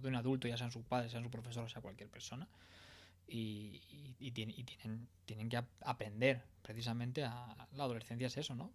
de, 0.00 0.08
un 0.08 0.14
adulto, 0.14 0.46
ya 0.46 0.58
sean 0.58 0.70
sus 0.70 0.84
padres, 0.84 1.10
sean 1.10 1.24
su 1.24 1.30
profesor, 1.30 1.64
o 1.64 1.68
sea 1.70 1.80
cualquier 1.80 2.10
persona 2.10 2.46
y, 3.26 3.80
y- 3.90 4.16
y 4.20 4.30
tiene- 4.32 4.52
y 4.56 4.64
tienen, 4.64 5.08
tienen 5.24 5.48
que 5.48 5.56
ap- 5.56 5.68
aprender 5.82 6.42
precisamente 6.68 7.24
a 7.24 7.66
la 7.72 7.84
adolescencia 7.84 8.26
es 8.26 8.36
eso, 8.36 8.54
¿no? 8.54 8.70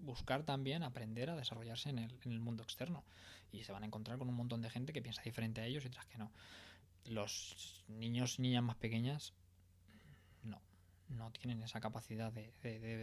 Buscar 0.00 0.42
también 0.42 0.82
aprender 0.82 1.30
a 1.30 1.36
desarrollarse 1.36 1.88
en 1.88 1.98
el, 1.98 2.38
mundo 2.38 2.62
externo 2.62 3.02
y 3.50 3.64
se 3.64 3.72
van 3.72 3.82
a 3.82 3.86
encontrar 3.86 4.18
con 4.18 4.28
un 4.28 4.34
montón 4.34 4.60
de 4.60 4.68
gente 4.68 4.92
que 4.92 5.00
piensa 5.00 5.22
diferente 5.22 5.62
a 5.62 5.64
ellos 5.64 5.82
y 5.84 5.86
otras 5.86 6.04
que 6.04 6.18
no. 6.18 6.30
Los 7.06 7.82
niños 7.88 8.38
y 8.38 8.42
niñas 8.42 8.62
más 8.62 8.76
pequeñas 8.76 9.32
no, 10.42 10.60
no 11.08 11.30
tienen 11.30 11.62
esa 11.62 11.80
capacidad 11.80 12.30
de- 12.30 12.52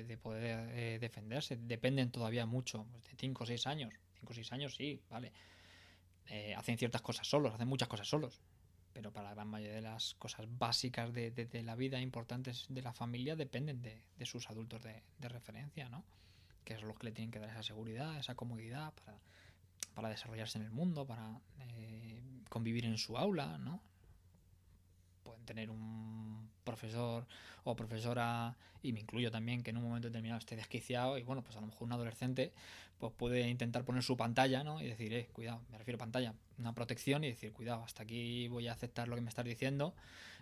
de 0.06 0.18
poder 0.20 0.70
eh, 0.78 1.00
defenderse, 1.00 1.58
dependen 1.58 2.12
todavía 2.12 2.46
mucho, 2.46 2.86
pues, 2.92 3.06
de 3.06 3.16
5 3.18 3.44
o 3.44 3.48
6 3.48 3.66
años, 3.66 3.92
5 4.20 4.34
o 4.34 4.36
6 4.36 4.52
años 4.52 4.76
sí, 4.76 5.02
vale. 5.10 5.34
Eh, 6.28 6.54
hacen 6.54 6.78
ciertas 6.78 7.02
cosas 7.02 7.26
solos, 7.28 7.56
hacen 7.56 7.68
muchas 7.68 7.88
cosas 7.88 8.08
solos, 8.08 8.40
pero 8.98 9.14
para 9.14 9.30
la 9.30 9.36
gran 9.36 9.48
mayoría 9.48 9.76
de 9.76 9.82
las 9.84 10.16
cosas 10.16 10.48
básicas 10.58 11.14
de, 11.14 11.30
de- 11.30 11.62
la 11.62 11.76
vida 11.76 12.02
importantes 12.02 12.66
de 12.68 12.82
la 12.82 12.94
familia 12.94 13.36
dependen 13.36 13.80
de, 13.84 14.02
de 14.18 14.26
sus 14.26 14.50
adultos 14.50 14.82
de, 14.82 15.04
referencia, 15.30 15.88
¿no? 15.88 16.04
Que 16.66 16.80
son 16.80 16.88
los 16.88 16.98
que 16.98 17.06
le 17.06 17.12
tienen 17.12 17.30
que 17.30 17.38
dar 17.38 17.52
esa 17.52 17.62
seguridad, 17.62 18.18
esa 18.18 18.34
comodidad 18.34 18.92
para, 18.96 19.20
para 19.94 20.10
desarrollarse 20.10 20.58
en 20.58 20.64
el 20.66 20.72
mundo, 20.72 21.06
para 21.06 21.40
eh, 21.60 22.20
convivir 22.50 22.86
en 22.86 22.98
su 22.98 23.20
aula, 23.20 23.60
¿no? 23.60 23.84
Pueden 25.22 25.46
tener 25.46 25.70
un 25.70 26.47
profesor 26.68 27.26
o 27.64 27.76
profesora, 27.76 28.56
y 28.84 28.94
me 28.94 29.00
incluyo 29.00 29.32
también, 29.32 29.64
que 29.64 29.72
en 29.72 29.78
un 29.78 29.84
momento 29.84 30.08
determinado 30.10 30.40
esté 30.40 30.56
desquiciado 30.56 31.18
y 31.18 31.24
bueno, 31.24 31.42
pues 31.42 31.58
a 31.58 31.62
lo 31.62 31.68
mejor 31.68 31.84
un 31.84 31.94
adolescente 31.94 32.52
pues 33.00 33.14
puede 33.14 33.48
intentar 33.48 33.84
poner 33.84 34.04
su 34.04 34.18
pantalla, 34.18 34.64
¿no? 34.64 34.82
Y 34.82 34.86
decir, 34.88 35.14
eh, 35.14 35.28
cuidado, 35.32 35.62
me 35.72 35.78
refiero 35.78 35.98
a 35.98 36.00
pantalla, 36.00 36.34
una 36.58 36.74
protección 36.74 37.24
y 37.24 37.28
decir, 37.30 37.54
cuidado, 37.54 37.84
hasta 37.84 38.04
aquí 38.04 38.48
voy 38.48 38.68
a 38.68 38.74
aceptar 38.74 39.08
lo 39.08 39.16
que 39.16 39.22
me 39.22 39.30
estás 39.30 39.46
diciendo 39.46 39.94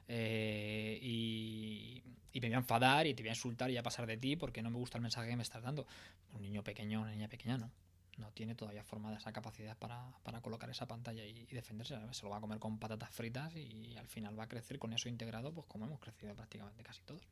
eh, 0.07 0.97
y, 1.01 2.01
y 2.31 2.41
me 2.41 2.47
voy 2.47 2.55
a 2.55 2.59
enfadar 2.59 3.07
y 3.07 3.13
te 3.13 3.23
voy 3.23 3.29
a 3.29 3.33
insultar 3.33 3.71
y 3.71 3.77
a 3.77 3.83
pasar 3.83 4.05
de 4.07 4.17
ti 4.17 4.35
porque 4.35 4.61
no 4.61 4.69
me 4.69 4.77
gusta 4.77 4.97
el 4.97 5.01
mensaje 5.01 5.29
que 5.29 5.35
me 5.35 5.43
estás 5.43 5.63
dando. 5.63 5.85
Un 6.33 6.41
niño 6.41 6.63
pequeño, 6.63 7.01
una 7.01 7.11
niña 7.11 7.27
pequeña, 7.27 7.57
no. 7.57 7.69
No 8.17 8.31
tiene 8.31 8.55
todavía 8.55 8.83
formada 8.83 9.17
esa 9.17 9.33
capacidad 9.33 9.77
para, 9.77 10.13
para 10.23 10.41
colocar 10.41 10.69
esa 10.69 10.87
pantalla 10.87 11.25
y, 11.25 11.47
y 11.49 11.53
defenderse. 11.53 11.97
Se 12.11 12.23
lo 12.23 12.29
va 12.29 12.37
a 12.37 12.41
comer 12.41 12.59
con 12.59 12.79
patatas 12.79 13.11
fritas 13.11 13.55
y 13.55 13.95
al 13.97 14.07
final 14.07 14.39
va 14.39 14.43
a 14.43 14.47
crecer 14.47 14.79
con 14.79 14.93
eso 14.93 15.09
integrado, 15.09 15.53
pues 15.53 15.67
como 15.67 15.85
hemos 15.85 15.99
crecido 15.99 16.35
prácticamente 16.35 16.83
casi 16.83 17.01
todos. 17.03 17.27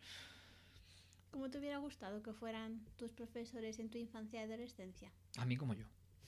¿Cómo 1.34 1.50
te 1.50 1.58
hubiera 1.58 1.80
gustado 1.80 2.22
que 2.22 2.32
fueran 2.32 2.86
tus 2.96 3.12
profesores 3.12 3.80
en 3.80 3.90
tu 3.90 3.98
infancia 3.98 4.42
y 4.42 4.44
adolescencia? 4.44 5.12
A 5.38 5.46
mí 5.46 5.58
como 5.58 5.74
yo. 5.74 5.84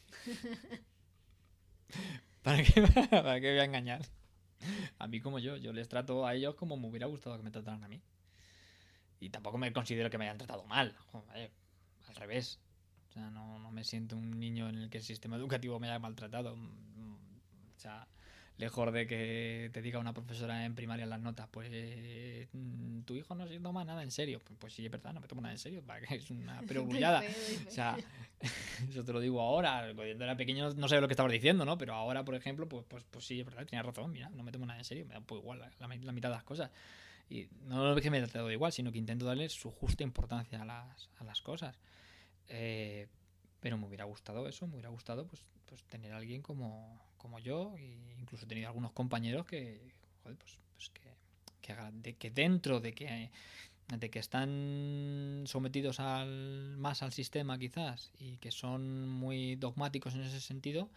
¿Para 2.41 2.63
qué, 2.63 2.81
¿Para 3.11 3.39
qué 3.39 3.51
voy 3.51 3.59
a 3.59 3.65
engañar? 3.65 4.01
A 4.97 5.07
mí 5.07 5.21
como 5.21 5.37
yo. 5.37 5.57
Yo 5.57 5.73
les 5.73 5.87
trato 5.87 6.25
a 6.25 6.33
ellos 6.33 6.55
como 6.55 6.75
me 6.75 6.87
hubiera 6.87 7.05
gustado 7.05 7.37
que 7.37 7.43
me 7.43 7.51
trataran 7.51 7.83
a 7.83 7.87
mí. 7.87 8.01
Y 9.19 9.29
tampoco 9.29 9.59
me 9.59 9.71
considero 9.71 10.09
que 10.09 10.17
me 10.17 10.25
hayan 10.25 10.39
tratado 10.39 10.65
mal. 10.65 10.97
Joder, 11.11 11.51
al 12.07 12.15
revés. 12.15 12.59
O 13.15 13.17
sea, 13.17 13.29
no, 13.29 13.59
no 13.59 13.71
me 13.71 13.85
siento 13.85 14.17
un 14.17 14.37
niño 14.39 14.67
en 14.67 14.75
el 14.75 14.89
que 14.89 14.97
el 14.97 15.03
sistema 15.03 15.37
educativo 15.37 15.79
me 15.79 15.87
haya 15.87 15.99
maltratado. 15.99 16.55
Mm, 16.57 17.13
O 17.77 17.79
sea, 17.79 18.07
lejos 18.57 18.91
de 18.91 19.07
que 19.07 19.69
te 19.71 19.81
diga 19.81 19.99
una 19.99 20.13
profesora 20.13 20.65
en 20.65 20.75
primaria 20.75 21.05
las 21.05 21.21
notas, 21.21 21.47
pues 21.49 21.69
mm, 22.51 23.01
tu 23.03 23.15
hijo 23.15 23.33
no 23.35 23.47
se 23.47 23.57
toma 23.61 23.85
nada 23.85 24.03
en 24.03 24.11
serio. 24.11 24.41
Pues, 24.43 24.57
pues 24.59 24.73
sí, 24.73 24.85
es 24.85 24.91
verdad, 24.91 25.13
no 25.13 25.21
me 25.21 25.27
tomo 25.27 25.39
nada 25.39 25.53
en 25.53 25.59
serio. 25.59 25.81
Es 26.09 26.29
una 26.29 26.61
perogrullada. 26.67 27.23
O 27.65 27.71
sea, 27.71 27.95
eso 28.89 29.05
te 29.05 29.13
lo 29.13 29.21
digo 29.21 29.39
ahora. 29.39 29.93
Cuando 29.95 30.23
era 30.25 30.35
pequeño 30.35 30.73
no 30.73 30.89
sabía 30.89 30.99
lo 30.99 31.07
que 31.07 31.13
estabas 31.13 31.31
diciendo, 31.31 31.63
¿no? 31.63 31.77
Pero 31.77 31.93
ahora, 31.93 32.25
por 32.25 32.35
ejemplo, 32.35 32.67
pues, 32.67 32.83
pues, 32.85 33.05
pues 33.09 33.25
sí, 33.25 33.39
es 33.39 33.45
verdad, 33.45 33.65
tenías 33.65 33.85
razón. 33.85 34.11
Mira, 34.11 34.29
no 34.29 34.43
me 34.43 34.51
tomo 34.51 34.65
nada 34.65 34.77
en 34.79 34.85
serio. 34.85 35.05
Me 35.05 35.13
da 35.13 35.21
pues 35.21 35.41
igual 35.41 35.59
la, 35.59 35.71
la 35.79 35.95
la 35.95 36.11
mitad 36.11 36.27
de 36.27 36.35
las 36.35 36.43
cosas. 36.43 36.69
Y 37.29 37.47
no 37.63 37.95
es 37.95 38.03
que 38.03 38.11
me 38.11 38.17
haya 38.17 38.27
tratado 38.27 38.51
igual, 38.51 38.73
sino 38.73 38.91
que 38.91 38.97
intento 38.97 39.25
darle 39.25 39.47
su 39.47 39.71
justa 39.71 40.03
importancia 40.03 40.61
a 40.61 40.65
las, 40.65 41.09
a 41.17 41.23
las 41.23 41.41
cosas. 41.41 41.79
Eh, 42.49 43.07
pero 43.59 43.77
me 43.77 43.87
hubiera 43.87 44.05
gustado 44.05 44.47
eso, 44.47 44.67
me 44.67 44.73
hubiera 44.73 44.89
gustado 44.89 45.25
pues, 45.27 45.41
pues 45.65 45.83
tener 45.85 46.13
a 46.13 46.17
alguien 46.17 46.41
como, 46.41 47.01
como 47.17 47.39
yo. 47.39 47.75
E 47.77 48.15
incluso 48.19 48.45
he 48.45 48.47
tenido 48.47 48.67
algunos 48.67 48.91
compañeros 48.91 49.45
que, 49.45 49.81
joder, 50.23 50.37
pues, 50.37 50.59
pues 50.73 50.89
que, 50.89 51.01
que, 51.61 51.75
de, 51.93 52.13
que 52.15 52.31
dentro 52.31 52.79
de 52.79 52.93
que 52.93 53.31
de 53.87 54.09
que 54.09 54.19
están 54.19 55.43
sometidos 55.45 55.99
al, 55.99 56.75
más 56.77 57.03
al 57.03 57.13
sistema 57.13 57.59
quizás 57.59 58.11
y 58.19 58.37
que 58.37 58.51
son 58.51 59.07
muy 59.07 59.55
dogmáticos 59.57 60.15
en 60.15 60.21
ese 60.21 60.41
sentido, 60.41 60.89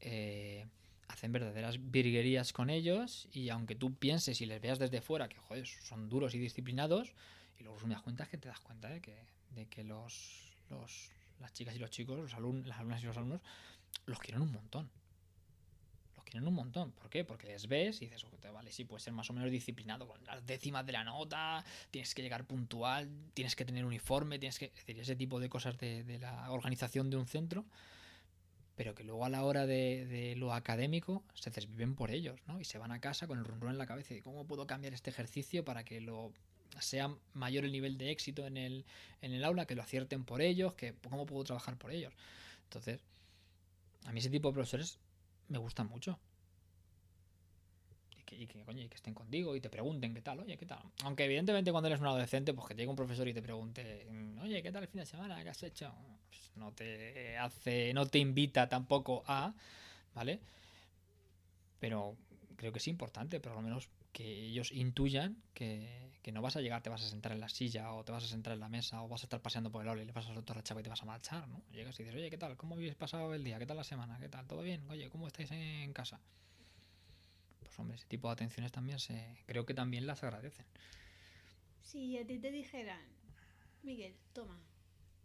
eh, 0.00 0.66
hacen 1.08 1.32
verdaderas 1.32 1.90
virguerías 1.90 2.52
con 2.52 2.68
ellos 2.68 3.28
y 3.32 3.48
aunque 3.48 3.74
tú 3.74 3.94
pienses 3.94 4.40
y 4.40 4.46
les 4.46 4.60
veas 4.60 4.78
desde 4.78 5.00
fuera 5.00 5.28
que 5.28 5.38
joder, 5.38 5.66
son 5.66 6.08
duros 6.08 6.34
y 6.34 6.38
disciplinados, 6.38 7.14
y 7.58 7.64
luego 7.64 7.78
me 7.86 7.94
das 7.94 8.02
cuenta 8.02 8.24
es 8.24 8.28
que 8.28 8.38
te 8.38 8.48
das 8.48 8.60
cuenta 8.60 8.88
de 8.88 9.00
que, 9.00 9.16
de 9.54 9.66
que 9.66 9.82
los, 9.82 10.47
los, 10.70 11.10
las 11.40 11.52
chicas 11.52 11.74
y 11.74 11.78
los 11.78 11.90
chicos, 11.90 12.18
los 12.18 12.34
alumnos, 12.34 12.66
las 12.66 12.78
alumnas 12.78 13.02
y 13.02 13.06
los 13.06 13.16
alumnos, 13.16 13.40
los 14.06 14.18
quieren 14.18 14.42
un 14.42 14.52
montón. 14.52 14.90
Los 16.16 16.24
quieren 16.24 16.46
un 16.46 16.54
montón. 16.54 16.92
¿Por 16.92 17.08
qué? 17.08 17.24
Porque 17.24 17.48
les 17.48 17.66
ves 17.68 18.02
y 18.02 18.06
dices, 18.06 18.22
"Joder, 18.22 18.52
vale, 18.52 18.72
sí, 18.72 18.84
puedes 18.84 19.02
ser 19.02 19.12
más 19.12 19.28
o 19.30 19.32
menos 19.32 19.50
disciplinado 19.50 20.06
con 20.06 20.22
las 20.24 20.44
décimas 20.46 20.84
de 20.86 20.92
la 20.92 21.04
nota, 21.04 21.64
tienes 21.90 22.14
que 22.14 22.22
llegar 22.22 22.46
puntual, 22.46 23.08
tienes 23.34 23.56
que 23.56 23.64
tener 23.64 23.84
uniforme, 23.84 24.38
tienes 24.38 24.58
que. 24.58 24.66
Es 24.66 24.86
decir, 24.86 24.98
ese 25.00 25.16
tipo 25.16 25.40
de 25.40 25.48
cosas 25.48 25.78
de, 25.78 26.04
de 26.04 26.18
la 26.18 26.50
organización 26.50 27.10
de 27.10 27.16
un 27.16 27.26
centro, 27.26 27.64
pero 28.76 28.94
que 28.94 29.04
luego 29.04 29.24
a 29.24 29.28
la 29.28 29.44
hora 29.44 29.66
de, 29.66 30.06
de 30.06 30.36
lo 30.36 30.54
académico 30.54 31.24
se 31.34 31.50
desviven 31.50 31.94
por 31.94 32.10
ellos, 32.10 32.40
¿no? 32.46 32.60
Y 32.60 32.64
se 32.64 32.78
van 32.78 32.92
a 32.92 33.00
casa 33.00 33.26
con 33.26 33.38
el 33.38 33.44
rumbo 33.44 33.68
en 33.68 33.76
la 33.76 33.86
cabeza 33.86 34.14
y 34.14 34.20
cómo 34.20 34.46
puedo 34.46 34.66
cambiar 34.66 34.94
este 34.94 35.10
ejercicio 35.10 35.64
para 35.64 35.84
que 35.84 36.00
lo 36.00 36.32
sea 36.82 37.14
mayor 37.34 37.64
el 37.64 37.72
nivel 37.72 37.98
de 37.98 38.10
éxito 38.10 38.46
en 38.46 38.56
el, 38.56 38.84
en 39.22 39.32
el 39.32 39.44
aula, 39.44 39.66
que 39.66 39.74
lo 39.74 39.82
acierten 39.82 40.24
por 40.24 40.42
ellos, 40.42 40.74
que 40.74 40.94
cómo 41.08 41.26
puedo 41.26 41.44
trabajar 41.44 41.76
por 41.76 41.90
ellos. 41.90 42.12
Entonces, 42.64 43.00
a 44.06 44.12
mí 44.12 44.20
ese 44.20 44.30
tipo 44.30 44.48
de 44.48 44.54
profesores 44.54 44.98
me 45.48 45.58
gustan 45.58 45.88
mucho. 45.88 46.18
Y 48.30 48.46
que, 48.46 48.62
coño, 48.62 48.82
y 48.82 48.88
que 48.88 48.94
estén 48.94 49.14
contigo 49.14 49.56
y 49.56 49.60
te 49.60 49.70
pregunten 49.70 50.14
qué 50.14 50.20
tal, 50.20 50.38
oye, 50.40 50.56
qué 50.56 50.66
tal. 50.66 50.82
Aunque 51.02 51.24
evidentemente 51.24 51.72
cuando 51.72 51.88
eres 51.88 52.00
un 52.00 52.06
adolescente, 52.06 52.52
pues 52.54 52.68
que 52.68 52.74
llegue 52.74 52.88
un 52.88 52.94
profesor 52.94 53.26
y 53.26 53.34
te 53.34 53.42
pregunte, 53.42 54.06
oye, 54.40 54.62
¿qué 54.62 54.70
tal 54.70 54.82
el 54.82 54.88
fin 54.88 55.00
de 55.00 55.06
semana? 55.06 55.42
¿Qué 55.42 55.48
has 55.48 55.62
hecho? 55.62 55.92
Pues 56.28 56.52
no 56.54 56.72
te 56.72 57.36
hace, 57.38 57.92
no 57.94 58.06
te 58.06 58.18
invita 58.18 58.68
tampoco 58.68 59.24
a, 59.26 59.54
¿vale? 60.14 60.40
Pero 61.80 62.16
creo 62.56 62.70
que 62.70 62.78
es 62.78 62.88
importante, 62.88 63.40
por 63.40 63.54
lo 63.54 63.62
menos 63.62 63.88
que 64.18 64.46
ellos 64.46 64.72
intuyan 64.72 65.40
que, 65.54 66.10
que 66.22 66.32
no 66.32 66.42
vas 66.42 66.56
a 66.56 66.60
llegar, 66.60 66.82
te 66.82 66.90
vas 66.90 67.04
a 67.04 67.08
sentar 67.08 67.30
en 67.30 67.38
la 67.38 67.48
silla 67.48 67.92
o 67.92 68.04
te 68.04 68.10
vas 68.10 68.24
a 68.24 68.26
sentar 68.26 68.52
en 68.52 68.58
la 68.58 68.68
mesa 68.68 69.00
o 69.00 69.06
vas 69.06 69.22
a 69.22 69.26
estar 69.26 69.40
paseando 69.40 69.70
por 69.70 69.80
el 69.80 69.88
aula 69.88 70.02
y 70.02 70.06
le 70.06 70.10
vas 70.10 70.26
a 70.26 70.34
soltar 70.34 70.56
la 70.56 70.64
chapa 70.64 70.80
y 70.80 70.82
te 70.82 70.88
vas 70.88 71.00
a 71.02 71.04
marchar, 71.04 71.46
¿no? 71.46 71.62
Llegas 71.70 72.00
y 72.00 72.02
dices, 72.02 72.16
oye, 72.16 72.28
¿qué 72.28 72.36
tal? 72.36 72.56
¿Cómo 72.56 72.74
habéis 72.74 72.96
pasado 72.96 73.32
el 73.32 73.44
día? 73.44 73.60
¿Qué 73.60 73.66
tal 73.66 73.76
la 73.76 73.84
semana? 73.84 74.18
¿Qué 74.18 74.28
tal? 74.28 74.44
¿Todo 74.48 74.62
bien? 74.62 74.90
Oye, 74.90 75.08
¿cómo 75.08 75.28
estáis 75.28 75.52
en 75.52 75.92
casa? 75.92 76.20
Pues 77.60 77.78
hombre, 77.78 77.94
ese 77.94 78.08
tipo 78.08 78.26
de 78.26 78.32
atenciones 78.32 78.72
también 78.72 78.98
se 78.98 79.38
creo 79.46 79.64
que 79.64 79.74
también 79.74 80.04
las 80.04 80.24
agradecen. 80.24 80.66
Si 81.80 82.18
a 82.18 82.26
ti 82.26 82.40
te 82.40 82.50
dijeran, 82.50 83.06
Miguel, 83.84 84.16
toma, 84.32 84.60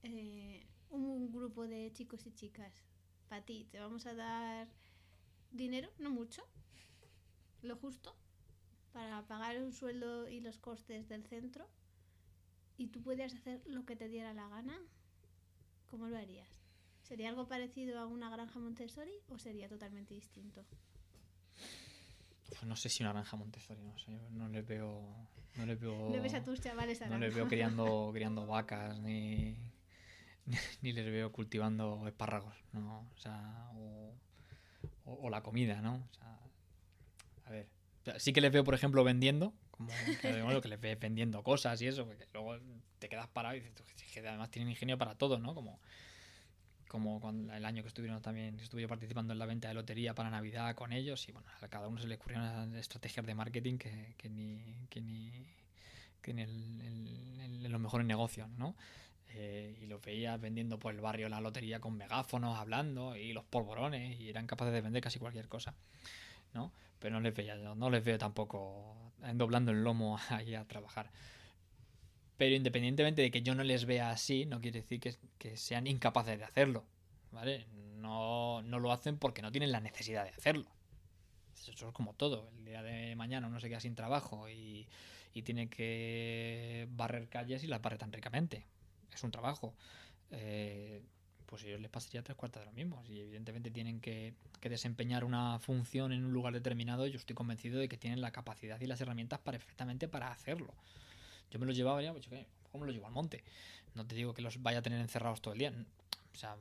eh, 0.04 0.68
un 0.92 1.32
grupo 1.32 1.68
de 1.68 1.92
chicos 1.94 2.28
y 2.28 2.32
chicas, 2.36 2.72
para 3.28 3.44
ti, 3.44 3.68
te 3.72 3.80
vamos 3.80 4.06
a 4.06 4.14
dar 4.14 4.68
dinero, 5.50 5.90
no 5.98 6.12
mucho, 6.12 6.44
lo 7.64 7.76
justo, 7.78 8.16
para 8.94 9.22
pagar 9.28 9.62
un 9.62 9.74
sueldo 9.74 10.30
y 10.30 10.40
los 10.40 10.60
costes 10.60 11.10
del 11.10 11.24
centro, 11.26 11.68
y 12.78 12.88
tú 12.88 13.02
pudieras 13.02 13.34
hacer 13.34 13.62
lo 13.66 13.86
que 13.86 13.96
te 13.96 14.08
diera 14.08 14.34
la 14.34 14.48
gana, 14.48 14.78
¿cómo 15.90 16.08
lo 16.08 16.18
harías? 16.18 16.50
¿Sería 17.02 17.30
algo 17.30 17.48
parecido 17.48 18.00
a 18.00 18.06
una 18.08 18.30
granja 18.30 18.60
Montessori 18.60 19.12
o 19.30 19.38
sería 19.38 19.68
totalmente 19.68 20.14
distinto? 20.14 20.64
Pues 22.50 22.64
no 22.64 22.76
sé 22.76 22.90
si 22.90 23.04
una 23.04 23.12
granja 23.14 23.36
Montessori, 23.36 23.82
no 23.84 23.98
sé, 23.98 24.12
yo 24.12 24.30
no 24.32 24.48
les 24.48 24.66
veo... 24.66 25.02
No 25.56 25.66
les 25.68 25.80
veo, 25.80 26.10
No 26.10 26.22
ves 26.22 26.34
a 26.34 26.44
tus 26.44 26.62
chavales 26.62 27.00
no 27.02 27.06
ahora. 27.08 27.20
les 27.20 27.36
veo 27.36 27.48
criando, 27.48 28.10
criando 28.14 28.48
vacas 28.48 29.00
ni, 29.02 29.56
ni 30.82 30.94
les 30.94 31.06
veo 31.06 31.32
cultivando 31.32 32.08
espárragos, 32.08 32.56
¿no? 32.72 33.08
O 33.16 33.18
sea, 33.20 33.70
o, 33.76 34.16
o- 35.06 35.14
o 35.28 35.30
la 35.30 35.44
comida, 35.44 35.80
¿no? 35.82 35.96
O 36.10 36.14
sea, 36.14 36.40
sí 38.18 38.34
que 38.34 38.42
les 38.42 38.52
veo, 38.52 38.64
por 38.64 38.74
ejemplo, 38.74 39.04
vendiendo, 39.04 39.54
como 39.72 39.90
que, 40.22 40.30
que 40.62 40.68
les 40.70 40.80
ves 40.82 41.00
vendiendo 41.00 41.42
cosas 41.44 41.82
y 41.82 41.88
eso, 41.88 42.06
porque 42.06 42.26
luego 42.34 42.58
te 43.00 43.10
quedas 43.10 43.28
parado 43.28 43.56
y 43.56 43.60
dices, 43.60 43.74
"Tú, 43.76 43.84
es 43.84 44.12
que 44.12 44.20
además 44.28 44.50
tienen 44.52 44.70
ingenio 44.70 44.98
para 44.98 45.16
todo, 45.16 45.40
¿no? 45.40 45.54
Como, 45.56 45.80
como 46.88 47.20
cuando 47.20 47.54
el 47.54 47.66
año 47.66 47.82
que 47.82 47.88
estuvieron 47.88 48.22
también, 48.22 48.56
que 48.58 48.64
estuve 48.64 48.82
yo 48.84 48.88
participando 48.88 49.34
en 49.34 49.40
la 49.40 49.46
venta 49.46 49.68
de 49.68 49.74
lotería 49.74 50.14
para 50.14 50.30
Navidad 50.30 50.76
con 50.76 50.94
ellos 50.94 51.28
y 51.28 51.32
bueno, 51.32 51.48
a 51.62 51.68
cada 51.68 51.88
uno 51.88 52.00
se 52.00 52.08
le 52.08 52.16
ocurrieron 52.16 52.76
estrategias 52.76 53.26
de 53.26 53.34
marketing 53.34 53.78
que, 53.78 54.14
que 54.18 54.30
ni, 54.30 54.62
que 54.90 55.02
ni, 55.02 55.32
que 56.22 56.34
ni 56.34 56.42
el- 56.44 57.40
en 57.66 57.72
los 57.72 57.82
mejores 57.82 58.06
negocios, 58.06 58.48
¿no? 58.58 58.76
Eh, 59.36 59.80
y 59.82 59.88
los 59.88 60.00
veías 60.02 60.40
vendiendo 60.40 60.78
por 60.78 60.94
el 60.94 61.02
barrio 61.02 61.28
la 61.30 61.42
lotería 61.42 61.80
con 61.80 61.98
megáfonos, 61.98 62.60
hablando 62.60 63.16
y 63.16 63.34
los 63.34 63.44
polvorones 63.44 64.20
y 64.20 64.30
eran 64.30 64.46
capaces 64.46 64.72
de 64.74 64.82
vender 64.82 65.02
casi 65.02 65.18
cualquier 65.18 65.48
cosa, 65.48 65.74
¿no? 66.54 66.72
Pero 67.00 67.16
no 67.16 67.22
les 67.22 67.36
veía 67.36 67.58
yo, 67.58 67.76
no 67.76 67.90
les 67.90 68.04
veo 68.04 68.18
tampoco 68.18 69.12
doblando 69.34 69.72
el 69.72 69.84
lomo 69.84 70.20
ahí 70.30 70.56
a 70.56 70.66
trabajar. 70.66 71.12
Pero 72.38 72.56
independientemente 72.56 73.22
de 73.22 73.32
que 73.32 73.42
yo 73.42 73.56
no 73.56 73.64
les 73.64 73.86
vea 73.86 74.12
así, 74.12 74.46
no 74.46 74.60
quiere 74.60 74.82
decir 74.82 75.00
que, 75.00 75.58
sean 75.58 75.88
incapaces 75.88 76.38
de 76.38 76.46
hacerlo, 76.46 76.84
¿vale? 77.32 77.66
No, 77.98 78.62
no 78.64 78.80
lo 78.80 78.92
hacen 78.92 79.18
porque 79.18 79.42
no 79.42 79.52
tienen 79.52 79.72
la 79.72 79.80
necesidad 79.80 80.24
de 80.24 80.32
hacerlo. 80.32 80.70
Eso 81.56 81.72
es 81.88 81.94
como 81.94 82.14
todo. 82.14 82.50
El 82.58 82.66
día 82.66 82.84
de 82.84 83.16
mañana 83.16 83.48
uno 83.48 83.60
se 83.60 83.70
queda 83.70 83.80
sin 83.80 83.96
trabajo 83.96 84.50
y, 84.50 84.88
y 85.34 85.44
tiene 85.44 85.70
que 85.70 86.88
barrer 86.92 87.30
calles 87.30 87.64
y 87.64 87.68
las 87.68 87.82
barre 87.82 87.98
tan 87.98 88.12
ricamente. 88.12 88.66
Es 89.14 89.24
un 89.24 89.32
trabajo. 89.32 89.74
Eh, 90.32 91.02
pues 91.54 91.64
a 91.66 91.68
ellos 91.68 91.82
les 91.82 91.92
pasaría 91.92 92.24
tres 92.24 92.36
cuartas 92.36 92.64
de 92.64 92.66
lo 92.66 92.72
mismo. 92.72 93.04
Si 93.06 93.20
evidentemente 93.20 93.70
tienen 93.70 94.00
que, 94.02 94.34
que 94.60 94.70
desempeñar 94.70 95.24
una 95.24 95.60
función 95.60 96.12
en 96.12 96.26
un 96.26 96.34
lugar 96.34 96.52
determinado, 96.52 97.06
yo 97.06 97.18
estoy 97.20 97.36
convencido 97.36 97.80
de 97.80 97.88
que 97.88 97.96
tienen 97.96 98.22
la 98.22 98.32
capacidad 98.32 98.82
y 98.82 98.88
las 98.88 99.00
herramientas 99.02 99.40
perfectamente 99.40 100.08
para 100.08 100.32
hacerlo. 100.32 100.74
Yo 101.52 101.60
me 101.60 101.68
los 101.68 101.76
llevaba 101.78 102.02
ya, 102.02 102.12
pues. 102.12 102.28
¿cómo 102.72 102.86
los 102.86 102.96
llevo 102.96 103.06
al 103.06 103.14
monte? 103.14 103.44
No 103.94 104.04
te 104.08 104.16
digo 104.16 104.34
que 104.34 104.42
los 104.42 104.64
vaya 104.64 104.80
a 104.80 104.82
tener 104.82 105.00
encerrados 105.00 105.42
todo 105.42 105.54
el 105.54 105.60
día. 105.60 105.72
O 106.34 106.36
sea, 106.36 106.56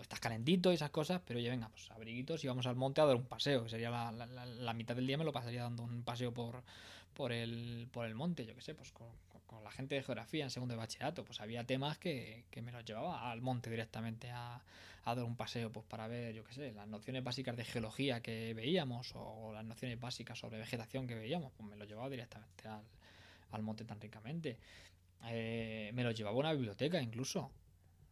estás 0.00 0.20
calentito 0.20 0.70
y 0.70 0.76
esas 0.76 0.90
cosas, 0.90 1.20
pero 1.26 1.40
oye, 1.40 1.50
venga, 1.50 1.68
pues 1.68 1.90
abriguitos 1.90 2.44
y 2.44 2.46
vamos 2.46 2.66
al 2.66 2.76
monte 2.76 3.00
a 3.00 3.06
dar 3.06 3.16
un 3.16 3.24
paseo. 3.26 3.64
que 3.64 3.70
Sería 3.70 3.90
la, 3.90 4.12
la- 4.12 4.46
la- 4.46 4.72
mitad 4.74 4.94
del 4.94 5.08
día 5.08 5.18
me 5.18 5.24
lo 5.24 5.32
pasaría 5.32 5.62
dando 5.64 5.82
un 5.82 6.04
paseo 6.04 6.32
por, 6.32 6.62
por, 7.14 7.32
el, 7.32 7.88
por 7.90 8.06
el 8.06 8.14
monte, 8.14 8.46
yo 8.46 8.54
qué 8.54 8.60
sé, 8.60 8.76
pues 8.76 8.92
con 8.92 9.08
la 9.62 9.70
gente 9.70 9.94
de 9.94 10.02
geografía 10.02 10.44
en 10.44 10.50
segundo 10.50 10.74
de 10.74 10.78
bachillerato. 10.78 11.24
Pues 11.24 11.40
había 11.40 11.64
temas 11.64 11.98
que, 11.98 12.44
que 12.50 12.62
me 12.62 12.72
los 12.72 12.84
llevaba 12.84 13.30
al 13.30 13.40
monte 13.40 13.70
directamente 13.70 14.30
a, 14.30 14.62
a 15.04 15.14
dar 15.14 15.24
un 15.24 15.36
paseo, 15.36 15.70
pues 15.72 15.84
para 15.86 16.06
ver, 16.06 16.34
yo 16.34 16.44
qué 16.44 16.52
sé, 16.52 16.72
las 16.72 16.86
nociones 16.86 17.24
básicas 17.24 17.56
de 17.56 17.64
geología 17.64 18.20
que 18.20 18.54
veíamos 18.54 19.12
o 19.14 19.52
las 19.52 19.64
nociones 19.64 19.98
básicas 19.98 20.38
sobre 20.38 20.58
vegetación 20.58 21.06
que 21.06 21.14
veíamos, 21.14 21.52
pues 21.56 21.68
me 21.68 21.76
los 21.76 21.88
llevaba 21.88 22.08
directamente 22.08 22.68
al, 22.68 22.82
al 23.50 23.62
monte 23.62 23.84
tan 23.84 24.00
ricamente. 24.00 24.58
Eh, 25.24 25.90
me 25.94 26.04
los 26.04 26.14
llevaba 26.14 26.36
a 26.36 26.40
una 26.40 26.52
biblioteca 26.52 27.00
incluso. 27.00 27.50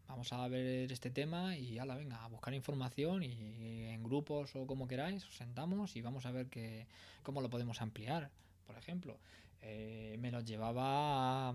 Vamos 0.09 0.33
a 0.33 0.49
ver 0.49 0.91
este 0.91 1.11
tema 1.11 1.57
y 1.57 1.79
ala, 1.79 1.95
venga, 1.95 2.25
a 2.25 2.29
buscar 2.29 2.53
información 2.53 3.23
y 3.23 3.85
en 3.85 4.03
grupos 4.03 4.57
o 4.57 4.67
como 4.67 4.89
queráis, 4.89 5.25
os 5.25 5.37
sentamos 5.37 5.95
y 5.95 6.03
vamos 6.03 6.27
a 6.27 6.33
ver 6.33 6.49
que, 6.49 6.89
cómo 7.23 7.41
lo 7.41 7.49
podemos 7.49 7.81
ampliar, 7.81 8.31
por 8.67 8.77
ejemplo. 8.77 9.17
Eh, 9.63 10.17
me 10.19 10.31
los 10.31 10.45
llevaba, 10.45 11.55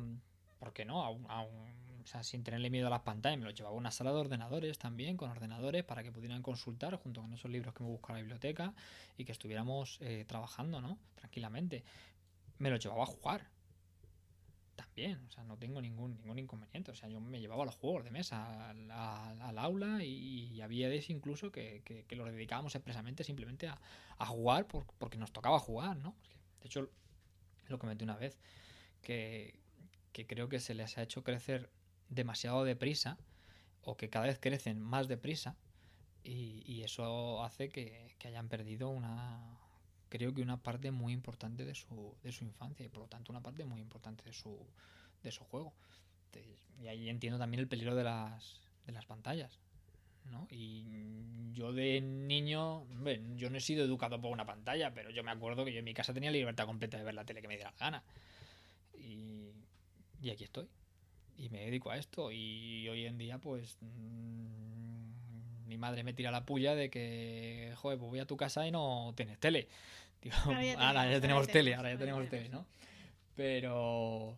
¿por 0.59 0.73
qué 0.73 0.85
no? 0.85 1.03
A 1.03 1.09
un- 1.09 1.25
a 1.29 1.41
un- 1.41 2.01
o 2.03 2.07
sea, 2.07 2.23
sin 2.23 2.43
tenerle 2.43 2.69
miedo 2.69 2.87
a 2.87 2.89
las 2.91 3.01
pantallas, 3.01 3.39
me 3.39 3.45
los 3.45 3.55
llevaba 3.55 3.75
a 3.75 3.79
una 3.79 3.91
sala 3.91 4.11
de 4.11 4.17
ordenadores 4.19 4.77
también, 4.77 5.17
con 5.17 5.29
ordenadores, 5.31 5.83
para 5.83 6.03
que 6.03 6.11
pudieran 6.11 6.43
consultar 6.43 6.95
junto 6.97 7.21
con 7.21 7.33
esos 7.33 7.49
libros 7.49 7.73
que 7.73 7.83
me 7.83 7.89
buscaba 7.89 8.19
la 8.19 8.21
biblioteca 8.23 8.73
y 9.17 9.25
que 9.25 9.31
estuviéramos 9.31 9.97
eh, 10.01 10.23
trabajando, 10.27 10.81
¿no? 10.81 10.99
Tranquilamente. 11.15 11.83
Me 12.59 12.69
los 12.69 12.79
llevaba 12.79 13.03
a 13.03 13.07
jugar 13.07 13.49
también, 14.75 15.19
o 15.27 15.29
sea, 15.31 15.43
no 15.43 15.57
tengo 15.57 15.81
ningún, 15.81 16.17
ningún 16.17 16.39
inconveniente. 16.39 16.91
O 16.91 16.95
sea, 16.95 17.07
yo 17.09 17.19
me 17.19 17.39
llevaba 17.39 17.65
los 17.65 17.75
juegos 17.75 18.03
de 18.03 18.11
mesa 18.11 18.69
al, 18.69 18.91
al- 18.91 19.41
al 19.41 19.57
aula 19.57 20.03
y, 20.03 20.61
había 20.61 20.89
veces 20.89 21.09
incluso 21.11 21.51
que, 21.51 21.81
que, 21.85 22.03
que 22.05 22.15
los 22.15 22.29
dedicábamos 22.31 22.75
expresamente 22.75 23.23
simplemente 23.23 23.67
a, 23.67 23.79
a 24.17 24.25
jugar 24.25 24.67
por- 24.67 24.85
porque 24.97 25.17
nos 25.17 25.31
tocaba 25.31 25.59
jugar, 25.59 25.97
¿no? 25.97 26.15
De 26.61 26.67
hecho, 26.67 26.89
lo 27.71 27.79
comenté 27.79 28.03
una 28.03 28.17
vez, 28.17 28.37
que, 29.01 29.59
que 30.11 30.25
creo 30.25 30.49
que 30.49 30.59
se 30.59 30.73
les 30.73 30.97
ha 30.97 31.03
hecho 31.03 31.23
crecer 31.23 31.69
demasiado 32.09 32.63
deprisa 32.63 33.17
o 33.81 33.97
que 33.97 34.09
cada 34.09 34.25
vez 34.25 34.39
crecen 34.39 34.79
más 34.79 35.07
deprisa 35.07 35.55
y, 36.23 36.63
y 36.65 36.83
eso 36.83 37.43
hace 37.43 37.69
que, 37.69 38.15
que 38.19 38.27
hayan 38.27 38.49
perdido 38.49 38.89
una 38.89 39.59
creo 40.09 40.33
que 40.33 40.41
una 40.41 40.61
parte 40.61 40.91
muy 40.91 41.13
importante 41.13 41.65
de 41.65 41.75
su, 41.75 42.15
de 42.23 42.31
su 42.31 42.43
infancia 42.45 42.85
y 42.85 42.89
por 42.89 43.01
lo 43.01 43.07
tanto 43.07 43.31
una 43.31 43.41
parte 43.41 43.65
muy 43.65 43.81
importante 43.81 44.23
de 44.23 44.33
su, 44.33 44.57
de 45.23 45.31
su 45.31 45.43
juego. 45.43 45.73
Y 46.81 46.87
ahí 46.87 47.09
entiendo 47.09 47.39
también 47.39 47.61
el 47.61 47.67
peligro 47.67 47.95
de 47.95 48.03
las, 48.03 48.61
de 48.85 48.91
las 48.91 49.05
pantallas. 49.05 49.59
¿No? 50.31 50.47
Y 50.51 51.51
yo 51.53 51.73
de 51.73 52.01
niño, 52.01 52.85
yo 53.35 53.49
no 53.49 53.57
he 53.57 53.61
sido 53.61 53.85
educado 53.85 54.19
por 54.19 54.31
una 54.31 54.45
pantalla, 54.45 54.93
pero 54.93 55.09
yo 55.09 55.23
me 55.23 55.31
acuerdo 55.31 55.65
que 55.65 55.71
yo 55.71 55.79
en 55.79 55.85
mi 55.85 55.93
casa 55.93 56.13
tenía 56.13 56.31
libertad 56.31 56.65
completa 56.65 56.97
de 56.97 57.03
ver 57.03 57.13
la 57.13 57.25
tele 57.25 57.41
que 57.41 57.47
me 57.47 57.55
diera 57.55 57.71
la 57.71 57.77
gana. 57.77 58.03
Y, 58.93 59.51
y 60.21 60.29
aquí 60.29 60.43
estoy. 60.43 60.67
Y 61.37 61.49
me 61.49 61.59
dedico 61.65 61.91
a 61.91 61.97
esto. 61.97 62.31
Y 62.31 62.87
hoy 62.89 63.05
en 63.05 63.17
día, 63.17 63.37
pues, 63.37 63.77
mm, 63.81 65.67
mi 65.67 65.77
madre 65.77 66.03
me 66.03 66.13
tira 66.13 66.31
la 66.31 66.45
puya 66.45 66.75
de 66.75 66.89
que, 66.89 67.73
joder, 67.77 67.97
pues 67.99 68.09
voy 68.09 68.19
a 68.19 68.25
tu 68.25 68.37
casa 68.37 68.67
y 68.67 68.71
no 68.71 69.13
tienes 69.15 69.39
tele. 69.39 69.67
Digo, 70.21 70.35
Ahora 70.43 70.63
ya 70.63 70.87
ahora 70.87 71.11
ya 71.11 71.21
tenemos, 71.21 71.47
tele, 71.47 71.75
ahora 71.75 71.91
ya 71.91 71.97
tenemos 71.97 72.27
tele. 72.29 72.49
¿no? 72.49 72.65
Pero... 73.35 74.37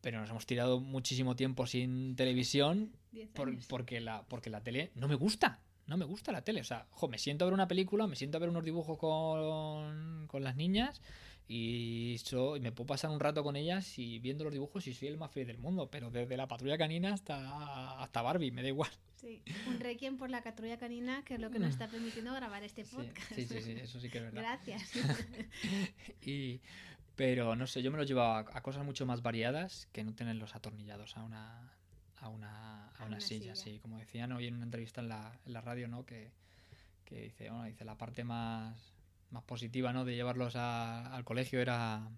Pero 0.00 0.20
nos 0.20 0.30
hemos 0.30 0.46
tirado 0.46 0.80
muchísimo 0.80 1.36
tiempo 1.36 1.66
sin 1.66 2.16
televisión 2.16 2.92
por- 3.34 3.54
porque, 3.66 4.00
la, 4.00 4.22
porque 4.28 4.48
la 4.50 4.62
tele 4.62 4.90
no 4.94 5.08
me 5.08 5.14
gusta. 5.14 5.60
No 5.86 5.96
me 5.96 6.04
gusta 6.04 6.30
la 6.32 6.42
tele. 6.42 6.60
O 6.60 6.64
sea, 6.64 6.86
jo, 6.90 7.08
me 7.08 7.18
siento 7.18 7.44
a 7.44 7.46
ver 7.46 7.54
una 7.54 7.68
película, 7.68 8.06
me 8.06 8.16
siento 8.16 8.36
a 8.36 8.40
ver 8.40 8.48
unos 8.48 8.64
dibujos 8.64 8.96
con, 8.98 10.26
con 10.28 10.44
las 10.44 10.56
niñas 10.56 11.02
y, 11.48 12.16
so- 12.24 12.56
y 12.56 12.60
me 12.60 12.70
puedo 12.72 12.86
pasar 12.86 13.10
un 13.10 13.18
rato 13.20 13.42
con 13.42 13.56
ellas 13.56 13.98
y 13.98 14.20
viendo 14.20 14.44
los 14.44 14.52
dibujos 14.52 14.86
y 14.86 14.94
soy 14.94 15.08
el 15.08 15.18
más 15.18 15.32
feliz 15.32 15.48
del 15.48 15.58
mundo. 15.58 15.90
Pero 15.90 16.10
desde 16.10 16.36
la 16.36 16.46
patrulla 16.48 16.78
canina 16.78 17.12
hasta, 17.12 18.00
hasta 18.00 18.22
Barbie, 18.22 18.52
me 18.52 18.62
da 18.62 18.68
igual. 18.68 18.90
Sí, 19.16 19.42
un 19.66 19.78
requiem 19.80 20.16
por 20.16 20.30
la 20.30 20.42
patrulla 20.42 20.78
canina, 20.78 21.22
que 21.26 21.34
es 21.34 21.40
lo 21.40 21.50
que 21.50 21.58
nos 21.58 21.68
está 21.70 21.88
permitiendo 21.88 22.32
grabar 22.32 22.62
este 22.62 22.84
Mm. 22.84 22.86
Sí, 22.86 22.96
podcast. 22.96 23.32
sí, 23.34 23.46
sí, 23.46 23.60
sí, 23.62 23.72
eso 23.72 24.00
sí 24.00 24.08
que 24.08 24.16
es 24.18 24.24
verdad. 24.24 24.40
Gracias. 24.64 24.92
Y, 26.24 26.60
pero 27.20 27.54
no 27.54 27.66
sé, 27.66 27.82
yo 27.82 27.90
me 27.90 27.98
los 27.98 28.06
llevaba 28.06 28.38
a, 28.50 28.62
cosas 28.62 28.82
mucho 28.82 29.04
más 29.04 29.20
variadas 29.20 29.88
que 29.92 30.02
no 30.04 30.14
tenerlos 30.14 30.54
atornillados 30.54 31.18
a 31.18 31.22
una, 31.22 31.70
a 32.16 32.28
una, 32.30 32.86
a 32.86 32.92
A 32.92 32.96
una 33.04 33.06
una 33.08 33.20
silla. 33.20 33.54
silla. 33.54 33.56
Sí, 33.56 33.78
como 33.80 33.98
decían 33.98 34.32
hoy 34.32 34.46
en 34.46 34.54
una 34.54 34.64
entrevista 34.64 35.02
en 35.02 35.10
la, 35.10 35.38
en 35.44 35.52
la 35.52 35.60
radio, 35.60 35.86
¿no? 35.86 36.06
Que, 36.06 36.32
que 37.04 37.20
dice, 37.24 37.50
bueno, 37.50 37.64
dice 37.66 37.84
la 37.84 37.96
parte 37.98 38.24
más, 38.24 38.94
más 39.30 39.42
positiva, 39.42 39.92
¿no? 39.92 40.06
De 40.06 40.14
llevarlos 40.14 40.56
a- 40.56 41.14
al 41.14 41.24
colegio 41.24 41.60
era 41.60 42.08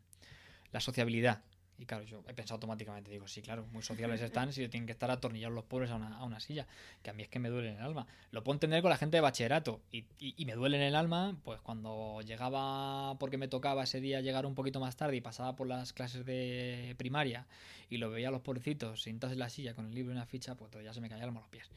la 0.71 0.79
sociabilidad. 0.81 1.43
Y 1.79 1.87
claro, 1.87 2.05
yo 2.05 2.23
he 2.29 2.35
pensado 2.35 2.57
automáticamente, 2.57 3.11
digo, 3.11 3.27
sí, 3.27 3.43
claro, 3.43 3.67
muy 3.73 3.83
sociables 3.83 4.21
están 4.27 4.53
si 4.53 4.69
tienen 4.69 4.87
que 4.87 4.93
estar 4.93 5.11
atornillados 5.11 5.53
los 5.55 5.65
pobres 5.65 5.91
a 5.91 5.97
una, 5.97 6.17
a 6.17 6.25
una 6.25 6.39
silla, 6.39 6.67
que 7.03 7.11
a 7.11 7.13
mí 7.13 7.25
es 7.25 7.29
que 7.29 7.41
me 7.41 7.49
duele 7.49 7.71
en 7.71 7.77
el 7.79 7.83
alma. 7.83 8.07
Lo 8.31 8.45
puedo 8.45 8.55
entender 8.55 8.83
con 8.83 8.91
la 8.91 8.97
gente 8.99 9.17
de 9.17 9.21
bachillerato 9.21 9.81
y, 9.91 10.05
y- 10.21 10.35
y 10.37 10.45
me 10.45 10.55
duele 10.55 10.77
en 10.77 10.85
el 10.85 10.95
alma, 10.95 11.37
pues 11.43 11.61
cuando 11.61 12.21
llegaba, 12.23 13.19
porque 13.19 13.37
me 13.37 13.49
tocaba 13.49 13.83
ese 13.83 14.01
día 14.01 14.21
llegar 14.21 14.47
un 14.47 14.55
poquito 14.55 14.79
más 14.79 14.97
tarde 14.97 15.17
y 15.17 15.21
pasaba 15.21 15.57
por 15.57 15.67
las 15.67 15.93
clases 15.93 16.25
de 16.25 16.95
primaria 16.99 17.47
y 17.91 17.97
lo 17.97 18.11
veía 18.11 18.29
a 18.29 18.31
los 18.31 18.43
pobrecitos 18.43 19.03
sentados 19.03 19.33
en 19.33 19.41
la 19.41 19.49
silla 19.49 19.75
con 19.75 19.87
el 19.87 19.95
libro 19.95 20.13
y 20.13 20.17
una 20.17 20.27
ficha, 20.27 20.55
pues 20.55 20.71
ya 20.85 20.93
se 20.95 21.01
me 21.01 21.09
caía 21.09 21.25
el 21.25 21.31
alma 21.31 21.41
a 21.41 21.43
los 21.43 21.51
pies. 21.51 21.69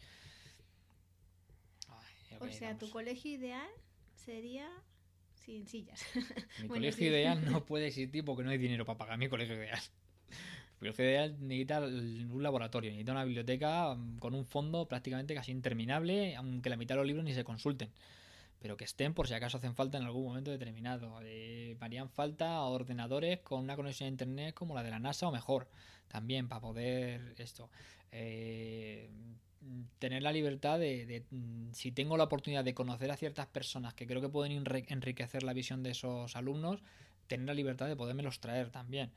Ay, 1.87 2.37
O 2.39 2.51
sea, 2.51 2.77
tu 2.77 2.89
colegio 2.89 3.31
ideal 3.31 3.67
sería 4.13 4.69
sin 5.45 5.67
sillas. 5.67 6.09
Mi 6.57 6.67
Bueno, 6.67 6.73
colegio 6.73 6.91
sí. 6.91 7.05
ideal 7.07 7.43
no 7.45 7.65
puede 7.65 7.87
existir 7.87 8.23
porque 8.25 8.43
no 8.43 8.49
hay 8.51 8.57
dinero 8.57 8.85
para 8.85 8.97
pagar 8.97 9.17
mi 9.17 9.29
colegio 9.29 9.55
ideal. 9.55 9.79
Mi 10.79 10.87
colegio 10.89 11.05
ideal 11.05 11.37
necesita 11.39 11.79
un 11.81 12.43
laboratorio, 12.43 12.91
necesita 12.91 13.11
una 13.13 13.23
biblioteca 13.25 13.95
mm, 13.95 14.17
con 14.19 14.35
un 14.35 14.45
fondo 14.45 14.87
prácticamente 14.87 15.33
casi 15.35 15.51
interminable, 15.51 16.35
aunque 16.35 16.69
la 16.69 16.77
mitad 16.77 16.95
de 16.95 16.99
los 16.99 17.07
libros 17.07 17.25
ni 17.25 17.33
se 17.33 17.43
consulten. 17.43 17.91
pero 18.59 18.77
que 18.77 18.85
estén 18.85 19.13
por 19.13 19.27
si 19.27 19.33
acaso 19.35 19.57
hacen 19.57 19.75
falta 19.75 19.97
en 19.99 20.05
algún 20.05 20.25
momento 20.25 20.51
determinado. 20.51 21.19
Eh, 21.23 21.77
harían 21.81 22.09
falta 22.09 22.61
ordenadores 22.63 23.39
con 23.41 23.61
una 23.61 23.75
conexión 23.75 24.07
a 24.07 24.11
internet 24.11 24.55
como 24.55 24.75
la 24.75 24.83
de 24.83 24.91
la 24.91 24.99
NASA 24.99 25.27
o 25.27 25.31
mejor, 25.31 25.69
también 26.07 26.47
para 26.49 26.61
poder 26.61 27.35
esto. 27.39 27.71
Eh, 28.11 29.09
tener 29.99 30.23
la 30.23 30.31
libertad 30.31 30.79
de, 30.79 31.23
mm, 31.31 31.73
si 31.73 31.91
tengo 31.91 32.17
la 32.17 32.25
oportunidad 32.25 32.63
de 32.63 32.73
conocer 32.73 33.11
a 33.11 33.17
ciertas 33.17 33.47
personas 33.47 33.93
que 33.93 34.07
creo 34.07 34.21
que 34.21 34.29
pueden 34.29 34.63
enriquecer 34.87 35.43
la 35.43 35.53
visión 35.53 35.83
de 35.83 35.91
esos 35.91 36.35
alumnos, 36.35 36.81
tener 37.27 37.47
la 37.47 37.53
libertad 37.53 37.87
de 37.87 37.95
podérmelos 37.95 38.39
traer 38.39 38.69
también. 38.69 39.11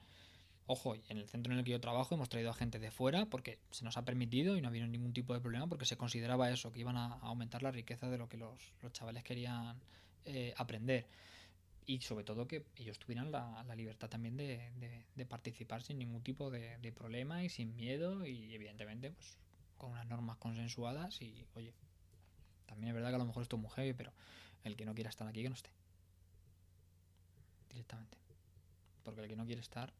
Ojo, 0.66 0.94
en 0.94 1.16
el 1.16 1.28
centro 1.28 1.52
en 1.52 1.58
el 1.58 1.64
que 1.64 1.70
yo 1.70 1.80
trabajo 1.80 2.14
hemos 2.14 2.28
traído 2.28 2.50
a 2.50 2.54
gente 2.54 2.78
de 2.78 2.90
fuera 2.90 3.26
porque 3.26 3.58
se 3.70 3.84
nos 3.84 3.96
ha 3.96 4.04
permitido 4.04 4.56
y 4.56 4.60
no 4.60 4.68
ha 4.68 4.70
habido 4.70 4.86
ningún 4.86 5.14
tipo 5.14 5.32
de 5.32 5.40
problema 5.40 5.66
porque 5.66 5.86
se 5.86 5.96
consideraba 5.96 6.50
eso, 6.50 6.72
que 6.72 6.80
iban 6.80 6.96
a 6.96 7.14
aumentar 7.20 7.62
la 7.62 7.70
riqueza 7.70 8.10
de 8.10 8.18
lo 8.18 8.28
que 8.28 8.36
los, 8.36 8.74
chavales 8.92 9.24
querían 9.24 9.78
eh, 10.26 10.52
aprender. 10.56 11.06
Y 11.86 12.00
sobre 12.02 12.24
todo 12.24 12.46
que 12.46 12.66
ellos 12.76 12.98
tuvieran 12.98 13.32
la, 13.32 13.64
libertad 13.74 14.10
también 14.10 14.36
de, 14.36 15.26
participar 15.26 15.82
sin 15.82 15.98
ningún 15.98 16.22
tipo 16.22 16.50
de, 16.50 16.76
de 16.78 16.92
problema 16.92 17.42
y 17.44 17.48
sin 17.48 17.74
miedo 17.74 18.26
y 18.26 18.54
evidentemente 18.54 19.10
pues 19.10 19.38
con 19.78 19.92
unas 19.92 20.06
normas 20.06 20.36
consensuadas 20.36 21.22
y, 21.22 21.46
oye, 21.54 21.74
también 22.66 22.88
es 22.88 22.94
verdad 22.94 23.10
que 23.10 23.14
a 23.14 23.18
lo 23.18 23.24
mejor 23.24 23.42
esto 23.42 23.56
es 23.56 23.62
muy 23.62 23.70
heavy, 23.70 23.94
pero 23.94 24.12
el 24.64 24.76
que 24.76 24.84
no 24.84 24.94
quiera 24.94 25.08
estar 25.08 25.26
aquí, 25.26 25.42
que 25.42 25.48
no 25.48 25.54
esté. 25.54 25.70
Directamente. 27.70 28.18
Porque 29.04 29.22
el 29.22 29.28
que 29.28 29.36
no 29.36 29.46
quiere 29.46 29.62
estar 29.62 29.92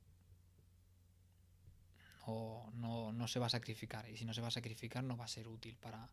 no, 2.28 2.70
no, 2.74 3.12
no 3.12 3.28
se 3.28 3.38
va 3.38 3.46
a 3.46 3.50
sacrificar. 3.50 4.08
Y 4.08 4.16
si 4.16 4.24
no 4.24 4.34
se 4.34 4.40
va 4.40 4.48
a 4.48 4.50
sacrificar, 4.50 5.02
no 5.02 5.16
va 5.16 5.24
a 5.24 5.28
ser 5.28 5.48
útil 5.48 5.76
para, 5.76 6.10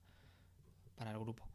para 0.96 1.12
el 1.12 1.20
grupo. 1.20 1.48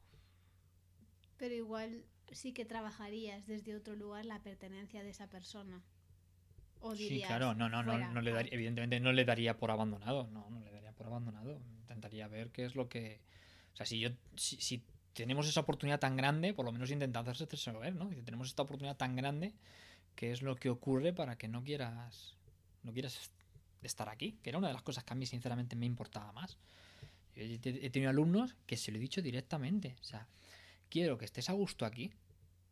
Pero 1.39 1.55
igual 1.55 2.05
sí 2.33 2.53
que 2.53 2.65
trabajarías 2.65 3.47
desde 3.47 3.75
otro 3.75 3.97
lugar 3.97 4.27
la 4.27 4.43
pertenencia 4.43 5.03
de 5.03 5.11
esa 5.11 5.29
persona. 5.29 5.83
¿O 6.81 6.95
sí, 6.95 7.23
claro, 7.27 7.55
no, 7.55 7.69
no, 7.69 7.83
no, 7.83 7.99
no 7.99 8.21
le 8.23 8.33
daría, 8.33 8.55
evidentemente 8.55 9.01
no 9.01 9.13
le 9.13 9.25
daría 9.27 9.59
por 9.59 9.71
abandonado, 9.71 10.27
no, 10.29 10.49
no 10.49 10.61
le 10.61 10.71
daría 10.71 10.93
por 10.93 11.07
abandonado 11.07 11.61
intentaría 11.91 12.29
ver 12.29 12.51
qué 12.51 12.65
es 12.65 12.75
lo 12.75 12.89
que... 12.89 13.21
O 13.75 13.77
sea, 13.77 13.87
si, 13.87 14.01
yo, 14.01 14.11
si, 14.37 14.83
tenemos 15.13 15.49
esa 15.49 15.61
oportunidad 15.61 15.99
tan 15.99 16.17
grande, 16.17 16.55
por 16.55 16.65
lo 16.65 16.73
menos 16.73 16.91
intentar 16.91 17.29
hacerse 17.29 17.73
ver, 17.73 17.95
¿no? 17.95 18.11
Si 18.13 18.23
tenemos 18.23 18.49
esta 18.49 18.63
oportunidad 18.63 18.97
tan 18.97 19.17
grande, 19.17 19.55
¿qué 20.15 20.33
es 20.33 20.43
lo 20.43 20.57
que 20.57 20.71
ocurre 20.71 21.13
para 21.13 21.37
que 21.37 21.49
no 21.49 21.63
quieras, 21.63 22.37
no 22.83 22.93
quieras 22.93 23.31
estar 23.83 24.09
aquí? 24.09 24.39
Que 24.43 24.51
era 24.51 24.59
una 24.59 24.69
de 24.69 24.75
las 24.75 24.83
cosas 24.83 25.05
que 25.05 25.13
a 25.13 25.17
mí 25.17 25.27
sinceramente 25.27 25.77
me 25.77 25.87
importaba 25.87 26.33
más. 26.33 26.59
he 27.35 27.91
tenido 27.91 28.11
alumnos 28.11 28.55
que 28.67 28.77
se 28.77 28.93
lo 28.93 28.99
he 28.99 29.01
dicho 29.01 29.23
directamente. 29.23 29.97
O 30.01 30.05
sea, 30.05 30.27
quiero 30.89 31.19
que 31.19 31.25
estés 31.25 31.51
a 31.51 31.55
gusto 31.55 31.85
aquí 31.85 32.13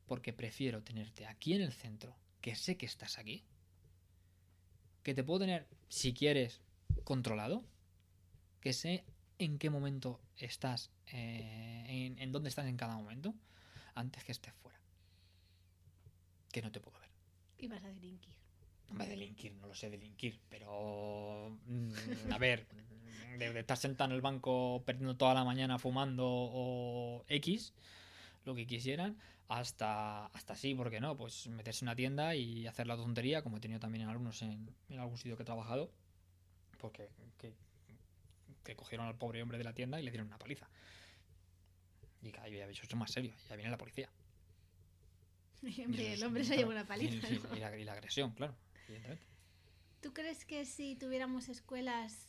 porque 0.07 0.33
prefiero 0.33 0.83
tenerte 0.83 1.27
aquí 1.27 1.55
en 1.55 1.63
el 1.63 1.73
centro, 1.73 2.17
que 2.41 2.55
sé 2.55 2.77
que 2.77 2.87
estás 2.87 3.19
aquí, 3.19 3.45
que 5.03 5.15
te 5.15 5.23
puedo 5.23 5.41
tener, 5.41 5.67
si 5.89 6.13
quieres, 6.13 6.61
controlado, 7.05 7.65
que 8.61 8.73
sé 8.73 9.05
en 9.39 9.59
qué 9.59 9.71
momento 9.71 10.21
estás, 10.37 10.91
eh, 11.13 12.15
en, 12.19 12.33
dónde 12.33 12.49
estás 12.49 12.67
en 12.67 12.77
cada 12.77 12.97
momento, 12.97 13.35
antes 13.95 14.25
que 14.25 14.33
estés 14.33 14.53
fuera. 14.55 14.79
Que 16.53 16.63
no 16.63 16.73
te 16.73 16.81
puedo 16.81 16.99
ver. 16.99 17.11
Y 17.59 17.69
vas 17.69 17.83
a 17.85 17.89
delinquir. 17.89 18.35
No 18.91 19.05
delinquir, 19.05 19.53
no 19.55 19.67
lo 19.67 19.75
sé 19.75 19.91
delinquir, 19.91 20.41
pero 20.49 21.59
mm, 21.67 22.33
a 22.33 22.39
ver, 22.39 22.67
de, 23.39 23.61
estar 23.61 23.77
sentado 23.77 24.11
en 24.11 24.17
el 24.17 24.23
banco 24.23 24.83
perdiendo 24.87 25.15
toda 25.15 25.35
la 25.35 25.45
mañana 25.45 25.79
fumando 25.79 26.25
o 26.27 27.25
X, 27.29 27.75
lo 28.47 28.55
que 28.55 28.67
quisieran, 28.67 29.19
hasta, 29.49 30.27
hasta 30.27 30.57
sí, 30.57 30.75
¿por 30.75 30.91
qué 30.91 31.01
no? 31.01 31.17
Pues 31.17 31.49
meterse 31.49 31.85
en 31.85 31.89
una 31.89 31.97
tienda 31.97 32.35
y 32.35 32.67
hacer 32.67 32.87
la 32.87 32.97
tontería, 32.97 33.43
como 33.43 33.59
he 33.59 33.61
tenido 33.61 33.79
también 33.79 34.05
en 34.05 34.09
algunos 34.09 34.41
en, 34.41 34.75
en 34.89 34.99
algún 34.99 35.19
sitio 35.19 35.37
que 35.37 35.43
he 35.43 35.47
trabajado, 35.47 35.91
porque 36.79 37.11
que, 37.37 37.53
que 38.69 38.77
cogieron 38.77 39.07
al 39.07 39.17
pobre 39.17 39.43
hombre 39.43 39.57
de 39.57 39.65
la 39.65 39.73
tienda 39.73 39.99
y 39.99 40.03
le 40.03 40.11
dieron 40.11 40.27
una 40.27 40.39
paliza. 40.39 40.69
Y 42.21 42.31
cada 42.31 42.49
vez 42.49 42.69
eso 42.71 42.83
es 42.83 42.95
más 42.97 43.11
serio, 43.11 43.35
ya 43.49 43.57
viene 43.57 43.71
la 43.71 43.79
policía. 43.79 44.11
el 45.63 46.23
hombre 46.23 46.45
se 46.45 46.57
lleva 46.57 46.71
una 46.71 46.87
paliza. 46.87 47.27
Y, 47.55 47.85
la, 47.85 47.93
agresión, 47.93 48.33
claro, 48.33 48.55
evidentemente. 48.87 49.25
¿Tú 50.03 50.13
crees 50.13 50.45
que 50.45 50.67
si 50.67 50.97
tuviéramos 50.97 51.49
escuelas 51.49 52.29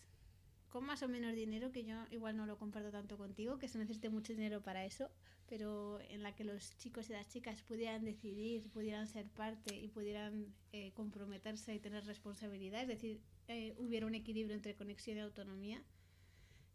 con 0.69 0.85
más 0.85 1.03
o 1.03 1.09
menos 1.09 1.35
dinero, 1.35 1.71
que 1.71 1.83
yo 1.83 2.05
igual 2.09 2.37
no 2.37 2.45
lo 2.45 2.57
comparto 2.57 2.89
tanto 2.89 3.17
contigo, 3.17 3.59
que 3.59 3.67
se 3.67 3.77
necesite 3.77 4.09
mucho 4.09 4.33
dinero 4.33 4.61
para 4.61 4.85
eso, 4.85 5.09
pero 5.47 5.99
en 6.09 6.23
la 6.23 6.35
que 6.35 6.45
los 6.45 6.77
chicos 6.77 7.09
y 7.09 7.13
las 7.13 7.27
chicas 7.27 7.61
pudieran 7.63 8.05
decidir, 8.05 8.69
pudieran 8.69 9.07
ser 9.07 9.27
parte 9.27 9.75
y 9.75 9.89
pudieran 9.89 10.53
eh, 10.71 10.91
comprometerse 10.93 11.73
y 11.73 11.79
tener 11.79 12.05
responsabilidad, 12.05 12.83
es 12.83 12.87
decir, 12.87 13.19
eh, 13.47 13.73
hubiera 13.77 14.05
un 14.05 14.15
equilibrio 14.15 14.55
entre 14.55 14.75
conexión 14.75 15.17
y 15.17 15.21
autonomía, 15.21 15.83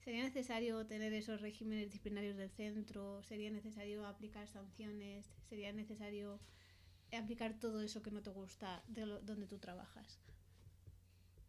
¿Sería 0.05 0.23
necesario 0.23 0.85
tener 0.87 1.15
esos 1.15 1.41
regímenes 1.41 1.87
disciplinarios 1.87 2.37
del 2.37 2.51
centro? 2.51 3.23
¿Sería 3.23 3.51
necesario 3.51 4.07
aplicar 4.07 4.47
sanciones? 4.47 5.25
¿Sería 5.49 5.73
necesario 5.73 6.41
aplicar 7.11 7.55
todo 7.59 7.81
eso 7.81 8.03
que 8.03 8.11
no 8.11 8.23
te 8.23 8.29
gusta 8.29 8.83
de 8.87 9.07
donde 9.23 9.47
tú 9.47 9.59
trabajas? 9.59 10.21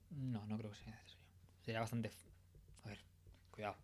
No, 0.10 0.46
no 0.46 0.58
creo 0.58 0.72
que 0.72 0.78
sea 0.78 0.94
necesario. 0.94 1.28
Sería 1.66 1.82
bastante... 1.82 2.12
A 2.84 2.88
ver, 2.88 3.00
cuidado. 3.52 3.76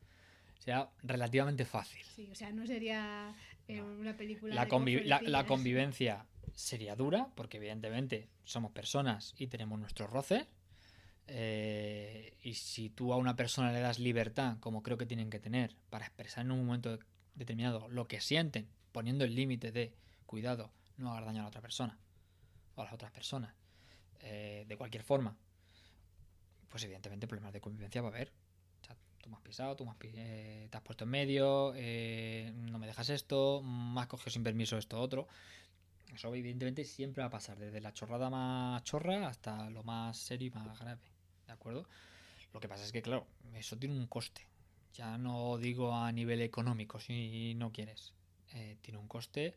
Sería 0.58 0.90
relativamente 1.04 1.66
fácil. 1.66 2.04
Sí, 2.06 2.30
o 2.32 2.36
sea, 2.36 2.54
no 2.54 2.66
sería 2.66 3.36
eh, 3.68 3.82
una 3.82 4.16
película... 4.16 4.56
La, 4.56 5.22
la, 5.22 5.46
convivencia 5.46 6.26
sería 6.54 6.96
dura, 6.96 7.28
porque 7.36 7.58
evidentemente 7.58 8.30
somos 8.46 8.72
personas 8.72 9.34
y 9.38 9.48
tenemos 9.48 9.78
nuestros 9.78 10.10
roces 10.10 10.48
eh, 11.34 12.36
y 12.42 12.56
si 12.56 12.90
tú 12.90 13.14
a 13.14 13.18
una 13.18 13.38
persona 13.38 13.72
le 13.72 13.80
das 13.80 14.00
libertad, 14.00 14.58
como 14.60 14.84
creo 14.84 14.98
que 14.98 15.06
tienen 15.06 15.30
que 15.30 15.40
tener, 15.40 15.78
para 15.90 16.06
expresar 16.06 16.44
en 16.44 16.52
un 16.52 16.66
momento 16.66 17.00
determinado 17.36 17.88
lo 17.88 18.06
que 18.06 18.20
sienten, 18.20 18.68
poniendo 18.92 19.24
el 19.24 19.34
límite 19.34 19.72
de 19.72 19.94
cuidado, 20.26 20.72
no 20.98 21.14
haga 21.14 21.28
daño 21.28 21.40
a 21.40 21.44
la 21.44 21.48
otra 21.48 21.62
persona 21.62 21.98
o 22.76 22.82
a 22.82 22.84
las 22.84 22.94
otras 22.94 23.12
personas, 23.12 23.56
eh, 24.20 24.66
de 24.68 24.76
cualquier 24.76 25.04
forma, 25.04 25.38
pues 26.68 26.84
evidentemente 26.84 27.28
problemas 27.28 27.54
de 27.54 27.62
convivencia 27.62 28.02
va 28.02 28.10
a 28.10 28.12
haber. 28.12 28.34
O 28.82 28.86
sea, 28.86 28.98
tú 29.22 29.30
me 29.30 29.38
has 29.38 29.42
pisado, 29.42 29.78
tú 29.78 29.86
me 29.86 29.94
eh, 30.02 30.68
te 30.70 30.78
has 30.78 30.84
puesto 30.84 31.06
en 31.06 31.12
medio, 31.12 31.72
no 31.72 32.78
me 32.78 32.88
dejas 32.88 33.10
esto, 33.10 33.62
me 33.64 34.02
has 34.02 34.08
cogido 34.08 34.32
sin 34.32 34.44
permiso 34.44 34.78
esto 34.78 35.00
otro. 35.00 35.30
Eso 36.14 36.36
evidentemente 36.36 36.84
siempre 36.84 37.22
va 37.22 37.28
a 37.28 37.32
pasar, 37.32 37.58
desde 37.58 37.80
la 37.80 37.94
chorrada 37.94 38.30
más 38.30 38.84
chorra 38.84 39.30
hasta 39.30 39.70
lo 39.70 39.82
más 39.84 40.18
serio 40.18 40.50
y 40.50 40.52
más 40.52 40.78
grave. 40.78 41.11
¿De 41.62 41.70
acuerdo? 41.70 41.86
Lo 42.54 42.60
que 42.60 42.68
pasa 42.68 42.84
es 42.84 42.92
que, 42.92 43.02
claro, 43.02 43.28
eso 43.56 43.78
tiene 43.78 43.96
un 43.96 44.08
coste. 44.08 44.42
Ya 44.94 45.18
no 45.18 45.58
digo 45.58 45.94
a 45.94 46.12
nivel 46.12 46.42
económico, 46.42 47.00
si 47.00 47.54
no 47.56 47.72
quieres. 47.72 48.14
Eh, 48.54 48.78
tiene 48.82 48.98
un 48.98 49.08
coste. 49.08 49.56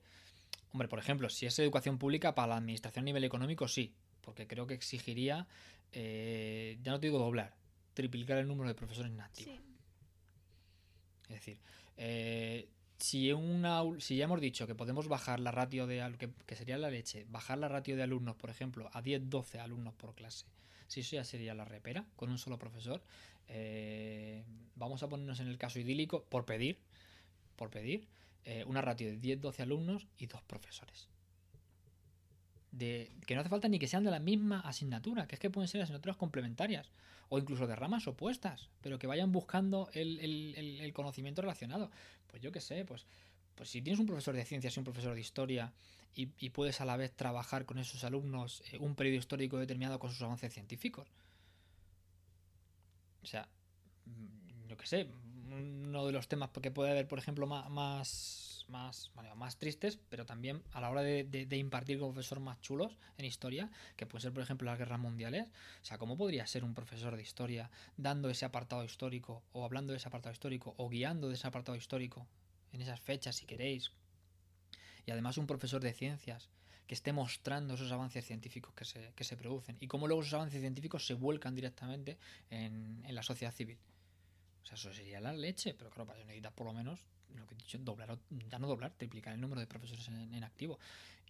Hombre, 0.73 0.87
por 0.89 0.99
ejemplo, 0.99 1.31
si 1.31 1.47
es 1.47 1.59
educación 1.59 1.99
pública 1.99 2.35
para 2.35 2.49
la 2.49 2.57
administración 2.59 3.05
a 3.05 3.07
nivel 3.07 3.25
económico, 3.25 3.67
sí, 3.69 3.95
porque 4.21 4.47
creo 4.47 4.67
que 4.67 4.75
exigiría, 4.75 5.47
eh, 5.93 6.79
ya 6.83 6.93
no 6.93 7.01
te 7.01 7.07
digo 7.07 7.19
doblar, 7.19 7.55
triplicar 7.95 8.39
el 8.39 8.47
número 8.47 8.69
de 8.69 8.75
profesores 8.75 9.11
nativos. 9.11 9.59
Es 11.25 11.37
decir, 11.37 11.59
eh, 11.97 12.69
si, 13.05 13.31
una, 13.33 13.83
si 13.99 14.17
ya 14.17 14.25
hemos 14.25 14.41
dicho 14.41 14.67
que 14.67 14.75
podemos 14.75 15.09
bajar 15.09 15.39
la 15.39 15.51
ratio 15.51 15.87
de 15.87 16.17
que, 16.19 16.31
que 16.47 16.57
sería 16.57 16.79
la 16.79 16.89
leche, 16.89 17.27
bajar 17.29 17.59
la 17.59 17.69
ratio 17.69 17.97
de 17.97 18.03
alumnos, 18.03 18.35
por 18.35 18.49
ejemplo, 18.49 18.89
a 18.95 19.03
10-12 19.03 19.59
alumnos 19.59 19.93
por 19.93 20.15
clase, 20.15 20.47
si 20.89 21.01
eso 21.01 21.17
ya 21.17 21.25
sería 21.25 21.53
la 21.53 21.67
repera, 21.67 22.07
con 22.17 22.31
un 22.31 22.39
solo 22.39 22.59
profesor, 22.59 23.03
eh, 23.49 24.43
vamos 24.75 25.03
a 25.03 25.09
ponernos 25.11 25.39
en 25.41 25.49
el 25.49 25.59
caso 25.59 25.79
idílico, 25.79 26.25
por 26.31 26.47
pedir, 26.47 26.79
por 27.57 27.69
pedir, 27.69 28.09
eh, 28.47 28.65
una 28.67 28.81
ratio 28.81 29.09
de 29.09 29.21
10-12 29.21 29.61
alumnos 29.61 30.07
y 30.17 30.25
dos 30.27 30.41
profesores. 30.41 31.11
De, 32.73 33.13
que 33.27 33.35
no 33.35 33.43
hace 33.43 33.51
falta 33.51 33.69
ni 33.69 33.79
que 33.79 33.87
sean 33.87 34.05
de 34.05 34.13
la 34.13 34.19
misma 34.19 34.61
asignatura, 34.61 35.27
que 35.27 35.35
es 35.35 35.41
que 35.41 35.51
pueden 35.51 35.69
ser 35.69 35.83
asignaturas 35.83 36.17
complementarias 36.17 36.91
o 37.29 37.39
incluso 37.39 37.67
de 37.67 37.77
ramas 37.77 38.07
opuestas, 38.07 38.69
pero 38.81 38.99
que 38.99 39.07
vayan 39.07 39.33
buscando 39.33 39.89
el, 39.93 40.19
el 40.81 40.93
conocimiento 40.93 41.43
relacionado. 41.43 41.91
Pues 42.29 42.43
yo 42.43 42.53
qué 42.53 42.61
sé, 42.61 42.85
pues, 42.85 43.07
pues 43.55 43.71
si 43.71 43.83
tienes 43.83 44.01
un 44.01 44.07
profesor 44.07 44.35
de 44.35 44.45
ciencias 44.45 44.77
y 44.77 44.81
un 44.81 44.85
profesor 44.85 45.15
de 45.15 45.21
historia 45.21 45.73
y, 46.17 46.51
puedes 46.51 46.81
a 46.81 46.85
la 46.85 46.97
vez 46.97 47.13
trabajar 47.13 47.65
con 47.65 47.79
esos 47.79 48.05
alumnos 48.05 48.63
eh, 48.73 48.79
un 48.79 48.95
periodo 48.95 49.19
histórico 49.19 49.59
determinado 49.59 49.99
con 49.99 50.11
sus 50.11 50.23
avances 50.23 50.53
científicos. 50.53 51.09
O 53.23 53.27
sea, 53.27 53.49
mm, 54.07 54.69
yo 54.69 54.77
qué 54.77 54.87
sé, 54.87 55.09
uno 55.51 56.07
de 56.07 56.13
los 56.13 56.29
temas 56.29 56.51
que 56.51 56.71
puede 56.71 56.93
haber, 56.93 57.09
por 57.09 57.19
ejemplo, 57.19 57.47
más, 57.47 58.54
más, 58.69 59.11
tristes, 59.59 59.99
pero 60.09 60.27
también 60.27 60.63
a 60.73 60.81
la 60.81 60.91
hora 60.91 61.03
de, 61.03 61.57
impartir 61.57 61.99
como 61.99 62.13
profesor 62.13 62.41
más 62.41 62.61
chulos 62.61 62.97
en 63.19 63.25
historia, 63.25 63.71
que 63.97 64.07
puede 64.07 64.23
ser, 64.23 64.33
por 64.33 64.43
ejemplo, 64.43 64.67
las 64.67 64.79
guerras 64.79 64.99
mundiales. 64.99 65.49
O 65.83 65.85
sea, 65.85 65.99
¿cómo 65.99 66.17
podría 66.17 66.47
ser 66.47 66.65
un 66.65 66.75
profesor 66.75 67.17
de 67.17 67.23
historia 67.23 67.71
dando 67.97 68.31
ese 68.31 68.45
apartado 68.45 68.85
histórico, 68.85 69.43
o 69.53 69.65
hablando 69.65 69.93
de 69.93 69.99
ese 69.99 70.09
apartado 70.09 70.33
histórico, 70.33 70.75
o 70.77 70.89
guiando 70.89 71.29
de 71.29 71.35
ese 71.35 71.47
apartado 71.47 71.77
histórico 71.77 72.27
en 72.73 72.81
esas 72.81 73.01
fechas, 73.01 73.37
si 73.37 73.47
queréis, 73.47 73.93
y 75.07 75.11
además 75.11 75.39
un 75.39 75.47
profesor 75.47 75.83
de 75.83 75.93
ciencias 75.93 76.49
que 76.87 76.95
esté 76.95 77.13
mostrando 77.13 77.75
esos 77.75 77.93
avances 77.93 78.25
científicos 78.27 78.75
que 78.75 78.85
se, 78.85 79.13
que 79.15 79.25
se 79.25 79.37
producen 79.37 79.77
y 79.81 79.87
cómo 79.87 80.07
luego 80.07 80.23
esos 80.23 80.35
avances 80.35 80.61
científicos 80.61 81.07
se 81.07 81.15
vuelcan 81.15 81.55
directamente 81.55 82.19
en, 82.51 83.03
en 83.07 83.15
la 83.15 83.23
sociedad 83.23 83.53
civil. 83.53 83.79
O 84.63 84.67
sea, 84.67 84.75
eso 84.77 84.93
sería 84.93 85.21
la 85.21 85.33
leche, 85.33 85.75
pero 85.75 85.91
claro, 85.91 86.07
para 86.07 86.19
eso 86.19 86.27
necesitas 86.27 86.53
por 86.53 86.67
lo 86.67 86.73
menos, 86.73 87.01
lo 87.39 87.47
que 87.47 87.55
he 87.55 87.59
dicho, 87.59 87.79
doblar, 87.79 88.19
ya 88.49 88.59
no 88.59 88.69
doblar, 88.69 88.93
triplicar 88.95 89.35
el 89.35 89.41
número 89.41 89.61
de 89.61 89.67
profesores 89.67 90.07
en, 90.09 90.45
activo. 90.45 90.79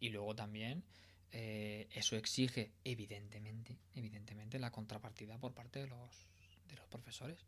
Y 0.01 0.11
luego 0.11 0.35
también 0.35 0.85
eh, 1.33 1.89
eso 1.93 2.17
exige, 2.17 2.73
evidentemente, 2.85 3.79
evidentemente, 3.95 4.59
la 4.59 4.71
contrapartida 4.71 5.39
por 5.39 5.55
parte 5.55 5.81
de 5.81 5.87
los, 5.87 6.27
de 6.69 6.77
los 6.77 6.87
profesores. 6.87 7.45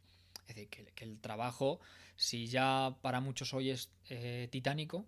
Es 0.47 0.55
decir, 0.55 0.69
que, 0.69 1.05
el 1.05 1.21
trabajo, 1.21 1.81
si 2.15 2.47
ya 2.47 2.97
para 3.03 3.21
muchos 3.21 3.53
hoy 3.53 3.71
es 3.71 3.91
eh, 4.09 4.49
titánico, 4.51 5.07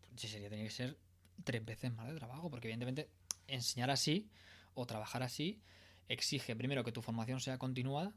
pues 0.00 0.30
sería, 0.30 0.50
tenía 0.50 0.64
que 0.64 0.70
ser 0.70 0.98
tres 1.44 1.64
veces 1.64 1.92
más 1.92 2.08
de 2.08 2.14
trabajo, 2.14 2.50
porque 2.50 2.68
evidentemente 2.68 3.08
enseñar 3.46 3.90
así 3.90 4.28
o 4.74 4.86
trabajar 4.86 5.22
así 5.22 5.60
exige 6.08 6.56
primero 6.56 6.84
que 6.84 6.92
tu 6.92 7.02
formación 7.02 7.40
sea 7.40 7.58
continuada 7.58 8.12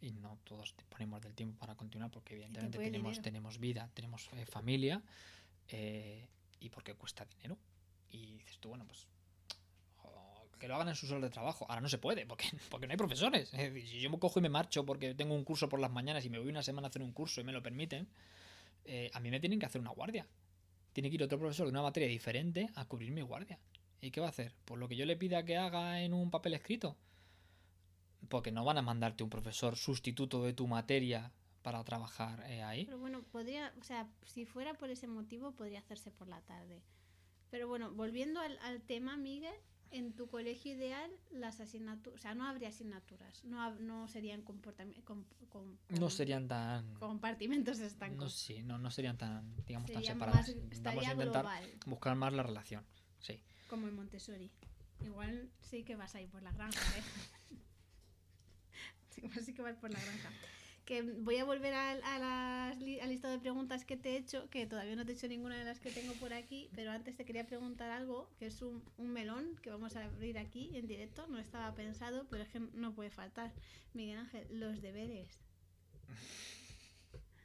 y 0.00 0.12
no 0.12 0.38
todos 0.44 0.74
disponemos 0.76 1.20
del 1.20 1.34
tiempo 1.34 1.58
para 1.58 1.74
continuar 1.74 2.10
porque 2.10 2.34
evidentemente 2.34 2.78
tenemos, 2.78 3.20
tenemos 3.22 3.58
vida, 3.58 3.90
tenemos 3.94 4.28
eh, 4.32 4.46
familia 4.46 5.02
eh, 5.68 6.28
y 6.60 6.68
porque 6.70 6.94
cuesta 6.94 7.24
dinero. 7.24 7.58
Y 8.10 8.36
dices 8.38 8.58
tú, 8.58 8.70
bueno, 8.70 8.86
pues 8.86 9.08
que 10.58 10.68
lo 10.68 10.74
hagan 10.74 10.88
en 10.88 10.94
sus 10.94 11.10
horas 11.10 11.22
de 11.22 11.30
trabajo. 11.30 11.66
Ahora 11.68 11.80
no 11.80 11.88
se 11.88 11.98
puede 11.98 12.26
porque, 12.26 12.46
porque 12.70 12.86
no 12.86 12.92
hay 12.92 12.96
profesores. 12.96 13.52
Es 13.52 13.72
decir, 13.72 13.86
si 13.86 14.00
yo 14.00 14.10
me 14.10 14.18
cojo 14.18 14.38
y 14.38 14.42
me 14.42 14.48
marcho 14.48 14.84
porque 14.84 15.14
tengo 15.14 15.34
un 15.34 15.44
curso 15.44 15.68
por 15.68 15.80
las 15.80 15.90
mañanas 15.90 16.24
y 16.24 16.30
me 16.30 16.38
voy 16.38 16.48
una 16.48 16.62
semana 16.62 16.86
a 16.86 16.90
hacer 16.90 17.02
un 17.02 17.12
curso 17.12 17.40
y 17.40 17.44
me 17.44 17.52
lo 17.52 17.62
permiten, 17.62 18.08
eh, 18.84 19.10
a 19.12 19.20
mí 19.20 19.30
me 19.30 19.40
tienen 19.40 19.58
que 19.58 19.66
hacer 19.66 19.80
una 19.80 19.90
guardia. 19.90 20.26
Tiene 20.92 21.10
que 21.10 21.16
ir 21.16 21.22
otro 21.22 21.38
profesor 21.38 21.66
de 21.66 21.70
una 21.72 21.82
materia 21.82 22.08
diferente 22.08 22.70
a 22.74 22.86
cubrir 22.86 23.10
mi 23.12 23.22
guardia. 23.22 23.58
¿Y 24.00 24.10
qué 24.10 24.20
va 24.20 24.26
a 24.26 24.30
hacer? 24.30 24.54
Pues 24.64 24.78
lo 24.78 24.88
que 24.88 24.96
yo 24.96 25.04
le 25.04 25.16
pida 25.16 25.44
que 25.44 25.56
haga 25.56 26.00
en 26.00 26.14
un 26.14 26.30
papel 26.30 26.54
escrito. 26.54 26.96
Porque 28.28 28.52
no 28.52 28.64
van 28.64 28.78
a 28.78 28.82
mandarte 28.82 29.22
un 29.24 29.30
profesor 29.30 29.76
sustituto 29.76 30.42
de 30.44 30.52
tu 30.52 30.66
materia 30.66 31.32
para 31.62 31.82
trabajar 31.84 32.44
eh, 32.50 32.62
ahí. 32.62 32.84
Pero 32.84 32.98
bueno, 32.98 33.22
podría, 33.22 33.72
o 33.80 33.84
sea, 33.84 34.08
si 34.24 34.44
fuera 34.44 34.74
por 34.74 34.90
ese 34.90 35.06
motivo, 35.08 35.52
podría 35.52 35.80
hacerse 35.80 36.10
por 36.10 36.28
la 36.28 36.40
tarde. 36.42 36.82
Pero 37.50 37.68
bueno, 37.68 37.92
volviendo 37.92 38.40
al, 38.40 38.58
al 38.58 38.82
tema, 38.82 39.16
Miguel, 39.16 39.54
en 39.92 40.12
tu 40.14 40.26
colegio 40.28 40.72
ideal, 40.72 41.10
las 41.30 41.60
asignaturas, 41.60 42.18
o 42.18 42.22
sea, 42.22 42.34
no 42.34 42.46
habría 42.46 42.68
asignaturas, 42.68 43.44
no, 43.44 43.74
no 43.76 44.08
serían 44.08 44.44
comportami- 44.44 45.02
com- 45.04 45.24
com- 45.48 45.76
No 45.90 46.10
serían 46.10 46.48
tan... 46.48 46.94
compartimentos 46.94 47.78
No, 47.78 47.86
estancos. 47.86 48.34
sí, 48.34 48.62
no, 48.62 48.78
no 48.78 48.90
serían 48.90 49.16
tan, 49.16 49.54
digamos, 49.64 49.90
tan 49.90 49.96
Sería 50.02 50.12
separadas. 50.14 50.48
más, 50.48 50.56
Vamos 50.82 51.06
a 51.06 51.12
intentar 51.12 51.14
global, 51.32 51.64
buscar 51.86 52.16
más 52.16 52.32
la 52.32 52.42
relación. 52.42 52.84
Sí. 53.20 53.40
como 53.68 53.86
en 53.88 53.94
Montessori. 53.94 54.50
Igual 55.04 55.50
sí 55.60 55.84
que 55.84 55.94
vas 55.96 56.14
a 56.14 56.20
ir 56.20 56.28
por 56.30 56.42
la 56.42 56.50
granja, 56.52 56.80
¿eh? 56.98 57.02
Igual 59.22 59.44
sí 59.44 59.54
que 59.54 59.62
vas 59.62 59.76
por 59.76 59.90
la 59.90 60.00
granja. 60.00 60.30
Que 60.84 61.02
voy 61.02 61.36
a 61.38 61.44
volver 61.44 61.74
al, 61.74 62.00
a 62.04 62.18
las 62.18 62.76
al 62.76 63.08
listado 63.08 63.34
de 63.34 63.40
preguntas 63.40 63.84
que 63.84 63.96
te 63.96 64.10
he 64.10 64.16
hecho, 64.16 64.48
que 64.50 64.66
todavía 64.66 64.94
no 64.94 65.04
te 65.04 65.12
he 65.12 65.14
hecho 65.16 65.26
ninguna 65.26 65.58
de 65.58 65.64
las 65.64 65.80
que 65.80 65.90
tengo 65.90 66.12
por 66.14 66.32
aquí, 66.32 66.68
pero 66.76 66.92
antes 66.92 67.16
te 67.16 67.24
quería 67.24 67.44
preguntar 67.44 67.90
algo, 67.90 68.30
que 68.38 68.46
es 68.46 68.62
un, 68.62 68.84
un 68.96 69.12
melón 69.12 69.56
que 69.62 69.70
vamos 69.70 69.96
a 69.96 70.04
abrir 70.04 70.38
aquí 70.38 70.70
en 70.74 70.86
directo, 70.86 71.26
no 71.26 71.38
estaba 71.38 71.74
pensado, 71.74 72.26
pero 72.30 72.44
es 72.44 72.48
que 72.48 72.60
no 72.60 72.94
puede 72.94 73.10
faltar. 73.10 73.52
Miguel 73.94 74.18
Ángel, 74.18 74.46
los 74.52 74.80
deberes. 74.80 75.40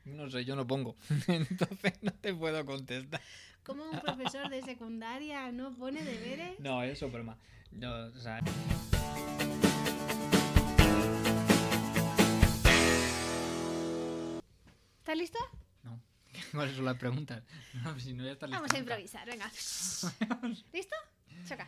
No 0.06 0.30
sé, 0.30 0.46
yo 0.46 0.56
no 0.56 0.68
pongo. 0.68 0.96
Entonces 1.28 1.94
no 2.02 2.12
te 2.12 2.34
puedo 2.34 2.64
contestar. 2.66 3.22
¿Cómo 3.64 3.90
un 3.90 4.00
profesor 4.00 4.50
de 4.50 4.62
secundaria 4.64 5.52
no 5.52 5.74
pone 5.76 6.04
deberes? 6.04 6.60
No, 6.60 6.84
eso 6.84 7.08
es 7.08 7.14
broma. 7.14 7.38
No, 7.72 7.92
o 7.92 8.20
sea, 8.20 8.42
¿Estás 15.02 15.18
listo? 15.18 15.40
no. 15.84 16.00
¿Cuáles 16.52 16.76
son 16.76 16.86
las 16.86 16.98
preguntas? 16.98 17.42
No, 17.84 18.00
si 18.00 18.14
no 18.14 18.24
ya 18.24 18.34
está 18.34 18.46
Vamos 18.46 18.62
a 18.62 18.66
lista 18.66 18.80
improvisar, 18.80 19.28
venga. 19.28 19.46
¿Listo? 20.74 20.96
Choca. 21.48 21.68